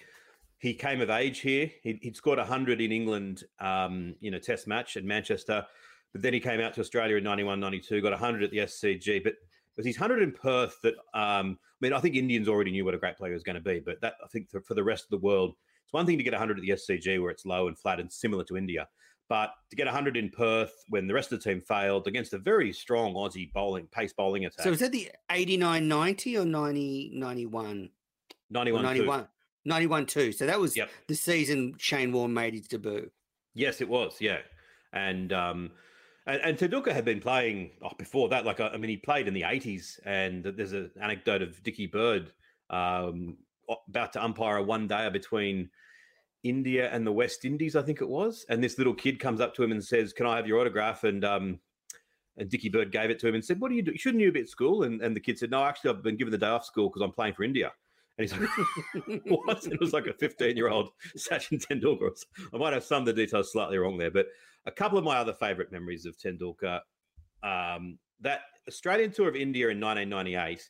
he 0.58 0.74
came 0.74 1.00
of 1.00 1.10
age 1.10 1.40
here. 1.40 1.70
He'd, 1.82 1.98
he'd 2.02 2.16
scored 2.16 2.38
hundred 2.38 2.80
in 2.80 2.92
England 2.92 3.44
um, 3.60 4.14
in 4.22 4.34
a 4.34 4.40
Test 4.40 4.66
match 4.66 4.96
at 4.96 5.04
Manchester, 5.04 5.66
but 6.12 6.22
then 6.22 6.32
he 6.32 6.40
came 6.40 6.60
out 6.60 6.74
to 6.74 6.80
Australia 6.80 7.16
in 7.16 7.24
91, 7.24 7.60
92, 7.60 8.00
got 8.00 8.12
hundred 8.14 8.44
at 8.44 8.50
the 8.50 8.58
SCG. 8.58 9.22
But 9.22 9.34
was 9.78 9.86
his 9.86 9.96
hundred 9.96 10.22
in 10.22 10.32
Perth 10.32 10.76
that 10.82 10.94
um, 11.14 11.58
I 11.80 11.86
mean, 11.86 11.92
I 11.94 12.00
think 12.00 12.16
Indians 12.16 12.48
already 12.48 12.72
knew 12.72 12.84
what 12.84 12.94
a 12.94 12.98
great 12.98 13.16
player 13.16 13.32
was 13.32 13.42
going 13.42 13.54
to 13.54 13.62
be, 13.62 13.80
but 13.80 14.00
that 14.02 14.14
I 14.22 14.26
think 14.28 14.50
for 14.50 14.74
the 14.74 14.84
rest 14.84 15.04
of 15.04 15.10
the 15.10 15.24
world, 15.24 15.54
it's 15.84 15.92
one 15.92 16.04
thing 16.04 16.18
to 16.18 16.24
get 16.24 16.34
hundred 16.34 16.58
at 16.58 16.62
the 16.62 16.70
SCG 16.70 17.22
where 17.22 17.30
it's 17.30 17.46
low 17.46 17.68
and 17.68 17.78
flat 17.78 18.00
and 18.00 18.12
similar 18.12 18.44
to 18.44 18.56
India. 18.56 18.88
But 19.28 19.50
to 19.70 19.76
get 19.76 19.84
100 19.86 20.16
in 20.16 20.30
Perth 20.30 20.72
when 20.88 21.06
the 21.06 21.12
rest 21.12 21.32
of 21.32 21.42
the 21.42 21.50
team 21.50 21.60
failed 21.60 22.08
against 22.08 22.32
a 22.32 22.38
very 22.38 22.72
strong 22.72 23.12
Aussie 23.14 23.52
bowling 23.52 23.86
pace 23.92 24.12
bowling 24.14 24.46
attack. 24.46 24.64
So 24.64 24.70
was 24.70 24.80
that 24.80 24.92
the 24.92 25.10
89 25.30 25.86
90 25.86 26.38
or 26.38 26.44
90 26.46 27.10
91? 27.14 27.90
91 28.50 28.82
91. 28.82 29.28
91 29.66 30.06
2. 30.06 30.32
So 30.32 30.46
that 30.46 30.58
was 30.58 30.76
yep. 30.76 30.90
the 31.08 31.14
season 31.14 31.74
Shane 31.76 32.10
Warne 32.10 32.32
made 32.32 32.54
his 32.54 32.68
debut. 32.68 33.10
Yes, 33.54 33.82
it 33.82 33.88
was. 33.88 34.16
Yeah. 34.18 34.38
And, 34.94 35.30
um, 35.34 35.72
and, 36.28 36.60
and 36.60 36.72
had 36.92 37.04
been 37.04 37.20
playing 37.20 37.70
oh, 37.82 37.90
before 37.98 38.28
that. 38.28 38.44
Like, 38.44 38.60
I 38.60 38.76
mean, 38.76 38.90
he 38.90 38.98
played 38.98 39.26
in 39.26 39.34
the 39.34 39.42
80s. 39.42 39.98
And 40.04 40.44
there's 40.44 40.72
an 40.72 40.90
anecdote 41.00 41.42
of 41.42 41.62
Dickie 41.62 41.86
Bird 41.86 42.32
um, 42.70 43.38
about 43.88 44.12
to 44.12 44.22
umpire 44.22 44.58
a 44.58 44.62
one 44.62 44.86
dayer 44.86 45.12
between 45.12 45.70
India 46.44 46.90
and 46.92 47.06
the 47.06 47.12
West 47.12 47.44
Indies, 47.44 47.74
I 47.74 47.82
think 47.82 48.02
it 48.02 48.08
was. 48.08 48.44
And 48.50 48.62
this 48.62 48.76
little 48.78 48.94
kid 48.94 49.18
comes 49.18 49.40
up 49.40 49.54
to 49.54 49.64
him 49.64 49.72
and 49.72 49.82
says, 49.82 50.12
"Can 50.12 50.26
I 50.26 50.36
have 50.36 50.46
your 50.46 50.60
autograph?" 50.60 51.04
And 51.04 51.24
um, 51.24 51.58
and 52.36 52.48
Dickie 52.48 52.68
Bird 52.68 52.92
gave 52.92 53.10
it 53.10 53.18
to 53.20 53.28
him 53.28 53.34
and 53.34 53.44
said, 53.44 53.58
"What 53.58 53.70
do 53.70 53.74
you 53.74 53.82
do? 53.82 53.96
Shouldn't 53.96 54.22
you 54.22 54.30
be 54.30 54.40
at 54.40 54.48
school?" 54.48 54.84
And 54.84 55.02
and 55.02 55.16
the 55.16 55.20
kid 55.20 55.38
said, 55.38 55.50
"No, 55.50 55.64
actually, 55.64 55.90
I've 55.90 56.02
been 56.02 56.16
given 56.16 56.30
the 56.30 56.38
day 56.38 56.46
off 56.46 56.64
school 56.64 56.88
because 56.88 57.02
I'm 57.02 57.12
playing 57.12 57.34
for 57.34 57.42
India." 57.42 57.72
And 58.18 58.28
he's 58.28 58.38
like, 58.38 59.22
"What?" 59.26 59.66
it 59.66 59.80
was 59.80 59.92
like 59.92 60.06
a 60.06 60.12
15 60.12 60.56
year 60.56 60.68
old 60.68 60.90
Sachin 61.16 61.64
Tendulkar. 61.64 62.10
I 62.52 62.58
might 62.58 62.72
have 62.72 62.84
some 62.84 63.00
of 63.00 63.06
the 63.06 63.12
details 63.12 63.52
slightly 63.52 63.78
wrong 63.78 63.96
there, 63.96 64.10
but 64.10 64.26
a 64.66 64.72
couple 64.72 64.98
of 64.98 65.04
my 65.04 65.16
other 65.16 65.34
favourite 65.34 65.72
memories 65.72 66.06
of 66.06 66.16
Tendulkar. 66.18 66.80
Um, 67.42 67.98
that 68.20 68.40
Australian 68.66 69.12
tour 69.12 69.28
of 69.28 69.36
India 69.36 69.68
in 69.68 69.80
1998 69.80 70.68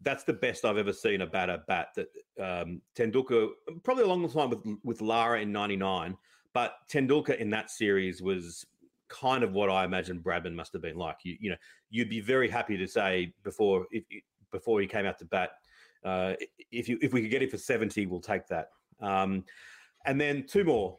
that's 0.00 0.24
the 0.24 0.32
best 0.32 0.64
I've 0.64 0.76
ever 0.76 0.92
seen 0.92 1.22
a 1.22 1.26
batter 1.26 1.62
bat. 1.66 1.88
That 1.96 2.06
um, 2.40 2.80
Tendulkar, 2.96 3.48
probably 3.82 4.04
along 4.04 4.22
the 4.22 4.36
line 4.36 4.50
with 4.50 4.64
with 4.84 5.00
Lara 5.00 5.40
in 5.40 5.52
'99, 5.52 6.16
but 6.54 6.74
Tendulkar 6.92 7.36
in 7.38 7.50
that 7.50 7.70
series 7.70 8.22
was 8.22 8.64
kind 9.08 9.42
of 9.42 9.52
what 9.52 9.70
I 9.70 9.84
imagine 9.84 10.20
Bradman 10.20 10.54
must 10.54 10.72
have 10.72 10.82
been 10.82 10.96
like. 10.96 11.16
You, 11.24 11.36
you 11.40 11.50
know, 11.50 11.56
you'd 11.90 12.10
be 12.10 12.20
very 12.20 12.48
happy 12.48 12.76
to 12.76 12.86
say 12.86 13.32
before 13.42 13.86
if, 13.90 14.04
before 14.52 14.80
he 14.80 14.86
came 14.86 15.06
out 15.06 15.18
to 15.18 15.24
bat, 15.24 15.50
uh, 16.08 16.34
if 16.70 16.88
you 16.88 16.98
if 17.02 17.12
we 17.12 17.20
could 17.22 17.30
get 17.30 17.42
it 17.42 17.50
for 17.50 17.58
seventy, 17.58 18.06
we'll 18.06 18.20
take 18.20 18.46
that. 18.48 18.70
Um, 19.00 19.44
and 20.06 20.20
then 20.20 20.44
two 20.46 20.64
more, 20.64 20.98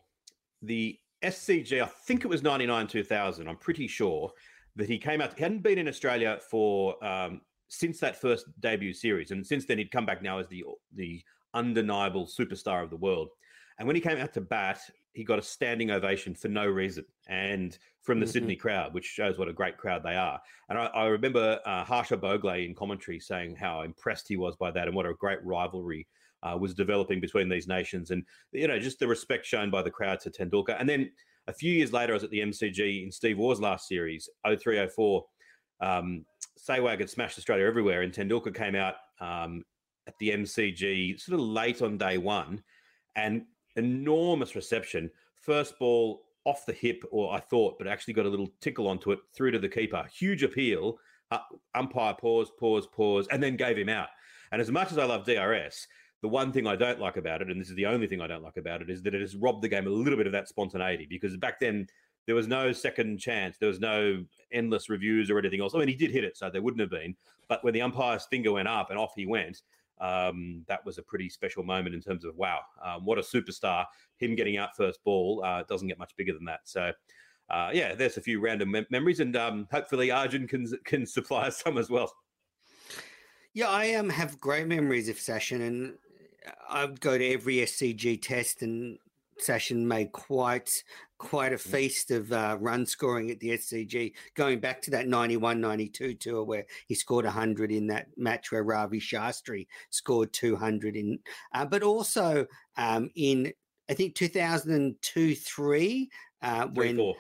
the 0.62 0.98
SCG. 1.24 1.82
I 1.82 1.86
think 1.86 2.24
it 2.24 2.28
was 2.28 2.44
ninety 2.44 2.66
nine 2.66 2.88
two 2.88 3.04
thousand. 3.04 3.48
I'm 3.48 3.58
pretty 3.58 3.88
sure 3.88 4.32
that 4.76 4.88
he 4.88 4.98
came 4.98 5.22
out. 5.22 5.36
He 5.36 5.44
hadn't 5.44 5.64
been 5.64 5.78
in 5.78 5.88
Australia 5.88 6.40
for 6.50 7.04
um, 7.04 7.42
since 7.68 8.00
that 8.00 8.20
first 8.20 8.46
debut 8.60 8.94
series, 8.94 9.32
and 9.32 9.46
since 9.46 9.66
then 9.66 9.78
he'd 9.78 9.92
come 9.92 10.06
back 10.06 10.22
now 10.22 10.38
as 10.38 10.48
the 10.48 10.64
the 10.96 11.22
undeniable 11.54 12.28
superstar 12.28 12.84
of 12.84 12.90
the 12.90 12.98
world. 12.98 13.30
And 13.80 13.88
when 13.88 13.96
he 13.96 14.02
came 14.02 14.18
out 14.18 14.34
to 14.34 14.42
bat, 14.42 14.80
he 15.14 15.24
got 15.24 15.40
a 15.40 15.44
standing 15.44 15.92
ovation 15.92 16.36
for 16.36 16.48
no 16.48 16.66
reason, 16.66 17.06
and 17.28 17.78
from 18.02 18.20
the 18.20 18.26
mm-hmm. 18.26 18.34
Sydney 18.34 18.56
crowd, 18.56 18.94
which 18.94 19.06
shows 19.06 19.38
what 19.38 19.48
a 19.48 19.54
great 19.54 19.78
crowd 19.78 20.04
they 20.04 20.16
are. 20.16 20.40
And 20.70 20.78
I, 20.78 20.86
I 20.88 21.06
remember 21.08 21.60
uh, 21.66 21.84
Harsha 21.84 22.18
Bhogle 22.18 22.66
in 22.66 22.76
commentary 22.76 23.20
saying 23.20 23.56
how 23.56 23.82
impressed 23.82 24.28
he 24.28 24.38
was 24.38 24.56
by 24.56 24.72
that, 24.72 24.88
and 24.88 24.96
what 24.96 25.06
a 25.06 25.14
great 25.14 25.44
rivalry 25.44 26.08
uh, 26.44 26.58
was 26.58 26.74
developing 26.74 27.20
between 27.20 27.50
these 27.50 27.68
nations, 27.68 28.12
and 28.12 28.24
you 28.52 28.68
know 28.68 28.80
just 28.80 29.00
the 29.00 29.08
respect 29.08 29.46
shown 29.46 29.70
by 29.70 29.82
the 29.82 29.92
crowd 29.92 30.20
to 30.22 30.30
Tendulkar. 30.30 30.80
And 30.80 30.88
then 30.88 31.12
a 31.48 31.54
few 31.54 31.74
years 31.74 31.92
later, 31.92 32.14
I 32.14 32.16
was 32.16 32.24
at 32.24 32.30
the 32.30 32.40
MCG 32.40 33.04
in 33.04 33.12
Steve 33.12 33.38
Waugh's 33.38 33.60
last 33.60 33.88
series, 33.88 34.30
0304. 34.46 35.26
Um, 35.82 36.26
Sehwag 36.60 37.00
had 37.00 37.10
smashed 37.10 37.38
Australia 37.38 37.66
everywhere, 37.66 38.02
and 38.04 38.14
Tendulkar 38.14 38.54
came 38.54 38.76
out 38.76 38.96
um, 39.20 39.64
at 40.08 40.14
the 40.20 40.30
MCG 40.30 41.20
sort 41.20 41.40
of 41.40 41.46
late 41.46 41.82
on 41.82 41.98
day 41.98 42.18
one, 42.18 42.62
and 43.16 43.44
enormous 43.80 44.56
reception. 44.56 45.10
First 45.42 45.80
ball 45.80 46.22
off 46.46 46.66
the 46.66 46.74
hip, 46.74 47.04
or 47.12 47.34
I 47.34 47.40
thought, 47.40 47.78
but 47.78 47.88
actually 47.88 48.14
got 48.14 48.26
a 48.26 48.30
little 48.30 48.50
tickle 48.62 48.88
onto 48.88 49.12
it 49.12 49.20
through 49.36 49.52
to 49.52 49.60
the 49.60 49.70
keeper. 49.70 50.06
Huge 50.14 50.44
appeal. 50.44 50.98
Uh, 51.32 51.40
umpire 51.76 52.16
pause, 52.16 52.52
pause, 52.60 52.88
pause, 52.88 53.28
and 53.32 53.42
then 53.42 53.56
gave 53.56 53.78
him 53.78 53.90
out. 53.90 54.08
And 54.52 54.62
as 54.62 54.72
much 54.72 54.92
as 54.92 54.98
I 54.98 55.06
love 55.06 55.26
DRS, 55.26 55.88
the 56.22 56.28
one 56.28 56.52
thing 56.52 56.66
I 56.66 56.76
don't 56.76 57.00
like 57.00 57.18
about 57.18 57.42
it, 57.42 57.50
and 57.50 57.62
this 57.62 57.70
is 57.70 57.76
the 57.76 57.86
only 57.86 58.08
thing 58.08 58.20
I 58.20 58.28
don't 58.28 58.44
like 58.44 58.58
about 58.58 58.82
it, 58.82 58.90
is 58.90 59.04
that 59.04 59.14
it 59.14 59.22
has 59.22 59.36
robbed 59.36 59.62
the 59.62 59.70
game 59.70 59.86
a 59.86 59.92
little 59.92 60.18
bit 60.18 60.26
of 60.26 60.34
that 60.34 60.48
spontaneity. 60.48 61.08
Because 61.10 61.38
back 61.38 61.60
then 61.60 61.88
there 62.26 62.36
was 62.36 62.48
no 62.48 62.72
second 62.72 63.20
chance. 63.20 63.58
There 63.58 63.70
was 63.70 63.80
no 63.80 64.24
endless 64.52 64.90
reviews 64.90 65.30
or 65.30 65.40
anything 65.40 65.62
else. 65.62 65.74
I 65.76 65.80
mean, 65.80 65.88
he 65.88 65.96
did 65.96 66.12
hit 66.12 66.24
it, 66.24 66.38
so 66.38 66.50
there 66.50 66.62
wouldn't 66.62 66.82
have 66.82 66.90
been. 66.90 67.16
But 67.48 67.64
when 67.64 67.74
the 67.74 67.82
umpire's 67.82 68.26
finger 68.26 68.52
went 68.52 68.68
up 68.68 68.90
and 68.90 69.00
off 69.00 69.14
he 69.16 69.26
went, 69.26 69.62
um, 70.00 70.64
that 70.68 70.86
was 70.86 70.98
a 70.98 71.04
pretty 71.04 71.30
special 71.30 71.64
moment 71.64 71.96
in 71.96 72.02
terms 72.02 72.26
of 72.26 72.36
wow, 72.36 72.60
um, 72.84 73.06
what 73.06 73.18
a 73.18 73.22
superstar! 73.22 73.86
Him 74.18 74.36
getting 74.36 74.58
out 74.58 74.76
first 74.76 75.04
ball 75.04 75.44
uh, 75.46 75.64
doesn't 75.64 75.88
get 75.88 76.00
much 76.00 76.16
bigger 76.16 76.34
than 76.34 76.46
that. 76.46 76.62
So. 76.64 76.92
Uh, 77.52 77.72
yeah, 77.74 77.96
there's 77.96 78.16
a 78.16 78.22
few 78.22 78.40
random 78.40 78.70
mem- 78.70 78.86
memories, 78.92 79.22
and 79.22 79.36
um, 79.36 79.68
hopefully 79.72 80.12
Arjun 80.12 80.48
can 80.48 80.68
can 80.86 81.04
supply 81.08 81.48
us 81.48 81.60
some 81.60 81.80
as 81.80 81.90
well. 81.90 82.14
Yeah, 83.54 83.70
I 83.70 83.96
um, 83.96 84.10
have 84.10 84.40
great 84.40 84.68
memories 84.68 85.10
of 85.10 85.16
Sachin, 85.16 85.66
and 85.66 85.98
I'd 86.70 87.02
go 87.02 87.18
to 87.18 87.34
every 87.34 87.56
SCG 87.56 88.22
test, 88.22 88.62
and 88.62 89.00
Sachin 89.42 89.86
made 89.86 90.12
quite 90.12 90.84
quite 91.20 91.54
a 91.54 91.58
feast 91.58 92.10
of 92.12 92.32
uh, 92.32 92.58
run 92.60 92.86
scoring 92.86 93.30
at 93.30 93.40
the 93.40 93.50
SCG, 93.50 94.14
going 94.36 94.60
back 94.60 94.82
to 94.82 94.92
that 94.92 95.08
91 95.08 95.62
92 95.62 96.16
tour 96.16 96.44
where 96.44 96.66
he 96.88 96.96
scored 96.96 97.26
100 97.26 97.72
in 97.72 97.86
that 97.88 98.08
match 98.18 98.52
where 98.52 98.64
Ravi 98.64 99.00
Shastri 99.00 99.68
scored 99.92 100.34
200 100.34 100.96
in, 100.96 101.20
uh, 101.54 101.66
but 101.66 101.84
also 101.84 102.48
um, 102.78 103.12
in, 103.16 103.54
I 103.90 103.94
think, 103.94 104.16
2002 104.16 105.36
3, 105.36 106.10
uh, 106.42 106.68
when. 106.74 106.98
Four. 106.98 107.16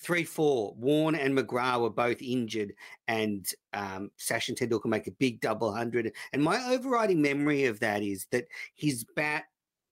Three 0.00 0.24
four. 0.24 0.74
Warne 0.76 1.14
and 1.14 1.38
McGrath 1.38 1.80
were 1.80 1.88
both 1.88 2.20
injured, 2.20 2.72
and 3.06 3.46
um, 3.72 4.10
Sachin 4.18 4.56
Tendulkar 4.56 4.86
make 4.86 5.06
a 5.06 5.12
big 5.12 5.40
double 5.40 5.72
hundred. 5.72 6.12
And 6.32 6.42
my 6.42 6.60
overriding 6.70 7.22
memory 7.22 7.66
of 7.66 7.78
that 7.78 8.02
is 8.02 8.26
that 8.32 8.48
his 8.74 9.04
bat. 9.14 9.44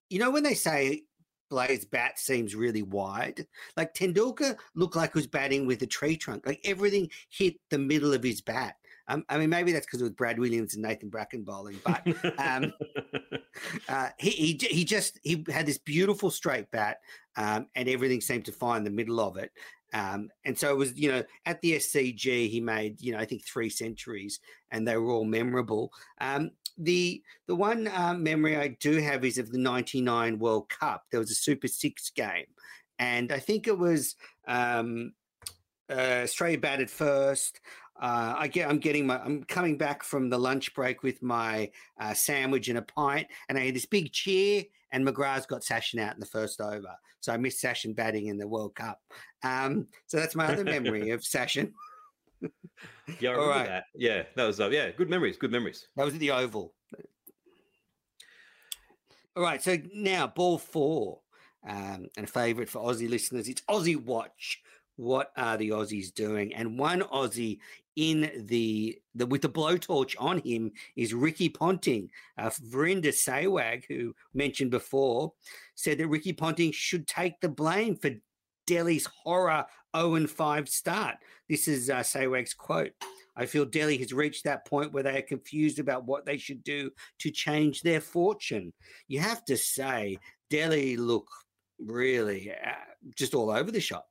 You 0.08 0.18
know 0.18 0.32
when 0.32 0.42
they 0.42 0.54
say 0.54 1.04
Blaze 1.50 1.84
bat 1.84 2.18
seems 2.18 2.54
really 2.54 2.82
wide. 2.82 3.46
Like 3.76 3.92
Tendulkar 3.92 4.56
looked 4.74 4.96
like 4.96 5.12
he 5.12 5.18
was 5.18 5.26
batting 5.26 5.66
with 5.66 5.82
a 5.82 5.86
tree 5.86 6.16
trunk. 6.16 6.46
Like 6.46 6.60
everything 6.64 7.10
hit 7.28 7.56
the 7.70 7.78
middle 7.78 8.14
of 8.14 8.22
his 8.22 8.40
bat. 8.40 8.76
Um, 9.08 9.24
I 9.28 9.38
mean, 9.38 9.50
maybe 9.50 9.72
that's 9.72 9.86
because 9.86 10.00
it 10.00 10.04
was 10.04 10.12
Brad 10.12 10.38
Williams 10.38 10.74
and 10.74 10.84
Nathan 10.84 11.08
Bracken 11.08 11.42
bowling, 11.42 11.80
but 11.84 12.06
um, 12.38 12.72
uh, 13.88 14.10
he, 14.18 14.30
he 14.30 14.58
he 14.70 14.84
just 14.84 15.18
he 15.24 15.44
had 15.48 15.66
this 15.66 15.78
beautiful 15.78 16.30
straight 16.30 16.70
bat, 16.70 16.98
um, 17.36 17.66
and 17.74 17.88
everything 17.88 18.20
seemed 18.20 18.44
to 18.44 18.52
find 18.52 18.86
the 18.86 18.90
middle 18.90 19.18
of 19.18 19.36
it. 19.36 19.50
Um, 19.92 20.28
and 20.44 20.56
so 20.56 20.70
it 20.70 20.76
was, 20.76 20.96
you 20.98 21.10
know, 21.10 21.24
at 21.46 21.60
the 21.60 21.76
SCG, 21.76 22.48
he 22.48 22.60
made, 22.60 23.00
you 23.00 23.12
know, 23.12 23.18
I 23.18 23.24
think 23.24 23.44
three 23.44 23.70
centuries, 23.70 24.40
and 24.70 24.86
they 24.86 24.96
were 24.96 25.10
all 25.10 25.24
memorable. 25.24 25.92
Um, 26.20 26.52
the 26.78 27.22
the 27.46 27.54
one 27.54 27.88
uh, 27.88 28.14
memory 28.14 28.56
I 28.56 28.76
do 28.80 28.98
have 28.98 29.24
is 29.24 29.38
of 29.38 29.50
the 29.50 29.58
'99 29.58 30.38
World 30.38 30.68
Cup. 30.68 31.04
There 31.10 31.20
was 31.20 31.30
a 31.30 31.34
Super 31.34 31.68
Six 31.68 32.10
game, 32.10 32.46
and 32.98 33.32
I 33.32 33.38
think 33.38 33.66
it 33.66 33.78
was 33.78 34.16
um, 34.46 35.12
uh, 35.90 36.22
Australia 36.22 36.58
batted 36.58 36.90
first. 36.90 37.60
Uh, 38.00 38.34
I 38.38 38.48
get, 38.48 38.68
I'm 38.68 38.78
getting 38.78 39.06
my, 39.06 39.18
I'm 39.18 39.44
coming 39.44 39.76
back 39.76 40.02
from 40.02 40.30
the 40.30 40.38
lunch 40.38 40.74
break 40.74 41.02
with 41.02 41.22
my 41.22 41.70
uh, 42.00 42.14
sandwich 42.14 42.68
and 42.68 42.78
a 42.78 42.82
pint, 42.82 43.26
and 43.48 43.58
I 43.58 43.66
had 43.66 43.74
this 43.74 43.84
big 43.84 44.10
cheer, 44.10 44.64
and 44.90 45.06
McGrath's 45.06 45.46
got 45.46 45.62
Sachin 45.62 46.00
out 46.00 46.14
in 46.14 46.20
the 46.20 46.26
first 46.26 46.62
over, 46.62 46.94
so 47.20 47.32
I 47.32 47.36
missed 47.36 47.62
Sachin 47.62 47.94
batting 47.94 48.28
in 48.28 48.38
the 48.38 48.48
World 48.48 48.74
Cup. 48.74 49.00
Um, 49.42 49.86
so 50.06 50.18
that's 50.18 50.34
my 50.34 50.46
other 50.46 50.64
memory 50.64 51.10
of 51.12 51.20
Sachin. 51.20 51.72
Yeah, 53.18 53.30
I 53.30 53.32
remember 53.32 53.50
right. 53.50 53.66
that. 53.66 53.84
Yeah, 53.94 54.22
that 54.36 54.44
was 54.44 54.60
uh, 54.60 54.70
yeah, 54.70 54.90
good 54.90 55.10
memories. 55.10 55.36
Good 55.36 55.52
memories. 55.52 55.88
That 55.96 56.04
was 56.04 56.14
at 56.14 56.20
the 56.20 56.30
Oval. 56.30 56.72
All 59.36 59.42
right, 59.42 59.62
so 59.62 59.76
now 59.94 60.26
ball 60.26 60.58
four, 60.58 61.20
um, 61.66 62.08
and 62.16 62.24
a 62.24 62.26
favourite 62.26 62.68
for 62.68 62.80
Aussie 62.80 63.08
listeners. 63.08 63.48
It's 63.48 63.62
Aussie 63.62 64.02
Watch. 64.02 64.60
What 64.96 65.32
are 65.36 65.56
the 65.56 65.70
Aussies 65.70 66.12
doing? 66.12 66.52
And 66.54 66.78
one 66.78 67.00
Aussie 67.00 67.58
in 67.96 68.30
the, 68.46 68.98
the 69.14 69.26
with 69.26 69.42
the 69.42 69.48
blowtorch 69.48 70.14
on 70.18 70.38
him 70.38 70.72
is 70.96 71.14
Ricky 71.14 71.48
Ponting. 71.48 72.10
Uh, 72.38 72.50
Virender 72.50 73.06
Sehwag, 73.06 73.84
who 73.88 74.14
mentioned 74.34 74.70
before, 74.70 75.32
said 75.74 75.98
that 75.98 76.08
Ricky 76.08 76.32
Ponting 76.32 76.72
should 76.72 77.06
take 77.06 77.40
the 77.40 77.48
blame 77.48 77.96
for 77.96 78.10
Delhi's 78.70 79.06
horror 79.06 79.66
0 79.96 80.26
5 80.28 80.68
start. 80.68 81.16
This 81.48 81.66
is 81.66 81.90
uh, 81.90 82.04
quote. 82.56 82.92
I 83.34 83.46
feel 83.46 83.64
Delhi 83.64 83.98
has 83.98 84.12
reached 84.12 84.44
that 84.44 84.64
point 84.64 84.92
where 84.92 85.02
they 85.02 85.18
are 85.18 85.22
confused 85.22 85.80
about 85.80 86.04
what 86.04 86.24
they 86.24 86.36
should 86.36 86.62
do 86.62 86.90
to 87.18 87.30
change 87.32 87.82
their 87.82 88.00
fortune. 88.00 88.72
You 89.08 89.18
have 89.18 89.44
to 89.46 89.56
say, 89.56 90.18
Delhi 90.50 90.96
look 90.96 91.26
really 91.80 92.52
uh, 92.52 92.70
just 93.16 93.34
all 93.34 93.50
over 93.50 93.72
the 93.72 93.80
shop. 93.80 94.06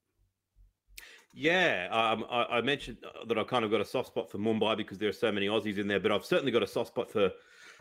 Yeah, 1.33 1.87
um, 1.91 2.25
I, 2.29 2.57
I 2.57 2.61
mentioned 2.61 2.97
uh, 3.05 3.23
that 3.25 3.37
I 3.37 3.43
kind 3.45 3.63
of 3.63 3.71
got 3.71 3.79
a 3.79 3.85
soft 3.85 4.07
spot 4.07 4.29
for 4.29 4.39
Mumbai 4.39 4.75
because 4.75 4.97
there 4.97 5.07
are 5.09 5.13
so 5.13 5.31
many 5.31 5.47
Aussies 5.47 5.77
in 5.77 5.87
there, 5.87 5.99
but 6.01 6.11
I've 6.11 6.25
certainly 6.25 6.51
got 6.51 6.63
a 6.63 6.67
soft 6.67 6.89
spot 6.89 7.09
for 7.09 7.31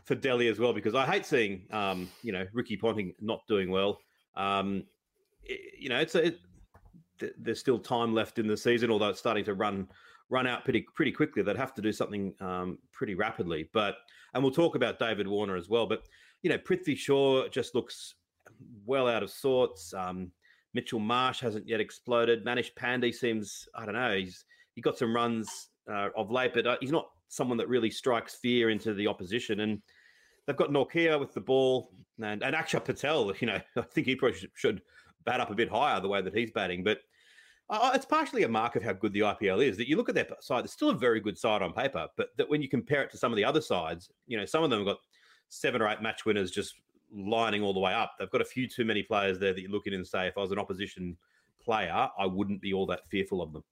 for 0.04 0.14
Delhi 0.14 0.46
as 0.46 0.58
well 0.60 0.72
because 0.72 0.94
I 0.94 1.04
hate 1.06 1.26
seeing 1.26 1.66
um, 1.72 2.08
you 2.22 2.30
know 2.30 2.46
Ricky 2.52 2.76
Ponting 2.76 3.14
not 3.20 3.40
doing 3.48 3.68
well. 3.70 3.98
Um, 4.36 4.84
i- 5.50 5.58
you 5.78 5.88
know, 5.88 5.98
it's 5.98 6.14
a, 6.14 6.26
it, 6.26 6.38
th- 7.18 7.32
there's 7.38 7.60
still 7.60 7.78
time 7.78 8.14
left 8.14 8.38
in 8.38 8.46
the 8.46 8.56
season, 8.56 8.90
although 8.90 9.08
it's 9.08 9.18
starting 9.18 9.44
to 9.44 9.54
run 9.54 9.88
run 10.30 10.46
out 10.46 10.64
pretty 10.64 10.86
pretty 10.94 11.12
quickly. 11.12 11.42
They'd 11.42 11.56
have 11.56 11.74
to 11.74 11.82
do 11.82 11.92
something 11.92 12.34
um, 12.40 12.78
pretty 12.92 13.14
rapidly. 13.14 13.68
But 13.72 13.96
and 14.34 14.42
we'll 14.42 14.52
talk 14.52 14.74
about 14.74 14.98
David 14.98 15.26
Warner 15.26 15.56
as 15.56 15.68
well. 15.68 15.86
But 15.86 16.04
you 16.42 16.50
know, 16.50 16.58
Prithvi 16.58 16.96
Shaw 16.96 17.48
just 17.48 17.74
looks 17.74 18.14
well 18.84 19.08
out 19.08 19.22
of 19.22 19.30
sorts. 19.30 19.92
Um, 19.94 20.30
Mitchell 20.74 21.00
Marsh 21.00 21.40
hasn't 21.40 21.66
yet 21.66 21.80
exploded. 21.80 22.44
Manish 22.44 22.72
Pandey 22.74 23.14
seems, 23.14 23.68
I 23.74 23.84
don't 23.84 23.94
know, 23.94 24.16
he's 24.16 24.44
he 24.74 24.80
got 24.80 24.98
some 24.98 25.14
runs 25.14 25.70
uh, 25.90 26.08
of 26.16 26.30
late, 26.30 26.54
but 26.54 26.66
uh, 26.66 26.76
he's 26.80 26.92
not 26.92 27.08
someone 27.28 27.58
that 27.58 27.68
really 27.68 27.90
strikes 27.90 28.36
fear 28.36 28.70
into 28.70 28.94
the 28.94 29.06
opposition. 29.06 29.60
And 29.60 29.82
they've 30.46 30.56
got 30.56 30.70
Nortje 30.70 31.18
with 31.18 31.34
the 31.34 31.40
ball 31.40 31.90
and, 32.22 32.42
and 32.42 32.54
Axar 32.54 32.84
Patel, 32.84 33.32
you 33.40 33.46
know, 33.46 33.60
I 33.76 33.82
think 33.82 34.06
he 34.06 34.16
probably 34.16 34.38
should 34.54 34.82
bat 35.28 35.40
up 35.40 35.50
a 35.50 35.54
bit 35.54 35.68
higher 35.68 36.00
the 36.00 36.08
way 36.08 36.22
that 36.22 36.34
he's 36.34 36.50
batting. 36.50 36.82
But 36.82 37.00
uh, 37.68 37.90
it's 37.94 38.06
partially 38.06 38.44
a 38.44 38.48
mark 38.48 38.76
of 38.76 38.82
how 38.82 38.94
good 38.94 39.12
the 39.12 39.20
IPL 39.20 39.62
is 39.62 39.76
that 39.76 39.88
you 39.88 39.96
look 39.96 40.08
at 40.08 40.14
their 40.14 40.26
side, 40.40 40.64
it's 40.64 40.72
still 40.72 40.88
a 40.88 40.94
very 40.94 41.20
good 41.20 41.36
side 41.36 41.60
on 41.60 41.74
paper, 41.74 42.08
but 42.16 42.28
that 42.38 42.48
when 42.48 42.62
you 42.62 42.68
compare 42.68 43.02
it 43.02 43.10
to 43.10 43.18
some 43.18 43.30
of 43.30 43.36
the 43.36 43.44
other 43.44 43.60
sides, 43.60 44.08
you 44.26 44.38
know, 44.38 44.46
some 44.46 44.64
of 44.64 44.70
them 44.70 44.78
have 44.78 44.86
got 44.86 44.98
seven 45.50 45.82
or 45.82 45.88
eight 45.88 46.00
match 46.00 46.24
winners 46.24 46.50
just 46.50 46.74
lining 47.14 47.62
all 47.62 47.74
the 47.74 47.80
way 47.80 47.92
up. 47.92 48.12
They've 48.18 48.30
got 48.30 48.40
a 48.40 48.46
few 48.46 48.66
too 48.66 48.86
many 48.86 49.02
players 49.02 49.38
there 49.38 49.52
that 49.52 49.60
you 49.60 49.68
look 49.68 49.86
at 49.86 49.92
and 49.92 50.06
say, 50.06 50.26
if 50.26 50.38
I 50.38 50.40
was 50.40 50.50
an 50.50 50.58
opposition 50.58 51.18
player, 51.62 52.08
I 52.18 52.26
wouldn't 52.26 52.62
be 52.62 52.72
all 52.72 52.86
that 52.86 53.06
fearful 53.10 53.42
of 53.42 53.52
them. 53.52 53.64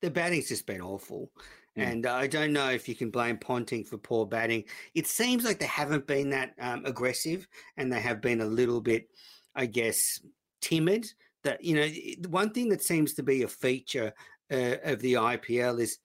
The 0.00 0.10
batting's 0.10 0.48
just 0.48 0.66
been 0.66 0.80
awful. 0.80 1.30
Mm. 1.76 1.82
And 1.82 2.06
I 2.06 2.26
don't 2.28 2.52
know 2.52 2.70
if 2.70 2.88
you 2.88 2.94
can 2.94 3.10
blame 3.10 3.38
Ponting 3.38 3.84
for 3.84 3.98
poor 3.98 4.24
batting. 4.26 4.64
It 4.94 5.08
seems 5.08 5.44
like 5.44 5.58
they 5.58 5.66
haven't 5.66 6.06
been 6.06 6.30
that 6.30 6.54
um, 6.60 6.84
aggressive 6.84 7.48
and 7.76 7.92
they 7.92 8.00
have 8.00 8.20
been 8.20 8.40
a 8.40 8.46
little 8.46 8.80
bit, 8.80 9.08
I 9.54 9.66
guess, 9.66 10.20
timid. 10.60 11.06
That, 11.42 11.64
you 11.64 11.74
know, 11.74 11.88
the 11.88 12.28
one 12.28 12.50
thing 12.50 12.68
that 12.68 12.82
seems 12.82 13.14
to 13.14 13.22
be 13.22 13.42
a 13.42 13.48
feature 13.48 14.12
uh, 14.52 14.76
of 14.84 15.00
the 15.00 15.14
IPL 15.14 15.80
is 15.80 15.98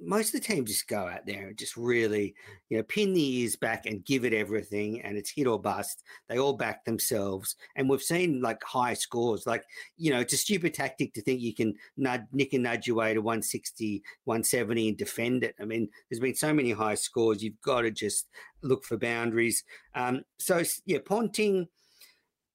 most 0.00 0.34
of 0.34 0.40
the 0.40 0.46
teams 0.46 0.70
just 0.70 0.88
go 0.88 1.08
out 1.08 1.26
there 1.26 1.48
and 1.48 1.58
just 1.58 1.76
really, 1.76 2.34
you 2.68 2.76
know, 2.76 2.82
pin 2.84 3.12
the 3.12 3.38
ears 3.40 3.56
back 3.56 3.86
and 3.86 4.04
give 4.04 4.24
it 4.24 4.32
everything 4.32 5.00
and 5.02 5.16
it's 5.16 5.30
hit 5.30 5.46
or 5.46 5.60
bust. 5.60 6.02
They 6.28 6.38
all 6.38 6.52
back 6.52 6.84
themselves. 6.84 7.56
And 7.76 7.88
we've 7.88 8.02
seen 8.02 8.40
like 8.40 8.62
high 8.62 8.94
scores. 8.94 9.46
Like, 9.46 9.64
you 9.96 10.12
know, 10.12 10.20
it's 10.20 10.32
a 10.32 10.38
stupid 10.38 10.74
tactic 10.74 11.12
to 11.14 11.22
think 11.22 11.40
you 11.40 11.54
can 11.54 11.74
nud, 11.98 12.26
nick 12.32 12.52
and 12.52 12.64
nudge 12.64 12.86
your 12.86 12.96
way 12.96 13.14
to 13.14 13.20
160, 13.20 14.02
170 14.24 14.88
and 14.88 14.96
defend 14.96 15.44
it. 15.44 15.54
I 15.60 15.64
mean, 15.64 15.88
there's 16.08 16.20
been 16.20 16.34
so 16.34 16.52
many 16.52 16.70
high 16.72 16.94
scores. 16.94 17.42
You've 17.42 17.60
got 17.62 17.82
to 17.82 17.90
just 17.90 18.28
look 18.62 18.84
for 18.84 18.96
boundaries. 18.96 19.64
Um, 19.94 20.22
so, 20.38 20.62
yeah, 20.86 20.98
Ponting 21.04 21.68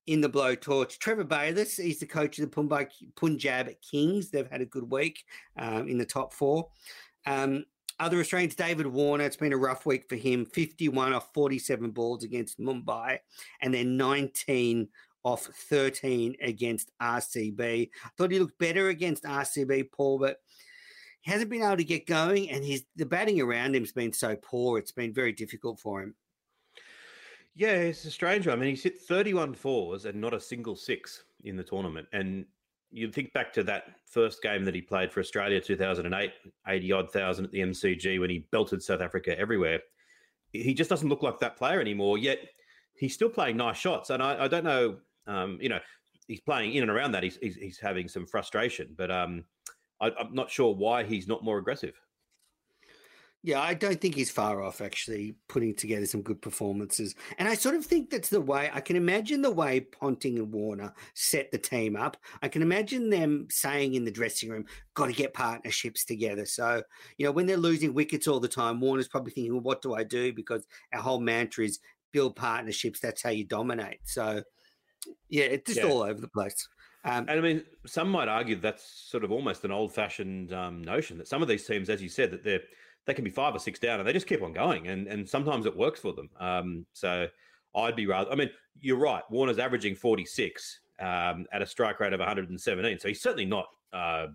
in 0.08 0.22
the 0.22 0.30
blowtorch. 0.30 0.98
Trevor 1.00 1.24
Bayliss, 1.24 1.78
he's 1.78 2.00
the 2.00 2.06
coach 2.06 2.40
of 2.40 2.50
the 2.50 2.88
Punjab, 3.16 3.70
Kings. 3.82 4.30
They've 4.30 4.50
had 4.50 4.62
a 4.62 4.66
good 4.66 4.90
week 4.90 5.24
um, 5.58 5.88
in 5.88 5.98
the 5.98 6.06
top 6.06 6.34
four. 6.34 6.70
Um, 7.26 7.66
other 8.00 8.20
Australians, 8.20 8.56
David 8.56 8.88
Warner, 8.88 9.24
it's 9.24 9.38
been 9.38 9.54
a 9.54 9.58
rough 9.58 9.86
week 9.86 10.08
for 10.10 10.16
him 10.16 10.46
51 10.46 11.14
off 11.14 11.34
47 11.34 11.92
balls 11.92 12.24
against 12.24 12.60
Mumbai, 12.60 13.20
and 13.62 13.74
then 13.74 13.98
19 13.98 14.90
off 15.24 15.46
13 15.46 16.36
against 16.42 16.92
RCB. 17.02 17.90
I 18.04 18.10
thought 18.18 18.32
he 18.32 18.40
looked 18.40 18.60
better 18.60 18.90
against 18.90 19.24
RCB, 19.24 19.92
Paul, 19.92 20.20
but 20.20 20.38
he 21.22 21.32
hasn't 21.32 21.50
been 21.50 21.64
able 21.64 21.78
to 21.78 21.84
get 21.84 22.06
going, 22.06 22.52
and 22.52 22.64
his 22.64 22.84
the 22.96 23.06
batting 23.06 23.42
around 23.42 23.74
him's 23.74 23.94
been 23.94 24.14
so 24.14 24.36
poor. 24.36 24.78
It's 24.78 24.92
been 24.92 25.14
very 25.14 25.32
difficult 25.32 25.80
for 25.80 26.04
him. 26.04 26.16
Yeah, 27.56 27.76
it's 27.76 28.04
a 28.04 28.12
strange 28.12 28.48
one. 28.48 28.58
I 28.58 28.60
mean, 28.60 28.70
he's 28.70 28.84
hit 28.84 29.00
31 29.00 29.54
fours 29.54 30.06
and 30.06 30.20
not 30.20 30.34
a 30.34 30.40
single 30.40 30.76
six 30.76 31.24
in 31.46 31.56
the 31.56 31.64
tournament. 31.64 32.08
And 32.12 32.46
you 32.92 33.10
think 33.10 33.32
back 33.34 33.54
to 33.54 33.64
that 33.64 33.96
first 34.06 34.42
game 34.42 34.66
that 34.66 34.76
he 34.76 34.82
played 34.82 35.12
for 35.12 35.22
Australia 35.22 35.62
2008, 35.62 36.32
80 36.68 36.92
odd 36.92 37.12
thousand 37.12 37.46
at 37.46 37.52
the 37.52 37.60
MCG 37.60 38.20
when 38.20 38.30
he 38.30 38.48
belted 38.52 38.84
South 38.84 39.02
Africa 39.02 39.38
everywhere. 39.40 39.80
He 40.52 40.74
just 40.74 40.90
doesn't 40.90 41.08
look 41.08 41.24
like 41.24 41.40
that 41.40 41.58
player 41.58 41.80
anymore, 41.80 42.18
yet 42.18 42.40
he's 42.94 43.14
still 43.14 43.30
playing 43.30 43.58
nice 43.58 43.78
shots. 43.78 44.10
And 44.10 44.22
I, 44.22 44.46
I 44.46 44.48
don't 44.48 44.64
know, 44.64 44.98
um, 45.28 45.58
you 45.62 45.70
know, 45.70 45.80
he's 46.28 46.42
playing 46.42 46.74
in 46.74 46.84
and 46.84 46.92
around 46.92 47.14
that. 47.14 47.24
He's, 47.24 47.38
he's, 47.42 47.56
he's 47.56 47.80
having 47.80 48.08
some 48.08 48.26
frustration, 48.26 48.94
but 48.98 49.12
um, 49.12 49.46
I, 50.02 50.12
I'm 50.20 50.34
not 50.34 50.50
sure 50.50 50.74
why 50.74 51.04
he's 51.04 51.28
not 51.28 51.44
more 51.44 51.58
aggressive. 51.58 52.00
Yeah, 53.46 53.62
I 53.62 53.76
don't 53.76 54.02
think 54.02 54.16
he's 54.16 54.32
far 54.32 54.64
off 54.64 54.82
actually 54.82 55.36
putting 55.48 55.76
together 55.76 56.08
some 56.08 56.24
good 56.24 56.42
performances. 56.42 57.14
And 57.38 57.48
I 57.48 57.54
sort 57.54 57.76
of 57.76 57.86
think 57.86 58.10
that's 58.10 58.30
the 58.30 58.42
way 58.42 58.72
I 58.74 58.82
can 58.82 58.96
imagine 58.96 59.44
the 59.44 59.52
way 59.52 59.82
Ponting 59.82 60.40
and 60.40 60.52
Warner 60.52 60.92
set 61.14 61.52
the 61.52 61.60
team 61.60 61.96
up. 61.96 62.18
I 62.42 62.48
can 62.48 62.64
imagine 62.64 63.12
them 63.12 63.46
saying 63.52 63.94
in 63.94 64.04
the 64.04 64.10
dressing 64.10 64.50
room, 64.50 64.66
got 64.96 65.06
to 65.08 65.14
get 65.14 65.36
partnerships 65.36 66.06
together. 66.06 66.48
So, 66.48 66.82
you 67.20 67.26
know, 67.28 67.32
when 67.32 67.46
they're 67.46 67.56
losing 67.56 67.94
wickets 67.94 68.28
all 68.28 68.40
the 68.40 68.48
time, 68.48 68.82
Warner's 68.82 69.08
probably 69.08 69.32
thinking, 69.32 69.54
well, 69.54 69.62
what 69.62 69.84
do 69.84 69.94
I 69.94 70.04
do? 70.04 70.34
Because 70.34 70.66
our 70.92 71.02
whole 71.02 71.20
mantra 71.20 71.66
is 71.66 71.80
build 72.12 72.36
partnerships. 72.36 73.00
That's 73.00 73.22
how 73.22 73.30
you 73.30 73.46
dominate. 73.46 74.00
So, 74.06 74.42
yeah, 75.30 75.44
it's 75.44 75.68
just 75.68 75.84
Yeah. 75.84 75.92
all 75.92 76.02
over 76.02 76.20
the 76.20 76.30
place. 76.30 76.68
Um, 77.04 77.28
And 77.30 77.40
I 77.40 77.42
mean, 77.42 77.64
some 77.86 78.10
might 78.10 78.28
argue 78.28 78.56
that's 78.56 78.84
sort 78.84 79.24
of 79.24 79.32
almost 79.32 79.64
an 79.66 79.70
old-fashioned 79.72 80.52
um, 80.52 80.82
notion 80.82 81.20
that 81.20 81.28
some 81.28 81.44
of 81.44 81.48
these 81.48 81.68
teams, 81.68 81.92
as 81.92 82.02
you 82.02 82.10
said, 82.10 82.32
that 82.32 82.44
they're 82.44 82.64
they 83.06 83.14
can 83.14 83.24
be 83.24 83.30
five 83.30 83.56
or 83.56 83.60
six 83.60 83.80
down 83.80 84.00
and 84.00 84.08
they 84.08 84.14
just 84.14 84.28
keep 84.28 84.42
on 84.42 84.54
going, 84.54 84.88
and 84.88 85.08
and 85.08 85.28
sometimes 85.28 85.66
it 85.66 85.76
works 85.76 86.00
for 86.00 86.14
them. 86.14 86.30
Um, 86.40 86.86
so 86.94 87.28
I'd 87.76 87.96
be 87.96 88.08
rather. 88.08 88.32
I 88.32 88.36
mean, 88.36 88.50
you're 88.80 88.98
right. 88.98 89.24
Warner's 89.30 89.60
averaging 89.60 89.96
46 89.96 90.80
um, 91.00 91.46
at 91.52 91.62
a 91.62 91.66
strike 91.66 92.00
rate 92.00 92.14
of 92.14 92.20
117, 92.20 93.00
so 93.00 93.08
he's 93.08 93.22
certainly 93.22 93.46
not 93.46 93.68
uh, 93.94 94.28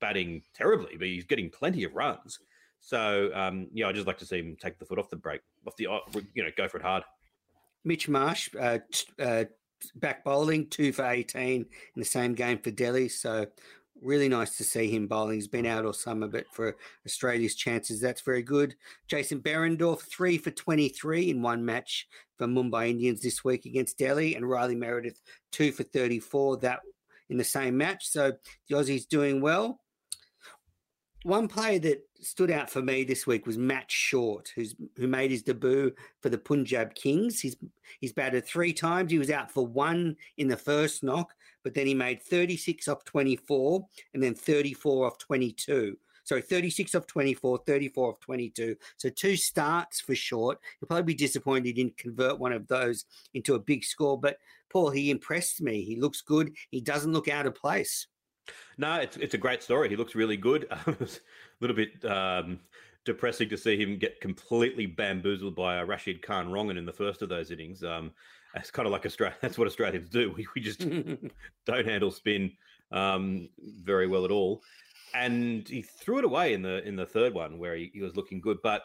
batting 0.00 0.42
terribly, 0.54 0.96
but 0.96 1.06
he's 1.06 1.24
getting 1.24 1.50
plenty 1.50 1.84
of 1.84 1.94
runs. 1.94 2.38
So 2.80 3.30
um, 3.34 3.68
yeah, 3.72 3.88
I 3.88 3.92
just 3.92 4.06
like 4.06 4.18
to 4.18 4.26
see 4.26 4.38
him 4.38 4.56
take 4.60 4.78
the 4.78 4.84
foot 4.84 4.98
off 4.98 5.10
the 5.10 5.16
brake, 5.16 5.42
off 5.66 5.76
the 5.76 5.86
uh, 5.88 5.98
you 6.34 6.42
know, 6.42 6.50
go 6.56 6.68
for 6.68 6.78
it 6.78 6.82
hard. 6.82 7.02
Mitch 7.84 8.08
Marsh, 8.08 8.50
uh, 8.58 8.78
uh, 9.18 9.44
back 9.94 10.24
bowling, 10.24 10.66
two 10.68 10.92
for 10.92 11.04
18 11.04 11.44
in 11.44 11.66
the 11.96 12.04
same 12.04 12.34
game 12.34 12.58
for 12.58 12.70
Delhi. 12.70 13.08
So, 13.08 13.46
really 14.02 14.28
nice 14.28 14.56
to 14.56 14.64
see 14.64 14.88
him 14.88 15.06
bowling. 15.06 15.34
He's 15.34 15.48
been 15.48 15.66
out 15.66 15.84
all 15.84 15.92
summer, 15.92 16.28
but 16.28 16.46
for 16.52 16.76
Australia's 17.06 17.54
chances, 17.54 18.00
that's 18.00 18.20
very 18.20 18.42
good. 18.42 18.74
Jason 19.06 19.40
Behrendorff, 19.40 20.00
three 20.00 20.38
for 20.38 20.50
23 20.50 21.30
in 21.30 21.42
one 21.42 21.64
match 21.64 22.08
for 22.36 22.46
Mumbai 22.46 22.90
Indians 22.90 23.20
this 23.20 23.44
week 23.44 23.66
against 23.66 23.98
Delhi, 23.98 24.34
and 24.34 24.48
Riley 24.48 24.76
Meredith, 24.76 25.20
two 25.52 25.72
for 25.72 25.82
34 25.82 26.58
that 26.58 26.80
in 27.30 27.36
the 27.36 27.44
same 27.44 27.76
match. 27.76 28.08
So, 28.08 28.32
the 28.68 28.76
Aussies 28.76 29.08
doing 29.08 29.40
well. 29.40 29.80
One 31.24 31.48
player 31.48 31.78
that 31.80 32.08
stood 32.20 32.50
out 32.50 32.70
for 32.70 32.80
me 32.80 33.04
this 33.04 33.26
week 33.26 33.46
was 33.46 33.58
Matt 33.58 33.90
Short, 33.90 34.52
who's 34.54 34.74
who 34.96 35.06
made 35.08 35.30
his 35.30 35.42
debut 35.42 35.92
for 36.20 36.28
the 36.28 36.38
Punjab 36.38 36.94
Kings. 36.94 37.40
He's 37.40 37.56
he's 38.00 38.12
batted 38.12 38.44
three 38.44 38.72
times. 38.72 39.10
He 39.10 39.18
was 39.18 39.30
out 39.30 39.50
for 39.50 39.66
one 39.66 40.16
in 40.36 40.48
the 40.48 40.56
first 40.56 41.02
knock, 41.02 41.34
but 41.64 41.74
then 41.74 41.86
he 41.86 41.94
made 41.94 42.22
36 42.22 42.88
off 42.88 43.04
24 43.04 43.86
and 44.14 44.22
then 44.22 44.34
34 44.34 45.06
off 45.06 45.18
22. 45.18 45.96
Sorry, 46.24 46.42
36 46.42 46.94
off 46.94 47.06
24, 47.06 47.62
34 47.66 48.10
off 48.10 48.20
22. 48.20 48.76
So 48.98 49.08
two 49.08 49.34
starts 49.34 49.98
for 50.00 50.14
Short. 50.14 50.58
He'll 50.78 50.86
probably 50.86 51.04
be 51.04 51.14
disappointed 51.14 51.64
he 51.64 51.72
didn't 51.72 51.96
convert 51.96 52.38
one 52.38 52.52
of 52.52 52.68
those 52.68 53.06
into 53.32 53.54
a 53.54 53.58
big 53.58 53.82
score. 53.82 54.20
But 54.20 54.36
Paul, 54.70 54.90
he 54.90 55.10
impressed 55.10 55.62
me. 55.62 55.82
He 55.82 55.96
looks 55.96 56.20
good. 56.20 56.52
He 56.70 56.82
doesn't 56.82 57.12
look 57.14 57.28
out 57.28 57.46
of 57.46 57.54
place. 57.54 58.08
No, 58.76 58.96
it's 58.96 59.16
it's 59.16 59.34
a 59.34 59.38
great 59.38 59.62
story. 59.62 59.88
He 59.88 59.96
looks 59.96 60.14
really 60.14 60.36
good. 60.36 60.66
a 60.70 60.94
little 61.60 61.76
bit 61.76 62.04
um, 62.04 62.60
depressing 63.06 63.48
to 63.48 63.56
see 63.56 63.82
him 63.82 63.98
get 63.98 64.20
completely 64.20 64.84
bamboozled 64.84 65.56
by 65.56 65.78
uh, 65.78 65.84
Rashid 65.84 66.20
Khan 66.20 66.48
Rongan 66.48 66.76
in 66.76 66.84
the 66.84 66.92
first 66.92 67.22
of 67.22 67.30
those 67.30 67.50
innings. 67.50 67.82
Um, 67.82 68.12
it's 68.54 68.70
kind 68.70 68.86
of 68.86 68.92
like 68.92 69.06
Australia. 69.06 69.36
That's 69.42 69.58
what 69.58 69.66
Australians 69.66 70.08
do. 70.08 70.32
We, 70.36 70.46
we 70.54 70.60
just 70.60 70.80
don't 71.66 71.86
handle 71.86 72.10
spin 72.10 72.52
um, 72.92 73.48
very 73.82 74.06
well 74.06 74.24
at 74.24 74.30
all. 74.30 74.62
And 75.14 75.66
he 75.68 75.82
threw 75.82 76.18
it 76.18 76.24
away 76.24 76.52
in 76.52 76.62
the 76.62 76.86
in 76.86 76.94
the 76.94 77.06
third 77.06 77.32
one 77.32 77.58
where 77.58 77.74
he, 77.74 77.90
he 77.94 78.02
was 78.02 78.16
looking 78.16 78.40
good. 78.40 78.58
But 78.62 78.82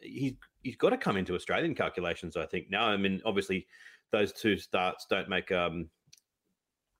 he 0.00 0.36
he's 0.62 0.76
got 0.76 0.90
to 0.90 0.96
come 0.96 1.16
into 1.16 1.34
Australian 1.34 1.74
calculations. 1.74 2.36
I 2.36 2.46
think 2.46 2.70
now. 2.70 2.86
I 2.86 2.96
mean, 2.96 3.20
obviously, 3.24 3.66
those 4.10 4.32
two 4.32 4.56
starts 4.56 5.06
don't 5.08 5.28
make. 5.28 5.52
Um, 5.52 5.88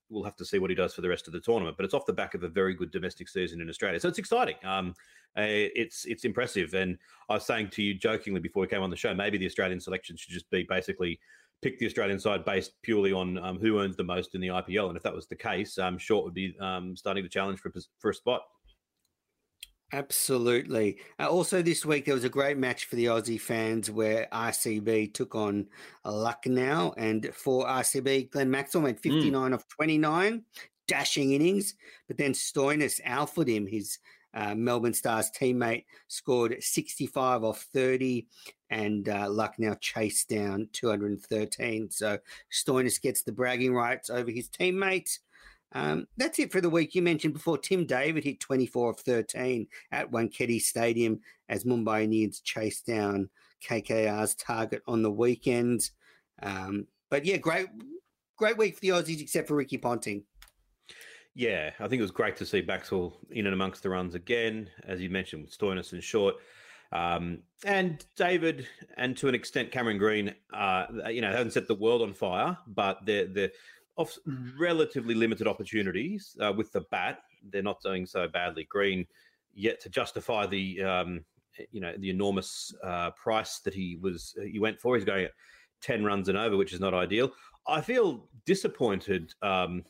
we'll 0.09 0.23
have 0.23 0.35
to 0.37 0.45
see 0.45 0.59
what 0.59 0.69
he 0.69 0.75
does 0.75 0.93
for 0.93 1.01
the 1.01 1.09
rest 1.09 1.27
of 1.27 1.33
the 1.33 1.39
tournament. 1.39 1.77
But 1.77 1.85
it's 1.85 1.93
off 1.93 2.05
the 2.05 2.13
back 2.13 2.33
of 2.33 2.43
a 2.43 2.49
very 2.49 2.73
good 2.73 2.91
domestic 2.91 3.27
season 3.27 3.59
in 3.59 3.69
Australia, 3.69 3.99
so 3.99 4.07
it's 4.07 4.19
exciting. 4.19 4.55
Um, 4.63 4.93
uh, 5.37 5.43
it's 5.47 6.05
it's 6.05 6.23
impressive. 6.25 6.73
And 6.73 6.97
I 7.29 7.33
was 7.33 7.45
saying 7.45 7.69
to 7.71 7.83
you 7.83 7.93
jokingly 7.93 8.39
before 8.39 8.61
we 8.61 8.67
came 8.67 8.83
on 8.83 8.89
the 8.89 8.95
show, 8.95 9.13
maybe 9.13 9.37
the 9.37 9.45
Australian 9.45 9.79
selection 9.79 10.15
should 10.17 10.31
just 10.31 10.49
be 10.49 10.65
basically 10.67 11.19
pick 11.61 11.79
the 11.79 11.85
Australian 11.85 12.19
side 12.19 12.43
based 12.43 12.81
purely 12.81 13.13
on 13.13 13.37
um, 13.37 13.59
who 13.59 13.79
earns 13.79 13.95
the 13.95 14.03
most 14.03 14.35
in 14.35 14.41
the 14.41 14.47
IPL. 14.47 14.87
And 14.87 14.97
if 14.97 15.03
that 15.03 15.13
was 15.13 15.27
the 15.27 15.35
case, 15.35 15.77
um, 15.77 15.97
Short 15.97 16.25
would 16.25 16.33
be 16.33 16.55
um, 16.59 16.95
starting 16.95 17.23
to 17.23 17.29
challenge 17.29 17.59
for 17.59 17.71
for 17.99 18.09
a 18.09 18.13
spot. 18.13 18.41
Absolutely. 19.93 20.99
Uh, 21.19 21.27
also, 21.27 21.61
this 21.61 21.85
week 21.85 22.05
there 22.05 22.13
was 22.13 22.23
a 22.23 22.29
great 22.29 22.57
match 22.57 22.85
for 22.85 22.95
the 22.95 23.05
Aussie 23.05 23.39
fans 23.39 23.91
where 23.91 24.27
RCB 24.31 25.13
took 25.13 25.35
on 25.35 25.67
Lucknow, 26.05 26.93
and 26.95 27.29
for 27.33 27.65
RCB, 27.65 28.31
Glenn 28.31 28.49
Maxwell 28.49 28.83
went 28.83 29.01
59 29.01 29.51
mm. 29.51 29.53
of 29.53 29.67
29, 29.67 30.43
dashing 30.87 31.33
innings, 31.33 31.75
but 32.07 32.17
then 32.17 32.31
Stoinis 32.31 33.01
alphaed 33.03 33.49
him. 33.49 33.67
His 33.67 33.99
uh, 34.33 34.55
Melbourne 34.55 34.93
Stars 34.93 35.29
teammate 35.37 35.83
scored 36.07 36.55
65 36.61 37.43
off 37.43 37.67
30, 37.73 38.27
and 38.71 39.09
uh, 39.09 39.29
Lucknow 39.29 39.75
chased 39.75 40.29
down 40.29 40.69
213. 40.71 41.91
So 41.91 42.17
Stoinis 42.51 43.01
gets 43.01 43.21
the 43.21 43.33
bragging 43.33 43.75
rights 43.75 44.09
over 44.09 44.31
his 44.31 44.47
teammates. 44.47 45.19
Um, 45.73 46.07
that's 46.17 46.39
it 46.39 46.51
for 46.51 46.61
the 46.61 46.69
week. 46.69 46.95
You 46.95 47.01
mentioned 47.01 47.33
before 47.33 47.57
Tim 47.57 47.85
David 47.85 48.23
hit 48.23 48.39
24 48.39 48.91
of 48.91 48.99
13 48.99 49.67
at 49.91 50.09
Wankhede 50.09 50.61
Stadium 50.61 51.19
as 51.49 51.65
Mumbai 51.65 52.03
Indians 52.03 52.39
chased 52.39 52.87
down 52.87 53.29
KKR's 53.65 54.35
target 54.35 54.81
on 54.87 55.01
the 55.01 55.11
weekend. 55.11 55.89
Um, 56.41 56.87
but 57.09 57.25
yeah, 57.25 57.37
great, 57.37 57.67
great 58.37 58.57
week 58.57 58.75
for 58.75 58.81
the 58.81 58.89
Aussies, 58.89 59.21
except 59.21 59.47
for 59.49 59.55
Ricky 59.55 59.77
Ponting. 59.77 60.23
Yeah, 61.33 61.71
I 61.79 61.87
think 61.87 61.99
it 61.99 62.03
was 62.03 62.11
great 62.11 62.35
to 62.37 62.45
see 62.45 62.61
Maxwell 62.61 63.17
in 63.29 63.45
and 63.45 63.53
amongst 63.53 63.83
the 63.83 63.89
runs 63.89 64.15
again, 64.15 64.69
as 64.85 65.01
you 65.01 65.09
mentioned, 65.09 65.43
with 65.43 65.57
Stoinis 65.57 65.93
and 65.93 66.03
Short. 66.03 66.35
Um, 66.91 67.43
and 67.63 68.03
David, 68.15 68.67
and 68.97 69.15
to 69.17 69.27
an 69.27 69.35
extent, 69.35 69.71
Cameron 69.71 69.97
Green, 69.97 70.33
uh, 70.53 70.85
you 71.09 71.21
know, 71.21 71.31
haven't 71.31 71.53
set 71.53 71.67
the 71.67 71.75
world 71.75 72.01
on 72.01 72.13
fire, 72.13 72.57
but 72.67 73.05
they're, 73.05 73.25
they're 73.25 73.51
off 73.97 74.17
relatively 74.59 75.13
limited 75.13 75.47
opportunities 75.47 76.35
uh, 76.41 76.51
with 76.55 76.71
the 76.71 76.81
bat. 76.91 77.19
They're 77.49 77.63
not 77.63 77.81
doing 77.81 78.05
so 78.05 78.27
badly. 78.27 78.65
Green 78.69 79.05
yet 79.53 79.79
to 79.81 79.89
justify 79.89 80.45
the 80.47 80.81
um, 80.83 81.25
you 81.71 81.81
know 81.81 81.93
the 81.97 82.09
enormous 82.09 82.73
uh, 82.83 83.11
price 83.11 83.59
that 83.59 83.73
he 83.73 83.97
was 84.01 84.35
he 84.49 84.59
went 84.59 84.79
for. 84.79 84.95
He's 84.95 85.05
going 85.05 85.25
at 85.25 85.31
ten 85.81 86.03
runs 86.03 86.29
and 86.29 86.37
over, 86.37 86.57
which 86.57 86.73
is 86.73 86.79
not 86.79 86.93
ideal. 86.93 87.31
I 87.67 87.81
feel 87.81 88.27
disappointed 88.45 89.33
um, 89.41 89.83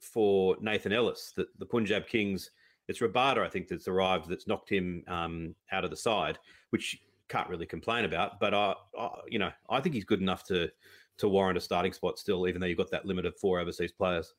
for 0.00 0.56
Nathan 0.60 0.92
Ellis 0.92 1.32
that 1.36 1.48
the 1.58 1.66
Punjab 1.66 2.06
Kings. 2.06 2.50
It's 2.88 3.00
Rabada, 3.00 3.38
I 3.38 3.48
think, 3.48 3.68
that's 3.68 3.86
arrived 3.86 4.28
that's 4.28 4.46
knocked 4.46 4.70
him 4.70 5.04
um, 5.06 5.54
out 5.70 5.84
of 5.84 5.90
the 5.90 5.96
side, 5.96 6.38
which 6.70 7.00
can't 7.28 7.48
really 7.48 7.66
complain 7.66 8.04
about. 8.04 8.40
But 8.40 8.54
I, 8.54 8.74
uh, 8.98 9.08
you 9.28 9.38
know, 9.38 9.50
I 9.68 9.80
think 9.80 9.94
he's 9.94 10.04
good 10.04 10.20
enough 10.20 10.44
to 10.44 10.70
to 11.18 11.28
warrant 11.28 11.58
a 11.58 11.60
starting 11.60 11.92
spot 11.92 12.18
still, 12.18 12.48
even 12.48 12.60
though 12.60 12.66
you've 12.66 12.78
got 12.78 12.90
that 12.92 13.04
limit 13.04 13.26
of 13.26 13.36
four 13.36 13.60
overseas 13.60 13.92
players. 13.92 14.34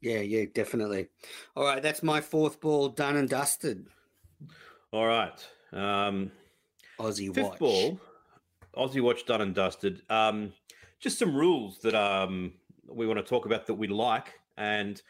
Yeah, 0.00 0.20
yeah, 0.20 0.44
definitely. 0.52 1.08
All 1.56 1.64
right, 1.64 1.82
that's 1.82 2.02
my 2.02 2.20
fourth 2.20 2.60
ball 2.60 2.88
done 2.88 3.16
and 3.16 3.28
dusted. 3.28 3.86
All 4.92 5.06
right. 5.06 5.46
Um, 5.72 6.30
Aussie 6.98 7.34
fifth 7.34 7.44
watch. 7.44 7.58
ball, 7.58 8.00
Aussie 8.76 9.02
watch 9.02 9.26
done 9.26 9.40
and 9.40 9.54
dusted. 9.54 10.02
Um, 10.08 10.52
just 11.00 11.18
some 11.18 11.34
rules 11.34 11.78
that 11.80 11.94
um, 11.94 12.52
we 12.88 13.06
want 13.06 13.18
to 13.18 13.24
talk 13.24 13.46
about 13.46 13.66
that 13.66 13.74
we 13.74 13.86
like. 13.86 14.34
And 14.56 15.00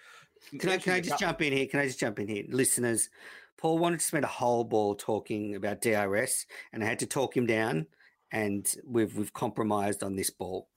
can 0.58 0.70
I, 0.70 0.78
can 0.78 0.92
I 0.94 1.00
just 1.00 1.18
jump 1.18 1.42
in 1.42 1.52
here? 1.52 1.66
Can 1.66 1.80
I 1.80 1.86
just 1.86 2.00
jump 2.00 2.18
in 2.18 2.28
here? 2.28 2.44
Listeners, 2.48 3.10
Paul 3.56 3.78
wanted 3.78 4.00
to 4.00 4.06
spend 4.06 4.24
a 4.24 4.28
whole 4.28 4.64
ball 4.64 4.94
talking 4.94 5.54
about 5.54 5.80
DRS, 5.80 6.46
and 6.72 6.82
I 6.82 6.86
had 6.86 6.98
to 7.00 7.06
talk 7.06 7.36
him 7.36 7.46
down 7.46 7.86
and 8.32 8.74
we've 8.86 9.16
we've 9.16 9.32
compromised 9.32 10.02
on 10.02 10.16
this 10.16 10.30
ball. 10.30 10.68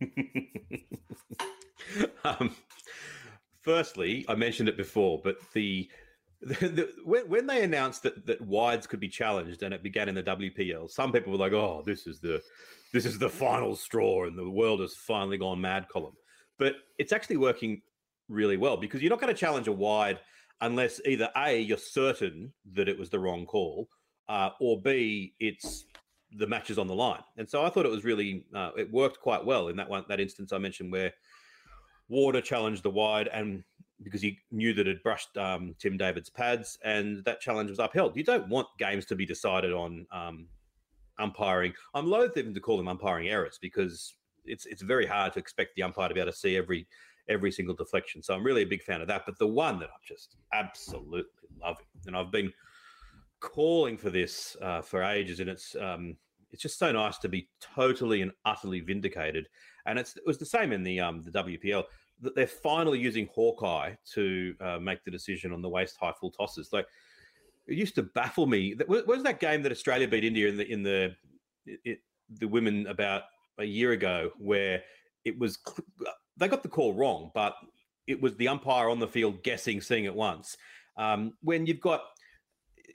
um, 2.24 2.54
firstly, 3.62 4.24
I 4.28 4.34
mentioned 4.34 4.68
it 4.68 4.76
before, 4.76 5.20
but 5.22 5.36
the, 5.52 5.88
the, 6.40 6.68
the 6.68 6.90
when, 7.04 7.28
when, 7.28 7.46
they 7.46 7.62
announced 7.62 8.02
that 8.04 8.26
that 8.26 8.40
wides 8.40 8.86
could 8.86 9.00
be 9.00 9.08
challenged 9.08 9.62
and 9.62 9.74
it 9.74 9.82
began 9.82 10.08
in 10.08 10.14
the 10.14 10.22
WPL, 10.22 10.90
some 10.90 11.12
people 11.12 11.32
were 11.32 11.38
like, 11.38 11.52
"Oh, 11.52 11.82
this 11.84 12.06
is 12.06 12.20
the 12.20 12.42
this 12.92 13.06
is 13.06 13.18
the 13.18 13.30
final 13.30 13.74
straw, 13.76 14.26
and 14.26 14.38
the 14.38 14.48
world 14.48 14.80
has 14.80 14.94
finally 14.94 15.38
gone 15.38 15.60
mad." 15.60 15.88
Column, 15.88 16.14
but 16.58 16.74
it's 16.98 17.12
actually 17.12 17.38
working 17.38 17.82
really 18.28 18.56
well 18.56 18.76
because 18.76 19.02
you're 19.02 19.10
not 19.10 19.20
going 19.20 19.32
to 19.32 19.38
challenge 19.38 19.68
a 19.68 19.72
wide 19.72 20.18
unless 20.60 21.00
either 21.06 21.30
a 21.36 21.60
you're 21.60 21.76
certain 21.76 22.52
that 22.72 22.88
it 22.88 22.98
was 22.98 23.10
the 23.10 23.18
wrong 23.18 23.46
call, 23.46 23.88
uh, 24.28 24.50
or 24.60 24.80
b 24.80 25.34
it's 25.40 25.84
the 26.36 26.46
matches 26.46 26.78
on 26.78 26.86
the 26.86 26.94
line. 26.94 27.22
And 27.36 27.48
so 27.48 27.64
I 27.64 27.70
thought 27.70 27.86
it 27.86 27.90
was 27.90 28.04
really 28.04 28.46
uh, 28.54 28.70
it 28.76 28.92
worked 28.92 29.20
quite 29.20 29.44
well 29.44 29.68
in 29.68 29.76
that 29.76 29.88
one 29.88 30.04
that 30.08 30.20
instance 30.20 30.52
I 30.52 30.58
mentioned 30.58 30.90
where 30.90 31.12
Warner 32.08 32.40
challenged 32.40 32.82
the 32.82 32.90
wide 32.90 33.28
and 33.28 33.62
because 34.02 34.20
he 34.20 34.38
knew 34.50 34.74
that 34.74 34.88
it 34.88 35.02
brushed 35.02 35.36
um, 35.36 35.74
Tim 35.78 35.96
David's 35.96 36.28
pads 36.28 36.78
and 36.84 37.24
that 37.24 37.40
challenge 37.40 37.70
was 37.70 37.78
upheld. 37.78 38.16
You 38.16 38.24
don't 38.24 38.48
want 38.48 38.66
games 38.78 39.06
to 39.06 39.16
be 39.16 39.24
decided 39.24 39.72
on 39.72 40.06
um, 40.12 40.48
umpiring. 41.18 41.72
I'm 41.94 42.06
loath 42.06 42.36
even 42.36 42.54
to 42.54 42.60
call 42.60 42.76
them 42.76 42.88
umpiring 42.88 43.28
errors 43.28 43.58
because 43.60 44.14
it's 44.44 44.66
it's 44.66 44.82
very 44.82 45.06
hard 45.06 45.32
to 45.34 45.38
expect 45.38 45.74
the 45.76 45.82
umpire 45.82 46.08
to 46.08 46.14
be 46.14 46.20
able 46.20 46.32
to 46.32 46.38
see 46.38 46.56
every 46.56 46.86
every 47.28 47.50
single 47.50 47.74
deflection. 47.74 48.22
So 48.22 48.34
I'm 48.34 48.44
really 48.44 48.62
a 48.62 48.66
big 48.66 48.82
fan 48.82 49.00
of 49.00 49.08
that. 49.08 49.22
But 49.26 49.38
the 49.38 49.46
one 49.46 49.78
that 49.78 49.88
I'm 49.88 50.04
just 50.06 50.36
absolutely 50.52 51.48
loving, 51.60 51.86
and 52.06 52.16
I've 52.16 52.30
been 52.30 52.52
calling 53.40 53.96
for 53.96 54.10
this 54.10 54.56
uh, 54.62 54.82
for 54.82 55.02
ages, 55.02 55.40
and 55.40 55.48
it's 55.48 55.76
um, 55.80 56.16
it's 56.50 56.62
just 56.62 56.78
so 56.78 56.92
nice 56.92 57.18
to 57.18 57.28
be 57.28 57.48
totally 57.60 58.22
and 58.22 58.32
utterly 58.44 58.80
vindicated. 58.80 59.48
And 59.86 59.98
it 59.98 60.14
was 60.26 60.38
the 60.38 60.46
same 60.46 60.72
in 60.72 60.82
the 60.82 61.00
um, 61.00 61.22
the 61.22 61.30
WPL 61.30 61.84
that 62.20 62.34
they're 62.34 62.46
finally 62.46 62.98
using 62.98 63.28
Hawkeye 63.34 63.94
to 64.12 64.54
uh, 64.60 64.78
make 64.78 65.04
the 65.04 65.10
decision 65.10 65.52
on 65.52 65.62
the 65.62 65.68
waist 65.68 65.96
high 66.00 66.12
full 66.18 66.30
tosses. 66.30 66.72
Like 66.72 66.86
it 67.66 67.76
used 67.76 67.94
to 67.96 68.02
baffle 68.02 68.46
me. 68.46 68.74
What 68.86 69.06
was 69.06 69.22
that 69.22 69.40
game 69.40 69.62
that 69.62 69.72
Australia 69.72 70.08
beat 70.08 70.24
India 70.24 70.48
in 70.48 70.56
the 70.56 70.72
in 70.72 70.82
the 70.82 71.16
it, 71.66 71.98
the 72.28 72.48
women 72.48 72.86
about 72.86 73.22
a 73.58 73.64
year 73.64 73.92
ago, 73.92 74.30
where 74.38 74.82
it 75.24 75.38
was 75.38 75.58
they 76.36 76.48
got 76.48 76.62
the 76.62 76.68
call 76.68 76.94
wrong, 76.94 77.30
but 77.34 77.54
it 78.06 78.20
was 78.20 78.36
the 78.36 78.48
umpire 78.48 78.88
on 78.88 78.98
the 78.98 79.08
field 79.08 79.42
guessing, 79.42 79.80
seeing 79.80 80.04
it 80.04 80.14
once. 80.14 80.56
Um, 80.96 81.32
when 81.42 81.66
you've 81.66 81.80
got 81.80 82.02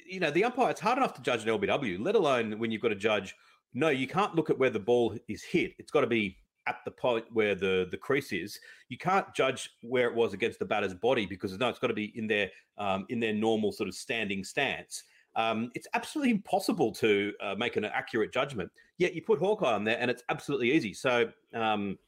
you 0.09 0.19
know, 0.19 0.31
the 0.31 0.43
umpire, 0.43 0.71
it's 0.71 0.81
hard 0.81 0.97
enough 0.97 1.13
to 1.13 1.21
judge 1.21 1.43
an 1.43 1.49
LBW, 1.49 2.03
let 2.03 2.15
alone 2.15 2.57
when 2.57 2.71
you've 2.71 2.81
got 2.81 2.89
to 2.89 2.95
judge. 2.95 3.35
No, 3.73 3.89
you 3.89 4.07
can't 4.07 4.35
look 4.35 4.49
at 4.49 4.57
where 4.57 4.71
the 4.71 4.79
ball 4.79 5.15
is 5.27 5.43
hit. 5.43 5.73
It's 5.77 5.91
got 5.91 6.01
to 6.01 6.07
be 6.07 6.37
at 6.67 6.77
the 6.85 6.91
point 6.91 7.25
where 7.31 7.53
the 7.55 7.87
the 7.91 7.97
crease 7.97 8.31
is. 8.31 8.59
You 8.89 8.97
can't 8.97 9.25
judge 9.35 9.69
where 9.81 10.07
it 10.07 10.15
was 10.15 10.33
against 10.33 10.59
the 10.59 10.65
batter's 10.65 10.95
body 10.95 11.25
because 11.25 11.57
no, 11.57 11.69
it's 11.69 11.79
got 11.79 11.87
to 11.87 11.93
be 11.93 12.11
in 12.17 12.27
their 12.27 12.49
um, 12.77 13.05
in 13.09 13.19
their 13.19 13.33
normal 13.33 13.71
sort 13.71 13.87
of 13.87 13.95
standing 13.95 14.43
stance. 14.43 15.03
Um, 15.35 15.69
it's 15.75 15.87
absolutely 15.93 16.31
impossible 16.31 16.91
to 16.93 17.31
uh, 17.41 17.55
make 17.55 17.77
an 17.77 17.85
accurate 17.85 18.33
judgment. 18.33 18.71
Yet 18.97 19.13
you 19.13 19.21
put 19.21 19.39
Hawkeye 19.39 19.73
on 19.73 19.83
there, 19.83 19.97
and 19.99 20.09
it's 20.09 20.23
absolutely 20.29 20.71
easy. 20.71 20.93
So 20.93 21.29
um, 21.53 21.99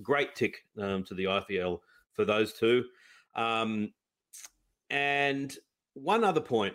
great 0.00 0.34
tick 0.34 0.56
um, 0.80 1.04
to 1.04 1.14
the 1.14 1.24
IPL 1.24 1.80
for 2.14 2.24
those 2.24 2.52
two. 2.52 2.84
Um, 3.34 3.92
and 4.90 5.54
one 5.94 6.24
other 6.24 6.40
point 6.40 6.74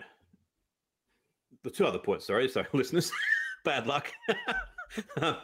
the 1.64 1.70
two 1.70 1.86
other 1.86 2.00
points, 2.00 2.26
sorry, 2.26 2.48
so 2.50 2.64
listeners, 2.74 3.12
bad 3.66 3.88
luck. 3.88 4.12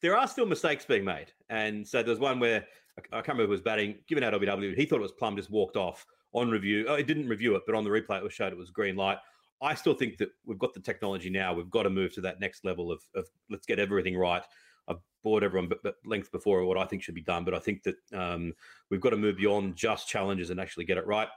there 0.00 0.16
are 0.16 0.26
still 0.26 0.46
mistakes 0.46 0.84
being 0.84 1.04
made. 1.04 1.32
And 1.50 1.86
so 1.86 2.02
there's 2.02 2.18
one 2.18 2.40
where 2.40 2.66
I 2.96 3.16
can't 3.16 3.28
remember 3.28 3.44
who 3.44 3.50
was 3.50 3.60
batting, 3.60 3.96
given 4.08 4.24
out 4.24 4.34
LBW, 4.34 4.76
he 4.76 4.84
thought 4.84 4.96
it 4.96 5.02
was 5.02 5.12
plumb, 5.12 5.36
just 5.36 5.50
walked 5.50 5.76
off 5.76 6.04
on 6.34 6.50
review. 6.50 6.86
Oh, 6.88 6.96
he 6.96 7.02
didn't 7.02 7.28
review 7.28 7.54
it, 7.56 7.62
but 7.66 7.74
on 7.74 7.84
the 7.84 7.90
replay 7.90 8.18
it 8.18 8.24
was 8.24 8.32
showed 8.32 8.52
it 8.52 8.58
was 8.58 8.70
green 8.70 8.96
light. 8.96 9.18
I 9.62 9.74
still 9.74 9.94
think 9.94 10.18
that 10.18 10.30
we've 10.44 10.58
got 10.58 10.74
the 10.74 10.80
technology 10.80 11.30
now. 11.30 11.54
We've 11.54 11.70
got 11.70 11.84
to 11.84 11.90
move 11.90 12.12
to 12.14 12.20
that 12.22 12.40
next 12.40 12.64
level 12.64 12.90
of, 12.90 13.00
of 13.14 13.26
let's 13.48 13.64
get 13.64 13.78
everything 13.78 14.16
right. 14.16 14.42
I've 14.88 14.98
bored 15.22 15.44
everyone 15.44 15.68
but, 15.68 15.94
length 16.04 16.32
before 16.32 16.64
what 16.64 16.78
I 16.78 16.84
think 16.84 17.02
should 17.02 17.14
be 17.14 17.22
done, 17.22 17.44
but 17.44 17.54
I 17.54 17.58
think 17.58 17.82
that 17.84 17.96
um, 18.12 18.52
we've 18.90 19.00
got 19.00 19.10
to 19.10 19.16
move 19.16 19.36
beyond 19.36 19.76
just 19.76 20.08
challenges 20.08 20.50
and 20.50 20.60
actually 20.60 20.84
get 20.84 20.98
it 20.98 21.06
right. 21.06 21.28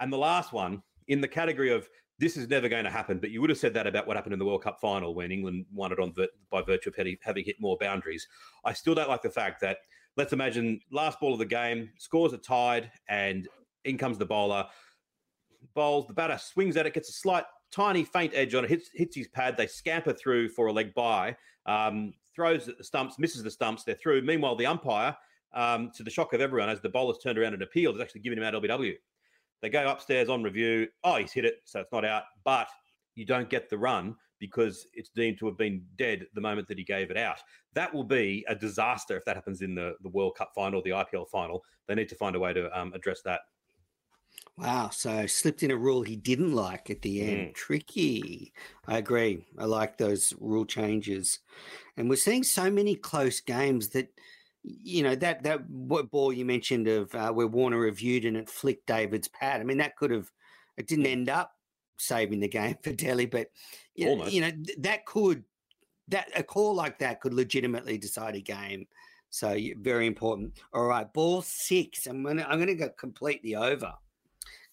And 0.00 0.12
the 0.12 0.18
last 0.18 0.52
one 0.52 0.82
in 1.08 1.20
the 1.20 1.28
category 1.28 1.72
of 1.72 1.88
this 2.18 2.36
is 2.36 2.48
never 2.48 2.68
going 2.68 2.84
to 2.84 2.90
happen, 2.90 3.18
but 3.18 3.30
you 3.30 3.40
would 3.40 3.50
have 3.50 3.58
said 3.58 3.74
that 3.74 3.86
about 3.86 4.06
what 4.06 4.16
happened 4.16 4.32
in 4.32 4.38
the 4.38 4.44
World 4.44 4.62
Cup 4.62 4.78
final 4.80 5.14
when 5.14 5.32
England 5.32 5.66
won 5.72 5.92
it 5.92 5.98
on 5.98 6.14
by 6.50 6.62
virtue 6.62 6.90
of 6.90 7.18
having 7.22 7.44
hit 7.44 7.56
more 7.58 7.76
boundaries. 7.80 8.28
I 8.64 8.72
still 8.72 8.94
don't 8.94 9.08
like 9.08 9.22
the 9.22 9.30
fact 9.30 9.60
that 9.62 9.78
let's 10.16 10.32
imagine 10.32 10.80
last 10.90 11.18
ball 11.18 11.32
of 11.32 11.38
the 11.38 11.44
game, 11.44 11.90
scores 11.98 12.32
are 12.32 12.38
tied, 12.38 12.90
and 13.08 13.48
in 13.84 13.98
comes 13.98 14.18
the 14.18 14.26
bowler, 14.26 14.66
bowls, 15.74 16.06
the 16.06 16.12
batter 16.12 16.38
swings 16.38 16.76
at 16.76 16.86
it, 16.86 16.94
gets 16.94 17.08
a 17.08 17.12
slight, 17.12 17.44
tiny, 17.70 18.04
faint 18.04 18.32
edge 18.34 18.54
on 18.54 18.64
it, 18.64 18.70
hits, 18.70 18.90
hits 18.94 19.16
his 19.16 19.28
pad, 19.28 19.56
they 19.56 19.66
scamper 19.66 20.12
through 20.12 20.48
for 20.48 20.66
a 20.66 20.72
leg 20.72 20.94
bye, 20.94 21.36
um, 21.66 22.12
throws 22.34 22.68
at 22.68 22.78
the 22.78 22.84
stumps, 22.84 23.18
misses 23.18 23.42
the 23.42 23.50
stumps, 23.50 23.84
they're 23.84 23.94
through. 23.94 24.22
Meanwhile, 24.22 24.56
the 24.56 24.66
umpire, 24.66 25.16
um, 25.54 25.90
to 25.96 26.02
the 26.02 26.10
shock 26.10 26.32
of 26.32 26.40
everyone, 26.40 26.68
as 26.68 26.80
the 26.80 26.88
bowler's 26.88 27.18
turned 27.18 27.38
around 27.38 27.54
and 27.54 27.62
appealed, 27.62 27.96
is 27.96 28.00
actually 28.00 28.22
giving 28.22 28.38
him 28.38 28.44
out 28.44 28.54
LBW. 28.54 28.94
They 29.60 29.68
go 29.68 29.88
upstairs 29.88 30.28
on 30.28 30.42
review. 30.42 30.88
Oh, 31.04 31.16
he's 31.16 31.32
hit 31.32 31.44
it, 31.44 31.56
so 31.64 31.80
it's 31.80 31.92
not 31.92 32.04
out. 32.04 32.24
But 32.44 32.68
you 33.14 33.24
don't 33.24 33.48
get 33.48 33.70
the 33.70 33.78
run 33.78 34.16
because 34.40 34.88
it's 34.94 35.10
deemed 35.10 35.38
to 35.38 35.46
have 35.46 35.56
been 35.56 35.84
dead 35.96 36.26
the 36.34 36.40
moment 36.40 36.66
that 36.66 36.76
he 36.76 36.82
gave 36.82 37.12
it 37.12 37.16
out. 37.16 37.38
That 37.74 37.94
will 37.94 38.04
be 38.04 38.44
a 38.48 38.56
disaster 38.56 39.16
if 39.16 39.24
that 39.24 39.36
happens 39.36 39.62
in 39.62 39.74
the, 39.74 39.94
the 40.02 40.08
World 40.08 40.34
Cup 40.36 40.50
final, 40.52 40.82
the 40.82 40.90
IPL 40.90 41.28
final. 41.30 41.62
They 41.86 41.94
need 41.94 42.08
to 42.08 42.16
find 42.16 42.34
a 42.34 42.40
way 42.40 42.52
to 42.52 42.76
um, 42.76 42.92
address 42.92 43.22
that. 43.24 43.42
Wow. 44.62 44.90
So 44.90 45.26
slipped 45.26 45.62
in 45.62 45.70
a 45.70 45.76
rule 45.76 46.02
he 46.02 46.16
didn't 46.16 46.52
like 46.52 46.88
at 46.88 47.02
the 47.02 47.22
end. 47.22 47.48
Mm. 47.48 47.54
Tricky. 47.54 48.52
I 48.86 48.98
agree. 48.98 49.44
I 49.58 49.64
like 49.64 49.98
those 49.98 50.32
rule 50.40 50.64
changes. 50.64 51.40
And 51.96 52.08
we're 52.08 52.16
seeing 52.16 52.44
so 52.44 52.70
many 52.70 52.94
close 52.94 53.40
games 53.40 53.88
that 53.90 54.08
you 54.64 55.02
know 55.02 55.16
that 55.16 55.42
that 55.42 55.68
what 55.68 56.10
ball 56.12 56.32
you 56.32 56.44
mentioned 56.44 56.86
of 56.86 57.12
uh, 57.16 57.32
where 57.32 57.48
Warner 57.48 57.78
reviewed 57.78 58.24
and 58.24 58.36
it 58.36 58.48
flicked 58.48 58.86
David's 58.86 59.28
pad. 59.28 59.60
I 59.60 59.64
mean, 59.64 59.78
that 59.78 59.96
could 59.96 60.12
have 60.12 60.30
it 60.76 60.86
didn't 60.86 61.06
end 61.06 61.28
up 61.28 61.52
saving 61.98 62.40
the 62.40 62.48
game 62.48 62.76
for 62.82 62.92
Delhi, 62.92 63.26
but 63.26 63.48
you 63.94 64.16
know, 64.16 64.26
you 64.26 64.40
know 64.40 64.52
that 64.78 65.04
could 65.06 65.42
that 66.08 66.30
a 66.36 66.42
call 66.42 66.74
like 66.74 66.98
that 67.00 67.20
could 67.20 67.34
legitimately 67.34 67.98
decide 67.98 68.36
a 68.36 68.40
game. 68.40 68.86
So 69.30 69.58
very 69.78 70.06
important. 70.06 70.52
All 70.72 70.86
right, 70.86 71.10
ball 71.12 71.42
six. 71.42 72.06
I'm 72.06 72.22
gonna 72.22 72.46
I'm 72.48 72.58
gonna 72.60 72.74
go 72.74 72.90
completely 72.90 73.56
over. 73.56 73.92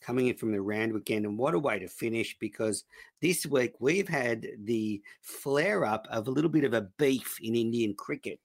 Coming 0.09 0.25
in 0.25 0.37
from 0.37 0.51
the 0.51 0.59
round 0.59 0.91
weekend, 0.91 1.27
and 1.27 1.37
what 1.37 1.53
a 1.53 1.59
way 1.59 1.77
to 1.77 1.87
finish! 1.87 2.35
Because 2.39 2.83
this 3.21 3.45
week 3.45 3.73
we've 3.79 4.07
had 4.07 4.47
the 4.63 5.03
flare 5.21 5.85
up 5.85 6.07
of 6.09 6.27
a 6.27 6.31
little 6.31 6.49
bit 6.49 6.63
of 6.63 6.73
a 6.73 6.89
beef 6.97 7.37
in 7.43 7.53
Indian 7.53 7.93
cricket. 7.93 8.39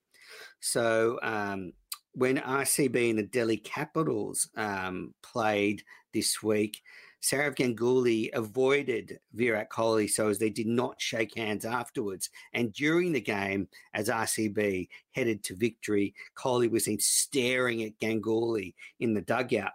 So 0.60 1.18
um, 1.22 1.72
when 2.12 2.36
RCB 2.36 3.08
and 3.08 3.18
the 3.18 3.22
Delhi 3.22 3.56
Capitals 3.56 4.50
um, 4.58 5.14
played 5.22 5.82
this 6.12 6.42
week, 6.42 6.82
Sourav 7.22 7.54
Ganguly 7.56 8.28
avoided 8.34 9.18
Virat 9.32 9.70
Kohli 9.70 10.10
so 10.10 10.28
as 10.28 10.38
they 10.38 10.50
did 10.50 10.66
not 10.66 11.00
shake 11.00 11.34
hands 11.34 11.64
afterwards. 11.64 12.28
And 12.52 12.74
during 12.74 13.10
the 13.10 13.22
game, 13.22 13.68
as 13.94 14.10
RCB 14.10 14.88
headed 15.12 15.42
to 15.44 15.56
victory, 15.56 16.14
Kohli 16.36 16.70
was 16.70 16.84
seen 16.84 17.00
staring 17.00 17.84
at 17.84 17.98
Ganguly 18.00 18.74
in 19.00 19.14
the 19.14 19.22
dugout. 19.22 19.72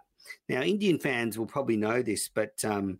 Now, 0.48 0.62
Indian 0.62 0.98
fans 0.98 1.38
will 1.38 1.46
probably 1.46 1.76
know 1.76 2.02
this, 2.02 2.28
but 2.28 2.52
um, 2.64 2.98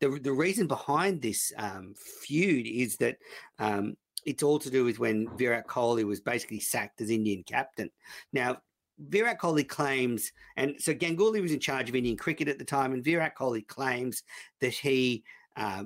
the 0.00 0.18
the 0.22 0.32
reason 0.32 0.66
behind 0.66 1.20
this 1.20 1.52
um, 1.56 1.94
feud 1.96 2.66
is 2.66 2.96
that 2.96 3.16
um, 3.58 3.96
it's 4.24 4.42
all 4.42 4.58
to 4.58 4.70
do 4.70 4.84
with 4.84 4.98
when 4.98 5.28
Virat 5.36 5.66
Kohli 5.66 6.04
was 6.04 6.20
basically 6.20 6.60
sacked 6.60 7.00
as 7.00 7.10
Indian 7.10 7.42
captain. 7.42 7.90
Now, 8.32 8.58
Virat 8.98 9.38
Kohli 9.40 9.66
claims, 9.66 10.32
and 10.56 10.74
so 10.78 10.92
Ganguly 10.92 11.40
was 11.40 11.52
in 11.52 11.60
charge 11.60 11.88
of 11.88 11.94
Indian 11.94 12.16
cricket 12.16 12.48
at 12.48 12.58
the 12.58 12.64
time, 12.64 12.92
and 12.92 13.04
Virat 13.04 13.36
Kohli 13.36 13.66
claims 13.66 14.22
that 14.60 14.72
he 14.72 15.24
uh, 15.56 15.84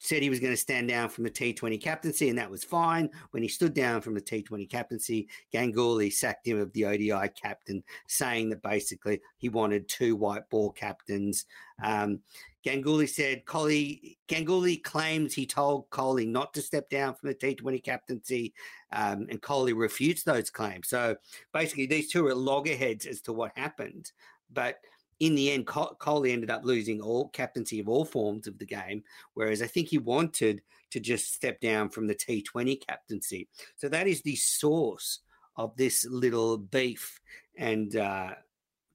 said 0.00 0.22
he 0.22 0.30
was 0.30 0.40
going 0.40 0.52
to 0.52 0.56
stand 0.56 0.88
down 0.88 1.10
from 1.10 1.24
the 1.24 1.30
T20 1.30 1.80
captaincy, 1.80 2.30
and 2.30 2.38
that 2.38 2.50
was 2.50 2.64
fine. 2.64 3.10
When 3.30 3.42
he 3.42 3.48
stood 3.48 3.74
down 3.74 4.00
from 4.00 4.14
the 4.14 4.20
T20 4.20 4.68
captaincy, 4.68 5.28
Ganguly 5.52 6.10
sacked 6.10 6.46
him 6.46 6.58
of 6.58 6.72
the 6.72 6.86
ODI 6.86 7.28
captain, 7.40 7.84
saying 8.08 8.48
that 8.48 8.62
basically 8.62 9.20
he 9.36 9.50
wanted 9.50 9.88
two 9.88 10.16
white 10.16 10.48
ball 10.48 10.70
captains. 10.72 11.44
Um, 11.82 12.20
Ganguly 12.64 13.08
said 13.08 13.44
Ganguly 13.44 14.82
claims 14.82 15.34
he 15.34 15.46
told 15.46 15.88
Kohli 15.90 16.26
not 16.26 16.54
to 16.54 16.62
step 16.62 16.88
down 16.88 17.14
from 17.14 17.28
the 17.28 17.34
T20 17.34 17.82
captaincy, 17.84 18.54
um, 18.92 19.26
and 19.28 19.40
Kohli 19.42 19.76
refutes 19.76 20.22
those 20.22 20.48
claims. 20.48 20.88
So 20.88 21.16
basically, 21.52 21.86
these 21.86 22.10
two 22.10 22.26
are 22.26 22.34
loggerheads 22.34 23.04
as 23.04 23.20
to 23.22 23.34
what 23.34 23.52
happened. 23.54 24.12
But 24.52 24.76
in 25.20 25.34
the 25.34 25.50
end, 25.50 25.66
Kohli 25.66 26.32
ended 26.32 26.50
up 26.50 26.64
losing 26.64 27.00
all 27.00 27.28
captaincy 27.28 27.78
of 27.78 27.88
all 27.88 28.04
forms 28.04 28.46
of 28.46 28.58
the 28.58 28.66
game, 28.66 29.04
whereas 29.34 29.62
I 29.62 29.66
think 29.66 29.88
he 29.88 29.98
wanted 29.98 30.62
to 30.90 30.98
just 30.98 31.34
step 31.34 31.60
down 31.60 31.90
from 31.90 32.06
the 32.06 32.14
T20 32.14 32.84
captaincy. 32.86 33.48
So 33.76 33.88
that 33.90 34.06
is 34.06 34.22
the 34.22 34.36
source 34.36 35.20
of 35.56 35.76
this 35.76 36.06
little 36.06 36.56
beef, 36.56 37.20
and 37.58 37.94
uh, 37.94 38.30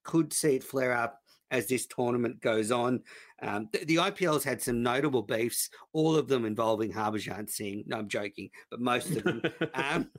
could 0.03 0.33
see 0.33 0.55
it 0.55 0.63
flare 0.63 0.93
up 0.93 1.21
as 1.51 1.67
this 1.67 1.85
tournament 1.85 2.41
goes 2.41 2.71
on. 2.71 3.01
Um, 3.41 3.69
the, 3.71 3.85
the 3.85 3.95
IPL's 3.97 4.43
had 4.43 4.61
some 4.61 4.81
notable 4.81 5.21
beefs, 5.21 5.69
all 5.93 6.15
of 6.15 6.27
them 6.27 6.43
involving 6.43 6.91
Harbhajan 6.91 7.49
Singh. 7.49 7.83
No, 7.85 7.99
I'm 7.99 8.07
joking, 8.07 8.49
but 8.71 8.81
most 8.81 9.11
of 9.11 9.23
them. 9.23 9.41
um, 9.73 10.09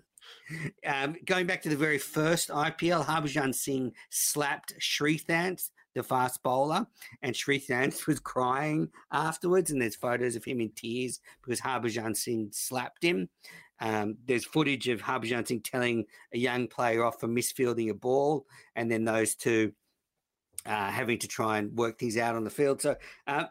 um, 0.87 1.17
going 1.25 1.47
back 1.47 1.63
to 1.63 1.69
the 1.69 1.77
very 1.77 1.99
first 1.99 2.49
IPL, 2.49 3.05
Harbhajan 3.05 3.55
Singh 3.55 3.93
slapped 4.11 4.75
Sreesanth, 4.81 5.71
the 5.97 6.03
fast 6.03 6.43
bowler, 6.43 6.87
and 7.23 7.35
Sreesanth 7.35 8.07
was 8.07 8.21
crying 8.21 8.89
afterwards. 9.11 9.71
And 9.71 9.81
there's 9.81 9.97
photos 9.97 10.37
of 10.37 10.45
him 10.45 10.61
in 10.61 10.71
tears 10.77 11.21
because 11.43 11.61
Harbhajan 11.61 12.17
Singh 12.17 12.51
slapped 12.53 13.03
him. 13.03 13.29
Um, 13.81 14.17
there's 14.27 14.45
footage 14.45 14.89
of 14.89 15.01
Harbhajan 15.01 15.49
Singh 15.49 15.63
telling 15.63 16.05
a 16.33 16.39
young 16.39 16.69
player 16.69 17.05
off 17.05 17.19
for 17.19 17.27
misfielding 17.27 17.91
a 17.91 17.95
ball, 17.95 18.47
and 18.77 18.91
then 18.91 19.05
those 19.05 19.35
two 19.35 19.73
uh, 20.67 20.91
having 20.91 21.19
to 21.19 21.29
try 21.29 21.59
and 21.59 21.77
work 21.77 21.99
things 21.99 22.17
out 22.17 22.37
on 22.37 22.45
the 22.45 22.51
field. 22.51 22.81
So, 22.81 22.97
uh, 23.27 23.47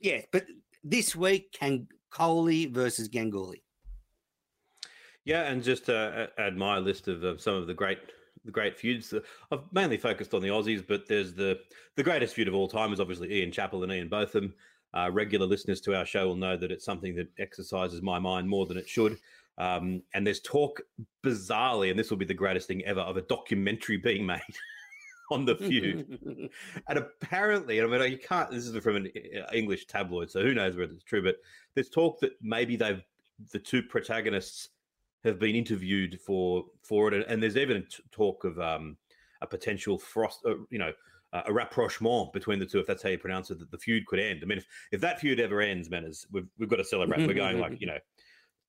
yeah, 0.00 0.20
but 0.32 0.44
this 0.84 1.16
week, 1.16 1.52
can 1.52 1.88
Kohli 2.12 2.72
versus 2.72 3.08
Ganguly. 3.08 3.62
Yeah, 5.24 5.42
and 5.42 5.62
just 5.62 5.86
to 5.86 6.30
add 6.38 6.56
my 6.56 6.78
list 6.78 7.08
of 7.08 7.22
uh, 7.22 7.36
some 7.36 7.54
of 7.54 7.66
the 7.66 7.74
great 7.74 7.98
the 8.44 8.50
great 8.50 8.76
feuds. 8.76 9.12
I've 9.50 9.60
mainly 9.72 9.96
focused 9.96 10.34
on 10.34 10.42
the 10.42 10.48
Aussies, 10.48 10.84
but 10.86 11.06
there's 11.08 11.34
the 11.34 11.60
the 11.96 12.02
greatest 12.02 12.34
feud 12.34 12.48
of 12.48 12.54
all 12.54 12.68
time 12.68 12.92
is 12.92 13.00
obviously 13.00 13.32
Ian 13.32 13.52
Chappell 13.52 13.82
and 13.82 13.92
Ian 13.92 14.08
Botham. 14.08 14.54
Uh, 14.94 15.10
regular 15.12 15.46
listeners 15.46 15.80
to 15.82 15.94
our 15.94 16.06
show 16.06 16.28
will 16.28 16.36
know 16.36 16.56
that 16.56 16.70
it's 16.72 16.84
something 16.84 17.14
that 17.14 17.28
exercises 17.38 18.00
my 18.00 18.18
mind 18.18 18.48
more 18.48 18.64
than 18.66 18.78
it 18.78 18.88
should. 18.88 19.18
Um, 19.58 20.02
and 20.14 20.26
there's 20.26 20.40
talk, 20.40 20.80
bizarrely, 21.24 21.90
and 21.90 21.98
this 21.98 22.10
will 22.10 22.16
be 22.16 22.24
the 22.24 22.32
greatest 22.32 22.68
thing 22.68 22.84
ever, 22.84 23.00
of 23.00 23.16
a 23.16 23.22
documentary 23.22 23.96
being 23.96 24.24
made 24.24 24.40
on 25.30 25.44
the 25.44 25.56
feud. 25.56 26.18
and 26.88 26.98
apparently, 26.98 27.82
I 27.82 27.86
mean, 27.86 28.10
you 28.10 28.18
can't. 28.18 28.50
This 28.50 28.66
is 28.66 28.82
from 28.82 28.96
an 28.96 29.12
uh, 29.36 29.52
English 29.52 29.86
tabloid, 29.86 30.30
so 30.30 30.42
who 30.42 30.54
knows 30.54 30.76
whether 30.76 30.92
it's 30.92 31.04
true. 31.04 31.22
But 31.22 31.36
there's 31.74 31.90
talk 31.90 32.20
that 32.20 32.32
maybe 32.40 32.76
they've 32.76 33.02
the 33.52 33.58
two 33.58 33.82
protagonists 33.82 34.70
have 35.24 35.38
been 35.38 35.54
interviewed 35.54 36.20
for 36.20 36.64
for 36.82 37.12
it, 37.12 37.26
and 37.28 37.42
there's 37.42 37.56
even 37.56 37.84
talk 38.10 38.44
of 38.44 38.58
um, 38.58 38.96
a 39.42 39.46
potential 39.46 39.98
frost, 39.98 40.40
uh, 40.46 40.54
you 40.70 40.78
know. 40.78 40.92
Uh, 41.30 41.42
a 41.44 41.52
rapprochement 41.52 42.32
between 42.32 42.58
the 42.58 42.64
two, 42.64 42.78
if 42.78 42.86
that's 42.86 43.02
how 43.02 43.10
you 43.10 43.18
pronounce 43.18 43.50
it, 43.50 43.58
that 43.58 43.70
the 43.70 43.76
feud 43.76 44.06
could 44.06 44.18
end. 44.18 44.40
I 44.42 44.46
mean, 44.46 44.56
if, 44.56 44.66
if 44.92 45.02
that 45.02 45.20
feud 45.20 45.38
ever 45.40 45.60
ends, 45.60 45.90
Menners, 45.90 46.24
we've, 46.32 46.46
we've 46.58 46.70
got 46.70 46.76
to 46.76 46.84
celebrate. 46.84 47.26
We're 47.26 47.34
going 47.34 47.60
like, 47.60 47.76
you 47.82 47.86
know, 47.86 47.98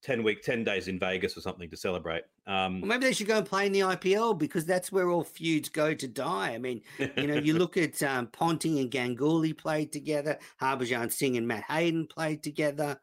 10 0.02 0.24
week 0.24 0.42
10 0.42 0.64
days 0.64 0.88
in 0.88 0.98
vegas 0.98 1.36
or 1.36 1.42
something 1.42 1.70
to 1.70 1.78
celebrate 1.78 2.24
um, 2.48 2.82
well, 2.82 2.90
maybe 2.90 3.06
they 3.06 3.14
should 3.14 3.28
go 3.28 3.38
and 3.38 3.46
play 3.46 3.66
in 3.66 3.72
the 3.72 3.82
ipl 3.82 4.38
because 4.38 4.66
that's 4.66 4.92
where 4.92 5.10
all 5.10 5.24
feuds 5.24 5.68
go 5.68 5.94
to 5.94 6.08
die 6.08 6.52
i 6.52 6.58
mean 6.58 6.82
you 7.18 7.28
know 7.28 7.36
you 7.36 7.54
look 7.58 7.76
at 7.76 8.02
um, 8.04 8.28
ponting 8.28 8.80
and 8.80 8.92
ganguly 8.92 9.58
played 9.58 9.92
together 9.92 10.38
harbhajan 10.62 11.12
singh 11.12 11.38
and 11.38 11.48
matt 11.48 11.64
hayden 11.68 12.08
played 12.08 12.42
together 12.42 12.98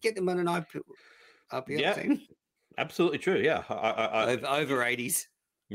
get 0.00 0.14
them 0.16 0.28
on 0.28 0.38
an 0.38 0.46
ipl, 0.46 0.80
IPL 1.52 1.80
yeah, 1.80 1.94
team 1.94 2.20
absolutely 2.82 3.18
true 3.18 3.38
yeah 3.38 3.62
I, 3.68 3.74
I, 3.74 4.04
I, 4.04 4.32
over, 4.32 4.46
over 4.46 4.76
80s 4.78 5.26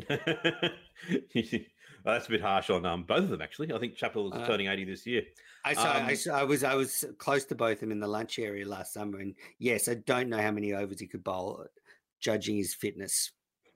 well, 0.09 0.19
that's 2.05 2.27
a 2.27 2.29
bit 2.29 2.41
harsh 2.41 2.69
on 2.69 2.85
um, 2.85 3.03
both 3.03 3.23
of 3.23 3.29
them, 3.29 3.41
actually. 3.41 3.73
I 3.73 3.79
think 3.79 3.95
Chappell 3.95 4.33
is 4.33 4.41
uh, 4.41 4.45
turning 4.45 4.67
80 4.67 4.85
this 4.85 5.05
year. 5.05 5.23
I, 5.65 5.73
saw, 5.73 5.97
um, 5.97 6.05
I, 6.05 6.39
I, 6.41 6.43
was 6.43 6.63
I 6.63 6.75
was 6.75 7.05
close 7.17 7.45
to 7.45 7.55
both 7.55 7.73
of 7.73 7.79
them 7.81 7.91
in 7.91 7.99
the 7.99 8.07
lunch 8.07 8.39
area 8.39 8.67
last 8.67 8.93
summer, 8.93 9.19
and 9.19 9.35
yes, 9.59 9.87
I 9.87 9.95
don't 9.95 10.29
know 10.29 10.41
how 10.41 10.51
many 10.51 10.73
overs 10.73 10.99
he 10.99 11.07
could 11.07 11.23
bowl, 11.23 11.65
judging 12.19 12.57
his 12.57 12.73
fitness. 12.73 13.31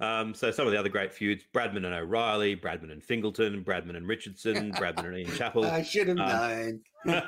Um, 0.00 0.32
so 0.32 0.50
some 0.50 0.66
of 0.66 0.72
the 0.72 0.78
other 0.78 0.88
great 0.88 1.12
feuds: 1.12 1.44
Bradman 1.54 1.84
and 1.84 1.92
O'Reilly, 1.94 2.56
Bradman 2.56 2.90
and 2.90 3.04
Fingleton, 3.04 3.62
Bradman 3.62 3.96
and 3.96 4.08
Richardson, 4.08 4.72
Bradman 4.72 5.06
and 5.06 5.18
Ian 5.18 5.32
Chappell. 5.36 5.64
I 5.66 5.82
should 5.82 6.08
have 6.08 6.18
Um, 6.18 6.26
known. 6.26 6.80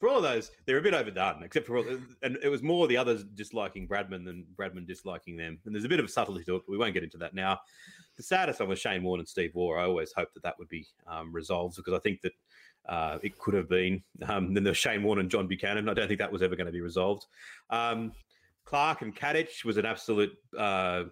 for 0.00 0.08
all 0.08 0.16
of 0.16 0.22
those, 0.22 0.50
they're 0.64 0.78
a 0.78 0.82
bit 0.82 0.94
overdone, 0.94 1.42
except 1.42 1.66
for 1.66 1.76
all, 1.78 1.84
and 2.22 2.38
it 2.42 2.48
was 2.48 2.62
more 2.62 2.86
the 2.86 2.96
others 2.96 3.24
disliking 3.24 3.86
Bradman 3.86 4.24
than 4.24 4.46
Bradman 4.56 4.86
disliking 4.86 5.36
them. 5.36 5.58
And 5.66 5.74
there's 5.74 5.84
a 5.84 5.88
bit 5.88 5.98
of 6.00 6.06
a 6.06 6.08
subtlety 6.08 6.44
to 6.44 6.56
it, 6.56 6.62
but 6.66 6.72
we 6.72 6.78
won't 6.78 6.94
get 6.94 7.04
into 7.04 7.18
that 7.18 7.34
now. 7.34 7.60
The 8.16 8.22
saddest 8.22 8.60
one 8.60 8.68
was 8.70 8.78
Shane 8.78 9.02
Warne 9.02 9.20
and 9.20 9.28
Steve 9.28 9.52
Waugh. 9.54 9.78
I 9.78 9.84
always 9.84 10.12
hoped 10.12 10.34
that 10.34 10.42
that 10.44 10.58
would 10.58 10.68
be 10.68 10.86
um, 11.06 11.32
resolved 11.32 11.76
because 11.76 11.94
I 11.94 11.98
think 11.98 12.20
that 12.22 12.32
uh, 12.88 13.18
it 13.22 13.38
could 13.38 13.54
have 13.54 13.68
been. 13.68 14.02
Um, 14.26 14.54
then 14.54 14.64
there's 14.64 14.76
Shane 14.78 15.02
Warne 15.02 15.18
and 15.20 15.30
John 15.30 15.46
Buchanan. 15.46 15.88
I 15.88 15.94
don't 15.94 16.08
think 16.08 16.20
that 16.20 16.32
was 16.32 16.42
ever 16.42 16.56
going 16.56 16.66
to 16.66 16.72
be 16.72 16.80
resolved. 16.80 17.26
Um, 17.70 18.12
Clarke 18.72 19.02
and 19.02 19.14
Katich 19.14 19.66
was 19.66 19.76
an 19.76 19.84
absolute 19.84 20.32
uh, 20.58 21.02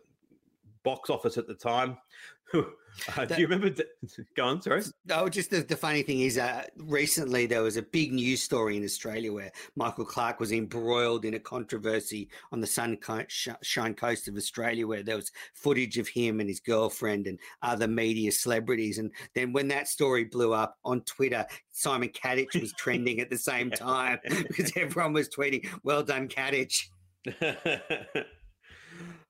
box 0.82 1.11
office 1.11 1.36
at 1.36 1.46
the 1.46 1.54
time. 1.54 1.98
uh, 2.54 3.26
do 3.26 3.34
you 3.36 3.46
remember? 3.46 3.70
Go 4.34 4.46
on, 4.46 4.62
sorry. 4.62 4.82
No, 5.04 5.28
just 5.28 5.50
the, 5.50 5.61
the 5.61 5.76
funny 5.76 6.02
thing 6.02 6.20
is, 6.20 6.38
uh, 6.38 6.62
recently 6.78 7.44
there 7.44 7.62
was 7.62 7.76
a 7.76 7.82
big 7.82 8.14
news 8.14 8.40
story 8.40 8.78
in 8.78 8.82
Australia 8.82 9.30
where 9.30 9.52
Michael 9.76 10.06
Clarke 10.06 10.40
was 10.40 10.52
embroiled 10.52 11.26
in 11.26 11.34
a 11.34 11.38
controversy 11.38 12.30
on 12.50 12.62
the 12.62 12.66
Sunshine 12.66 13.94
Coast 13.94 14.26
of 14.26 14.36
Australia, 14.38 14.86
where 14.86 15.02
there 15.02 15.16
was 15.16 15.30
footage 15.52 15.98
of 15.98 16.08
him 16.08 16.40
and 16.40 16.48
his 16.48 16.61
girlfriend 16.61 17.26
and 17.26 17.38
other 17.61 17.88
media 17.88 18.32
celebrities. 18.32 18.96
And 18.96 19.12
then 19.34 19.52
when 19.52 19.68
that 19.68 19.86
story 19.86 20.24
blew 20.24 20.54
up 20.54 20.78
on 20.82 21.02
Twitter, 21.02 21.44
Simon 21.72 22.08
Katich 22.08 22.58
was 22.58 22.72
trending 22.78 23.20
at 23.20 23.28
the 23.28 23.36
same 23.36 23.70
time 23.70 24.18
because 24.24 24.72
everyone 24.76 25.12
was 25.12 25.28
tweeting, 25.28 25.68
"Well 25.84 26.02
done, 26.02 26.26
Katich." 26.26 26.88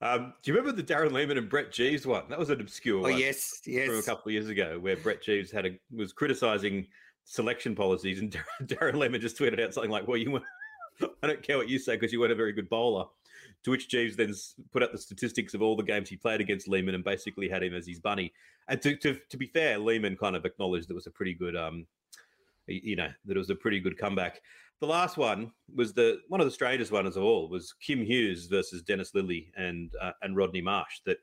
um, 0.02 0.32
do 0.42 0.50
you 0.50 0.56
remember 0.56 0.72
the 0.72 0.82
Darren 0.82 1.12
Lehmann 1.12 1.38
and 1.38 1.48
Brett 1.48 1.70
Geeves 1.72 2.06
one? 2.06 2.24
That 2.28 2.38
was 2.38 2.50
an 2.50 2.60
obscure 2.60 2.98
Oh 2.98 3.02
one 3.02 3.18
yes, 3.18 3.60
yes. 3.66 3.86
from 3.86 3.98
a 3.98 4.02
couple 4.02 4.28
of 4.28 4.32
years 4.32 4.48
ago, 4.48 4.78
where 4.80 4.96
Brett 4.96 5.22
Geeves 5.22 5.52
had 5.52 5.66
a 5.66 5.78
was 5.94 6.12
criticizing 6.12 6.86
selection 7.24 7.74
policies, 7.74 8.20
and 8.20 8.30
Darren, 8.62 8.66
Darren 8.66 8.94
Lehmann 8.94 9.20
just 9.20 9.38
tweeted 9.38 9.62
out 9.62 9.74
something 9.74 9.90
like, 9.90 10.06
"Well, 10.08 10.16
you, 10.16 10.30
weren't- 10.32 10.44
I 11.22 11.26
don't 11.26 11.42
care 11.42 11.58
what 11.58 11.68
you 11.68 11.78
say 11.78 11.96
because 11.96 12.12
you 12.12 12.20
weren't 12.20 12.32
a 12.32 12.36
very 12.36 12.52
good 12.52 12.68
bowler." 12.68 13.06
To 13.64 13.70
which 13.70 13.88
Geeves 13.90 14.16
then 14.16 14.32
put 14.72 14.82
up 14.82 14.90
the 14.92 14.98
statistics 14.98 15.52
of 15.52 15.60
all 15.60 15.76
the 15.76 15.82
games 15.82 16.08
he 16.08 16.16
played 16.16 16.40
against 16.40 16.66
Lehmann 16.66 16.94
and 16.94 17.04
basically 17.04 17.46
had 17.48 17.62
him 17.62 17.74
as 17.74 17.86
his 17.86 18.00
bunny. 18.00 18.32
And 18.68 18.80
to 18.82 18.96
to, 18.96 19.18
to 19.28 19.36
be 19.36 19.46
fair, 19.46 19.78
Lehmann 19.78 20.16
kind 20.16 20.34
of 20.34 20.46
acknowledged 20.46 20.90
it 20.90 20.94
was 20.94 21.06
a 21.06 21.10
pretty 21.10 21.34
good, 21.34 21.56
um, 21.56 21.86
you 22.70 22.96
know, 22.96 23.08
that 23.24 23.36
it 23.36 23.38
was 23.38 23.50
a 23.50 23.54
pretty 23.54 23.80
good 23.80 23.98
comeback. 23.98 24.40
The 24.80 24.86
last 24.86 25.16
one 25.16 25.52
was 25.74 25.92
the 25.92 26.20
one 26.28 26.40
of 26.40 26.46
the 26.46 26.52
strangest 26.52 26.92
ones 26.92 27.16
of 27.16 27.22
all 27.22 27.48
was 27.48 27.74
Kim 27.80 28.02
Hughes 28.02 28.46
versus 28.46 28.82
Dennis 28.82 29.12
Lillee 29.12 29.50
and 29.56 29.92
uh, 30.00 30.12
and 30.22 30.36
Rodney 30.36 30.62
Marsh. 30.62 31.00
That 31.04 31.18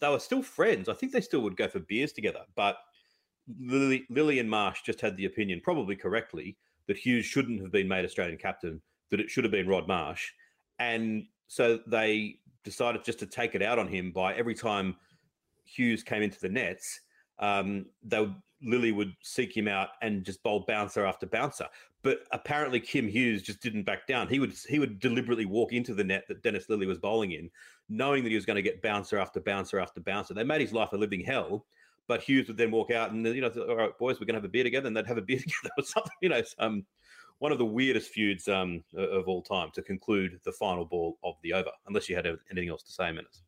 they 0.00 0.08
were 0.08 0.18
still 0.18 0.42
friends. 0.42 0.88
I 0.88 0.94
think 0.94 1.12
they 1.12 1.20
still 1.20 1.40
would 1.40 1.56
go 1.56 1.68
for 1.68 1.80
beers 1.80 2.12
together, 2.12 2.42
but 2.54 2.76
Lillee, 3.62 4.04
Lillee 4.10 4.40
and 4.40 4.50
Marsh 4.50 4.82
just 4.82 5.00
had 5.00 5.16
the 5.16 5.24
opinion, 5.24 5.60
probably 5.64 5.96
correctly, 5.96 6.58
that 6.86 6.98
Hughes 6.98 7.24
shouldn't 7.24 7.62
have 7.62 7.72
been 7.72 7.88
made 7.88 8.04
Australian 8.04 8.38
captain. 8.38 8.80
That 9.10 9.20
it 9.20 9.30
should 9.30 9.44
have 9.44 9.50
been 9.50 9.68
Rod 9.68 9.88
Marsh, 9.88 10.30
and 10.78 11.24
so 11.46 11.80
they 11.86 12.40
decided 12.62 13.04
just 13.04 13.18
to 13.20 13.26
take 13.26 13.54
it 13.54 13.62
out 13.62 13.78
on 13.78 13.88
him 13.88 14.12
by 14.12 14.34
every 14.34 14.54
time 14.54 14.94
Hughes 15.64 16.02
came 16.02 16.22
into 16.22 16.38
the 16.40 16.48
nets, 16.48 17.00
um, 17.38 17.86
they 18.02 18.20
would, 18.20 18.34
Lillee 18.64 18.94
would 18.94 19.14
seek 19.22 19.56
him 19.56 19.68
out 19.68 19.90
and 20.02 20.24
just 20.24 20.42
bowl 20.42 20.64
bouncer 20.66 21.04
after 21.04 21.26
bouncer. 21.26 21.66
But 22.02 22.20
apparently, 22.32 22.80
Kim 22.80 23.08
Hughes 23.08 23.42
just 23.42 23.60
didn't 23.60 23.84
back 23.84 24.06
down. 24.06 24.28
He 24.28 24.38
would 24.38 24.54
he 24.68 24.78
would 24.78 25.00
deliberately 25.00 25.46
walk 25.46 25.72
into 25.72 25.94
the 25.94 26.04
net 26.04 26.24
that 26.28 26.42
Dennis 26.42 26.66
Lillee 26.68 26.86
was 26.86 26.98
bowling 26.98 27.32
in, 27.32 27.50
knowing 27.88 28.22
that 28.22 28.30
he 28.30 28.36
was 28.36 28.46
going 28.46 28.56
to 28.56 28.62
get 28.62 28.82
bouncer 28.82 29.18
after 29.18 29.40
bouncer 29.40 29.78
after 29.78 30.00
bouncer. 30.00 30.34
They 30.34 30.44
made 30.44 30.60
his 30.60 30.72
life 30.72 30.92
a 30.92 30.96
living 30.96 31.20
hell. 31.24 31.66
But 32.06 32.22
Hughes 32.22 32.48
would 32.48 32.56
then 32.56 32.70
walk 32.70 32.90
out 32.90 33.12
and 33.12 33.26
you 33.26 33.42
know, 33.42 33.52
all 33.68 33.76
right, 33.76 33.98
boys, 33.98 34.18
we're 34.18 34.24
going 34.24 34.34
to 34.34 34.38
have 34.40 34.44
a 34.44 34.48
beer 34.48 34.64
together, 34.64 34.86
and 34.86 34.96
they'd 34.96 35.06
have 35.06 35.18
a 35.18 35.22
beer 35.28 35.38
together 35.38 35.70
or 35.76 35.84
something. 35.84 36.12
You 36.22 36.30
know, 36.30 36.42
um, 36.58 36.86
one 37.38 37.52
of 37.52 37.58
the 37.58 37.66
weirdest 37.66 38.10
feuds 38.10 38.48
um, 38.48 38.82
of 38.96 39.28
all 39.28 39.42
time 39.42 39.70
to 39.74 39.82
conclude 39.82 40.40
the 40.44 40.52
final 40.52 40.84
ball 40.84 41.18
of 41.22 41.34
the 41.42 41.52
over. 41.52 41.70
Unless 41.86 42.08
you 42.08 42.16
had 42.16 42.26
anything 42.50 42.70
else 42.70 42.82
to 42.84 42.92
say, 42.92 43.04
Menners. 43.04 43.42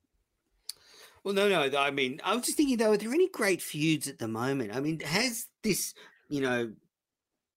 Well, 1.23 1.35
no, 1.35 1.49
no. 1.49 1.77
I 1.79 1.91
mean, 1.91 2.21
I 2.25 2.35
was 2.35 2.47
just 2.47 2.57
thinking 2.57 2.79
though, 2.79 2.93
are 2.93 2.97
there 2.97 3.13
any 3.13 3.29
great 3.29 3.61
feuds 3.61 4.09
at 4.09 4.19
the 4.19 4.29
moment? 4.29 4.75
I 4.75 4.81
mean, 4.81 5.01
has 5.01 5.47
this, 5.63 5.95
you 6.29 6.41
know, 6.41 6.73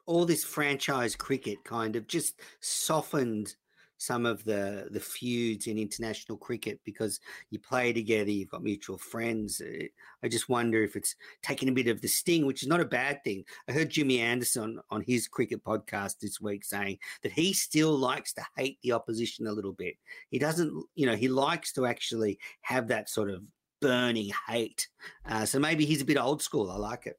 all 0.06 0.26
this 0.26 0.44
franchise 0.44 1.16
cricket 1.16 1.64
kind 1.64 1.96
of 1.96 2.08
just 2.08 2.36
softened 2.60 3.56
some 3.98 4.26
of 4.26 4.44
the 4.44 4.88
the 4.92 5.00
feuds 5.00 5.68
in 5.68 5.78
international 5.78 6.38
cricket 6.38 6.80
because 6.84 7.20
you 7.50 7.60
play 7.60 7.94
together, 7.94 8.32
you've 8.32 8.50
got 8.50 8.64
mutual 8.64 8.98
friends. 8.98 9.62
Eh, 9.66 9.88
I 10.24 10.28
just 10.28 10.50
wonder 10.50 10.84
if 10.84 10.96
it's 10.96 11.16
taken 11.42 11.70
a 11.70 11.74
bit 11.74 11.88
of 11.88 12.02
the 12.02 12.08
sting, 12.08 12.46
which 12.46 12.64
is 12.64 12.70
not 12.70 12.82
a 12.82 12.86
bad 12.86 13.24
thing. 13.24 13.44
I 13.70 13.72
heard 13.72 13.90
Jimmy 13.90 14.20
Anderson 14.20 14.80
on 14.90 15.02
his 15.02 15.28
cricket 15.28 15.64
podcast 15.64 16.20
this 16.20 16.42
week 16.42 16.64
saying 16.64 16.98
that 17.24 17.32
he 17.32 17.54
still 17.54 17.98
likes 17.98 18.34
to 18.34 18.46
hate 18.58 18.80
the 18.84 18.92
opposition 18.92 19.48
a 19.48 19.52
little 19.52 19.74
bit. 19.74 19.96
He 20.30 20.40
doesn't, 20.40 20.86
you 20.96 21.06
know, 21.06 21.16
he 21.16 21.28
likes 21.28 21.74
to 21.74 21.86
actually 21.86 22.40
have 22.62 22.88
that 22.88 23.10
sort 23.10 23.30
of 23.30 23.44
burning 23.82 24.32
hate. 24.48 24.88
Uh, 25.26 25.46
so 25.46 25.60
maybe 25.60 25.86
he's 25.86 26.02
a 26.02 26.06
bit 26.06 26.18
old 26.18 26.42
school. 26.42 26.72
I 26.72 26.78
like 26.78 27.06
it. 27.06 27.18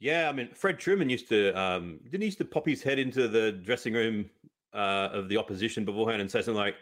Yeah, 0.00 0.28
I 0.28 0.32
mean, 0.32 0.48
Fred 0.54 0.78
Trueman 0.78 1.10
used 1.10 1.28
to 1.30 1.52
um, 1.60 1.98
didn't 2.04 2.20
he 2.20 2.26
used 2.26 2.38
to 2.38 2.44
pop 2.44 2.66
his 2.66 2.82
head 2.82 3.00
into 3.00 3.26
the 3.26 3.52
dressing 3.52 3.94
room 3.94 4.30
uh, 4.74 5.08
of 5.12 5.28
the 5.28 5.36
opposition 5.36 5.84
beforehand 5.84 6.20
and 6.20 6.30
say 6.30 6.42
something 6.42 6.60
like, 6.60 6.76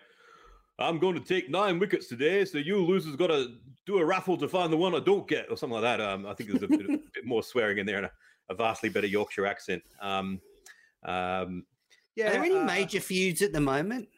"I'm 0.78 0.98
going 0.98 1.14
to 1.14 1.20
take 1.20 1.50
nine 1.50 1.78
wickets 1.78 2.06
today, 2.06 2.44
so 2.44 2.58
you 2.58 2.84
losers 2.84 3.16
got 3.16 3.28
to 3.28 3.54
do 3.86 3.98
a 3.98 4.04
raffle 4.04 4.36
to 4.38 4.48
find 4.48 4.72
the 4.72 4.76
one 4.76 4.94
I 4.94 5.00
don't 5.00 5.28
get," 5.28 5.50
or 5.50 5.56
something 5.56 5.80
like 5.80 5.98
that. 5.98 6.00
Um, 6.00 6.26
I 6.26 6.34
think 6.34 6.50
there's 6.50 6.62
a 6.62 6.68
bit, 6.68 6.80
a 6.86 6.98
bit 7.14 7.24
more 7.24 7.42
swearing 7.42 7.78
in 7.78 7.86
there 7.86 7.98
and 7.98 8.06
a, 8.06 8.12
a 8.50 8.54
vastly 8.54 8.88
better 8.88 9.06
Yorkshire 9.06 9.46
accent. 9.46 9.82
Um, 10.00 10.40
um, 11.04 11.64
yeah, 12.16 12.28
Are 12.28 12.32
there 12.32 12.44
any 12.44 12.56
uh, 12.56 12.64
major 12.64 13.00
feuds 13.00 13.42
at 13.42 13.52
the 13.52 13.60
moment? 13.60 14.08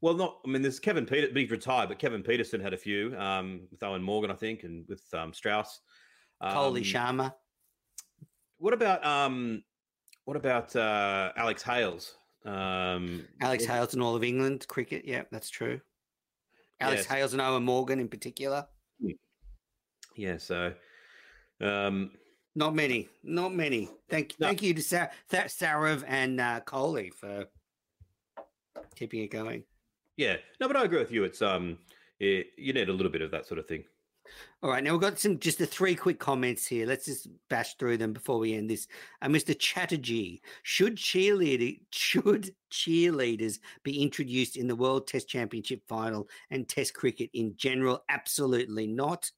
Well, 0.00 0.14
not. 0.14 0.38
I 0.46 0.48
mean, 0.48 0.62
there's 0.62 0.80
Kevin 0.80 1.04
Peter. 1.04 1.28
He's 1.34 1.50
retired, 1.50 1.88
but 1.88 1.98
Kevin 1.98 2.22
Pietersen 2.22 2.62
had 2.62 2.72
a 2.72 2.76
few 2.76 3.14
um, 3.18 3.62
with 3.70 3.80
Eoin 3.80 4.02
Morgan, 4.02 4.30
I 4.30 4.34
think, 4.34 4.62
and 4.62 4.86
with 4.88 5.02
um, 5.12 5.34
Strauss. 5.34 5.80
Kohli 6.42 6.78
Um, 6.78 7.18
Sharma. 7.18 7.34
What 8.58 8.72
about 8.72 9.04
um, 9.04 9.62
what 10.24 10.36
about 10.36 10.74
uh, 10.74 11.32
Alex 11.36 11.62
Hales? 11.62 12.16
Um, 12.44 13.26
Alex 13.40 13.64
Hales 13.64 13.94
and 13.94 14.02
all 14.02 14.16
of 14.16 14.24
England 14.24 14.66
cricket. 14.68 15.04
Yeah, 15.04 15.22
that's 15.30 15.50
true. 15.50 15.80
Alex 16.80 17.02
Yes. 17.02 17.06
Hales 17.06 17.32
and 17.34 17.42
Eoin 17.42 17.62
Morgan 17.62 18.00
in 18.00 18.08
particular. 18.08 18.66
Yeah, 20.16 20.38
so 20.38 20.72
um, 21.60 22.12
Not 22.54 22.74
many. 22.74 23.08
Not 23.22 23.54
many. 23.54 23.88
Thank 24.08 24.34
No. 24.40 24.46
thank 24.48 24.62
you 24.62 24.74
to 24.74 24.82
Sa- 24.82 25.08
Th- 25.30 25.44
Sarav 25.44 26.04
and 26.06 26.40
uh, 26.40 26.60
Kohli 26.66 27.12
for 27.12 27.44
keeping 28.96 29.22
it 29.22 29.30
going. 29.30 29.64
yeah, 30.16 30.36
no, 30.60 30.66
but 30.68 30.76
I 30.76 30.84
agree 30.84 30.98
with 30.98 31.12
you. 31.12 31.24
It's 31.24 31.42
um, 31.42 31.78
it, 32.18 32.48
you 32.56 32.72
need 32.72 32.88
a 32.88 32.92
little 32.92 33.12
bit 33.12 33.22
of 33.22 33.30
that 33.30 33.46
sort 33.46 33.58
of 33.60 33.66
thing. 33.66 33.84
All 34.62 34.68
right, 34.68 34.84
now 34.84 34.92
we've 34.92 35.00
got 35.00 35.18
some 35.18 35.38
just 35.38 35.58
the 35.58 35.66
three 35.66 35.94
quick 35.94 36.18
comments 36.18 36.66
here. 36.66 36.86
Let's 36.86 37.06
just 37.06 37.28
bash 37.48 37.76
through 37.76 37.96
them 37.96 38.12
before 38.12 38.38
we 38.38 38.54
end 38.54 38.68
this. 38.68 38.86
Uh, 39.22 39.28
Mr. 39.28 39.58
Chatterjee, 39.58 40.42
should 40.62 40.96
cheerleader 40.96 41.80
should 41.92 42.54
cheerleaders 42.70 43.58
be 43.84 44.02
introduced 44.02 44.58
in 44.58 44.66
the 44.66 44.76
World 44.76 45.06
Test 45.06 45.28
Championship 45.28 45.82
final 45.88 46.28
and 46.50 46.68
Test 46.68 46.92
cricket 46.92 47.30
in 47.32 47.56
general? 47.56 48.04
Absolutely 48.10 48.86
not. 48.86 49.30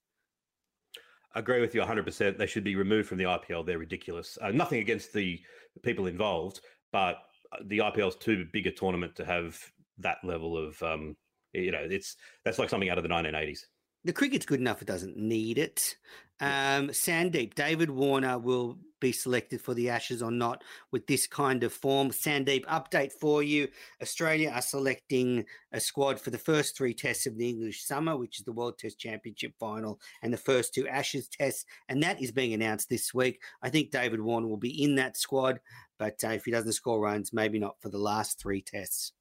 I 1.34 1.38
agree 1.38 1.60
with 1.60 1.74
you 1.74 1.82
100%. 1.82 2.36
They 2.36 2.46
should 2.46 2.64
be 2.64 2.76
removed 2.76 3.08
from 3.08 3.18
the 3.18 3.24
IPL. 3.24 3.64
They're 3.64 3.78
ridiculous. 3.78 4.36
Uh, 4.42 4.50
nothing 4.50 4.80
against 4.80 5.12
the 5.12 5.40
people 5.82 6.06
involved, 6.06 6.60
but 6.92 7.22
the 7.66 7.78
IPL 7.78 8.08
is 8.08 8.16
too 8.16 8.46
big 8.52 8.66
a 8.66 8.70
tournament 8.70 9.14
to 9.16 9.24
have 9.24 9.58
that 9.98 10.18
level 10.24 10.58
of, 10.58 10.82
um, 10.82 11.16
you 11.52 11.70
know, 11.70 11.86
it's 11.88 12.16
that's 12.44 12.58
like 12.58 12.68
something 12.68 12.90
out 12.90 12.98
of 12.98 13.04
the 13.04 13.10
1980s. 13.10 13.60
The 14.04 14.12
cricket's 14.12 14.46
good 14.46 14.60
enough; 14.60 14.82
it 14.82 14.88
doesn't 14.88 15.16
need 15.16 15.58
it. 15.58 15.96
Um, 16.40 16.88
Sandeep, 16.88 17.54
David 17.54 17.88
Warner 17.88 18.36
will 18.36 18.78
be 19.00 19.12
selected 19.12 19.60
for 19.60 19.74
the 19.74 19.90
Ashes 19.90 20.22
or 20.22 20.32
not 20.32 20.64
with 20.90 21.06
this 21.06 21.28
kind 21.28 21.62
of 21.62 21.72
form. 21.72 22.10
Sandeep, 22.10 22.64
update 22.64 23.12
for 23.12 23.44
you: 23.44 23.68
Australia 24.00 24.50
are 24.50 24.62
selecting 24.62 25.44
a 25.70 25.78
squad 25.78 26.20
for 26.20 26.30
the 26.30 26.38
first 26.38 26.76
three 26.76 26.94
tests 26.94 27.26
of 27.26 27.36
the 27.38 27.48
English 27.48 27.84
summer, 27.84 28.16
which 28.16 28.40
is 28.40 28.44
the 28.44 28.52
World 28.52 28.76
Test 28.76 28.98
Championship 28.98 29.54
final 29.60 30.00
and 30.20 30.32
the 30.32 30.36
first 30.36 30.74
two 30.74 30.88
Ashes 30.88 31.28
tests, 31.28 31.64
and 31.88 32.02
that 32.02 32.20
is 32.20 32.32
being 32.32 32.54
announced 32.54 32.88
this 32.88 33.14
week. 33.14 33.40
I 33.62 33.70
think 33.70 33.92
David 33.92 34.20
Warner 34.20 34.48
will 34.48 34.56
be 34.56 34.82
in 34.82 34.96
that 34.96 35.16
squad, 35.16 35.60
but 35.96 36.24
uh, 36.24 36.30
if 36.30 36.44
he 36.44 36.50
doesn't 36.50 36.72
score 36.72 37.00
runs, 37.00 37.32
maybe 37.32 37.60
not 37.60 37.80
for 37.80 37.88
the 37.88 37.98
last 37.98 38.40
three 38.40 38.62
tests. 38.62 39.12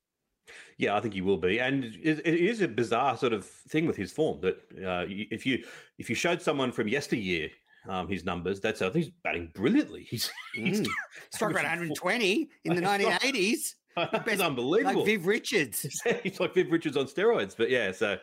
Yeah, 0.77 0.95
I 0.95 0.99
think 0.99 1.13
he 1.13 1.21
will 1.21 1.37
be, 1.37 1.59
and 1.59 1.83
it, 1.83 2.25
is 2.25 2.61
a 2.61 2.67
bizarre 2.67 3.17
sort 3.17 3.33
of 3.33 3.45
thing 3.45 3.85
with 3.85 3.95
his 3.97 4.11
form 4.11 4.41
that 4.41 4.55
uh, 4.85 5.05
if 5.07 5.45
you 5.45 5.63
if 5.97 6.09
you 6.09 6.15
showed 6.15 6.41
someone 6.41 6.71
from 6.71 6.87
yesteryear 6.87 7.49
um, 7.87 8.07
his 8.07 8.23
numbers, 8.25 8.59
that's 8.59 8.81
I 8.81 8.89
think 8.89 9.05
he's 9.05 9.13
batting 9.23 9.51
brilliantly. 9.53 10.03
He's, 10.09 10.31
he's 10.53 10.81
Mm. 10.81 10.87
Struck 11.33 11.51
around 11.53 11.63
120 11.65 12.49
in 12.65 12.75
the 12.75 12.81
That's 12.81 13.03
right. 13.03 13.19
1980s. 13.21 13.73
it's 13.97 14.25
Best- 14.25 14.41
unbelievable. 14.41 15.01
Like 15.01 15.05
Viv 15.05 15.25
Richards. 15.25 16.01
he's 16.23 16.39
like 16.39 16.53
Viv 16.53 16.71
Richards 16.71 16.95
on 16.97 17.05
steroids. 17.07 17.55
But 17.57 17.69
yeah, 17.69 17.91
so 17.91 18.17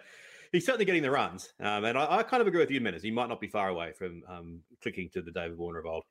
he's 0.53 0.65
certainly 0.65 0.85
getting 0.85 1.03
the 1.03 1.11
runs. 1.11 1.53
Um, 1.61 1.85
and 1.85 1.99
I, 1.99 2.19
I, 2.19 2.23
kind 2.23 2.41
of 2.41 2.47
agree 2.47 2.61
with 2.61 2.71
you, 2.71 2.81
Menners. 2.81 3.03
He 3.03 3.11
might 3.11 3.29
not 3.29 3.41
be 3.41 3.49
far 3.49 3.69
away 3.69 3.93
from 3.93 4.23
um, 4.29 4.61
clicking 4.83 5.11
to 5.15 5.23
the 5.23 5.31
David 5.33 5.59
Warner 5.59 5.81
of 5.81 5.87
old. 5.87 6.05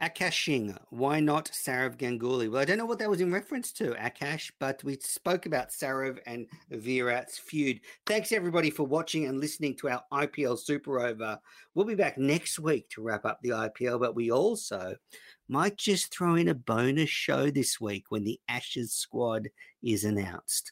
Akashing, 0.00 0.78
why 0.90 1.18
not 1.18 1.46
Sourav 1.46 1.96
Ganguly? 1.96 2.48
Well, 2.48 2.62
I 2.62 2.64
don't 2.64 2.78
know 2.78 2.86
what 2.86 3.00
that 3.00 3.10
was 3.10 3.20
in 3.20 3.32
reference 3.32 3.72
to, 3.72 3.94
Akash, 3.94 4.52
but 4.60 4.82
we 4.84 4.96
spoke 5.00 5.44
about 5.44 5.70
Sourav 5.70 6.20
and 6.24 6.46
Virat's 6.70 7.36
feud. 7.36 7.80
Thanks 8.06 8.30
everybody 8.30 8.70
for 8.70 8.84
watching 8.84 9.26
and 9.26 9.40
listening 9.40 9.74
to 9.78 9.88
our 9.88 10.02
IPL 10.12 10.56
Super 10.56 11.00
Over. 11.00 11.40
We'll 11.74 11.84
be 11.84 11.96
back 11.96 12.16
next 12.16 12.60
week 12.60 12.88
to 12.90 13.02
wrap 13.02 13.24
up 13.24 13.40
the 13.42 13.48
IPL, 13.48 13.98
but 13.98 14.14
we 14.14 14.30
also 14.30 14.94
might 15.48 15.76
just 15.76 16.12
throw 16.12 16.36
in 16.36 16.48
a 16.48 16.54
bonus 16.54 17.10
show 17.10 17.50
this 17.50 17.80
week 17.80 18.04
when 18.10 18.22
the 18.22 18.38
Ashes 18.48 18.92
squad 18.92 19.48
is 19.82 20.04
announced. 20.04 20.70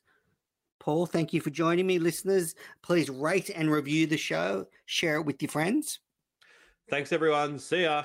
Paul, 0.78 1.04
thank 1.04 1.32
you 1.32 1.40
for 1.40 1.50
joining 1.50 1.88
me. 1.88 1.98
Listeners, 1.98 2.54
please 2.80 3.10
rate 3.10 3.50
and 3.50 3.72
review 3.72 4.06
the 4.06 4.16
show, 4.16 4.66
share 4.84 5.16
it 5.16 5.26
with 5.26 5.42
your 5.42 5.50
friends. 5.50 5.98
Thanks, 6.88 7.12
everyone. 7.12 7.58
See 7.58 7.82
ya. 7.82 8.04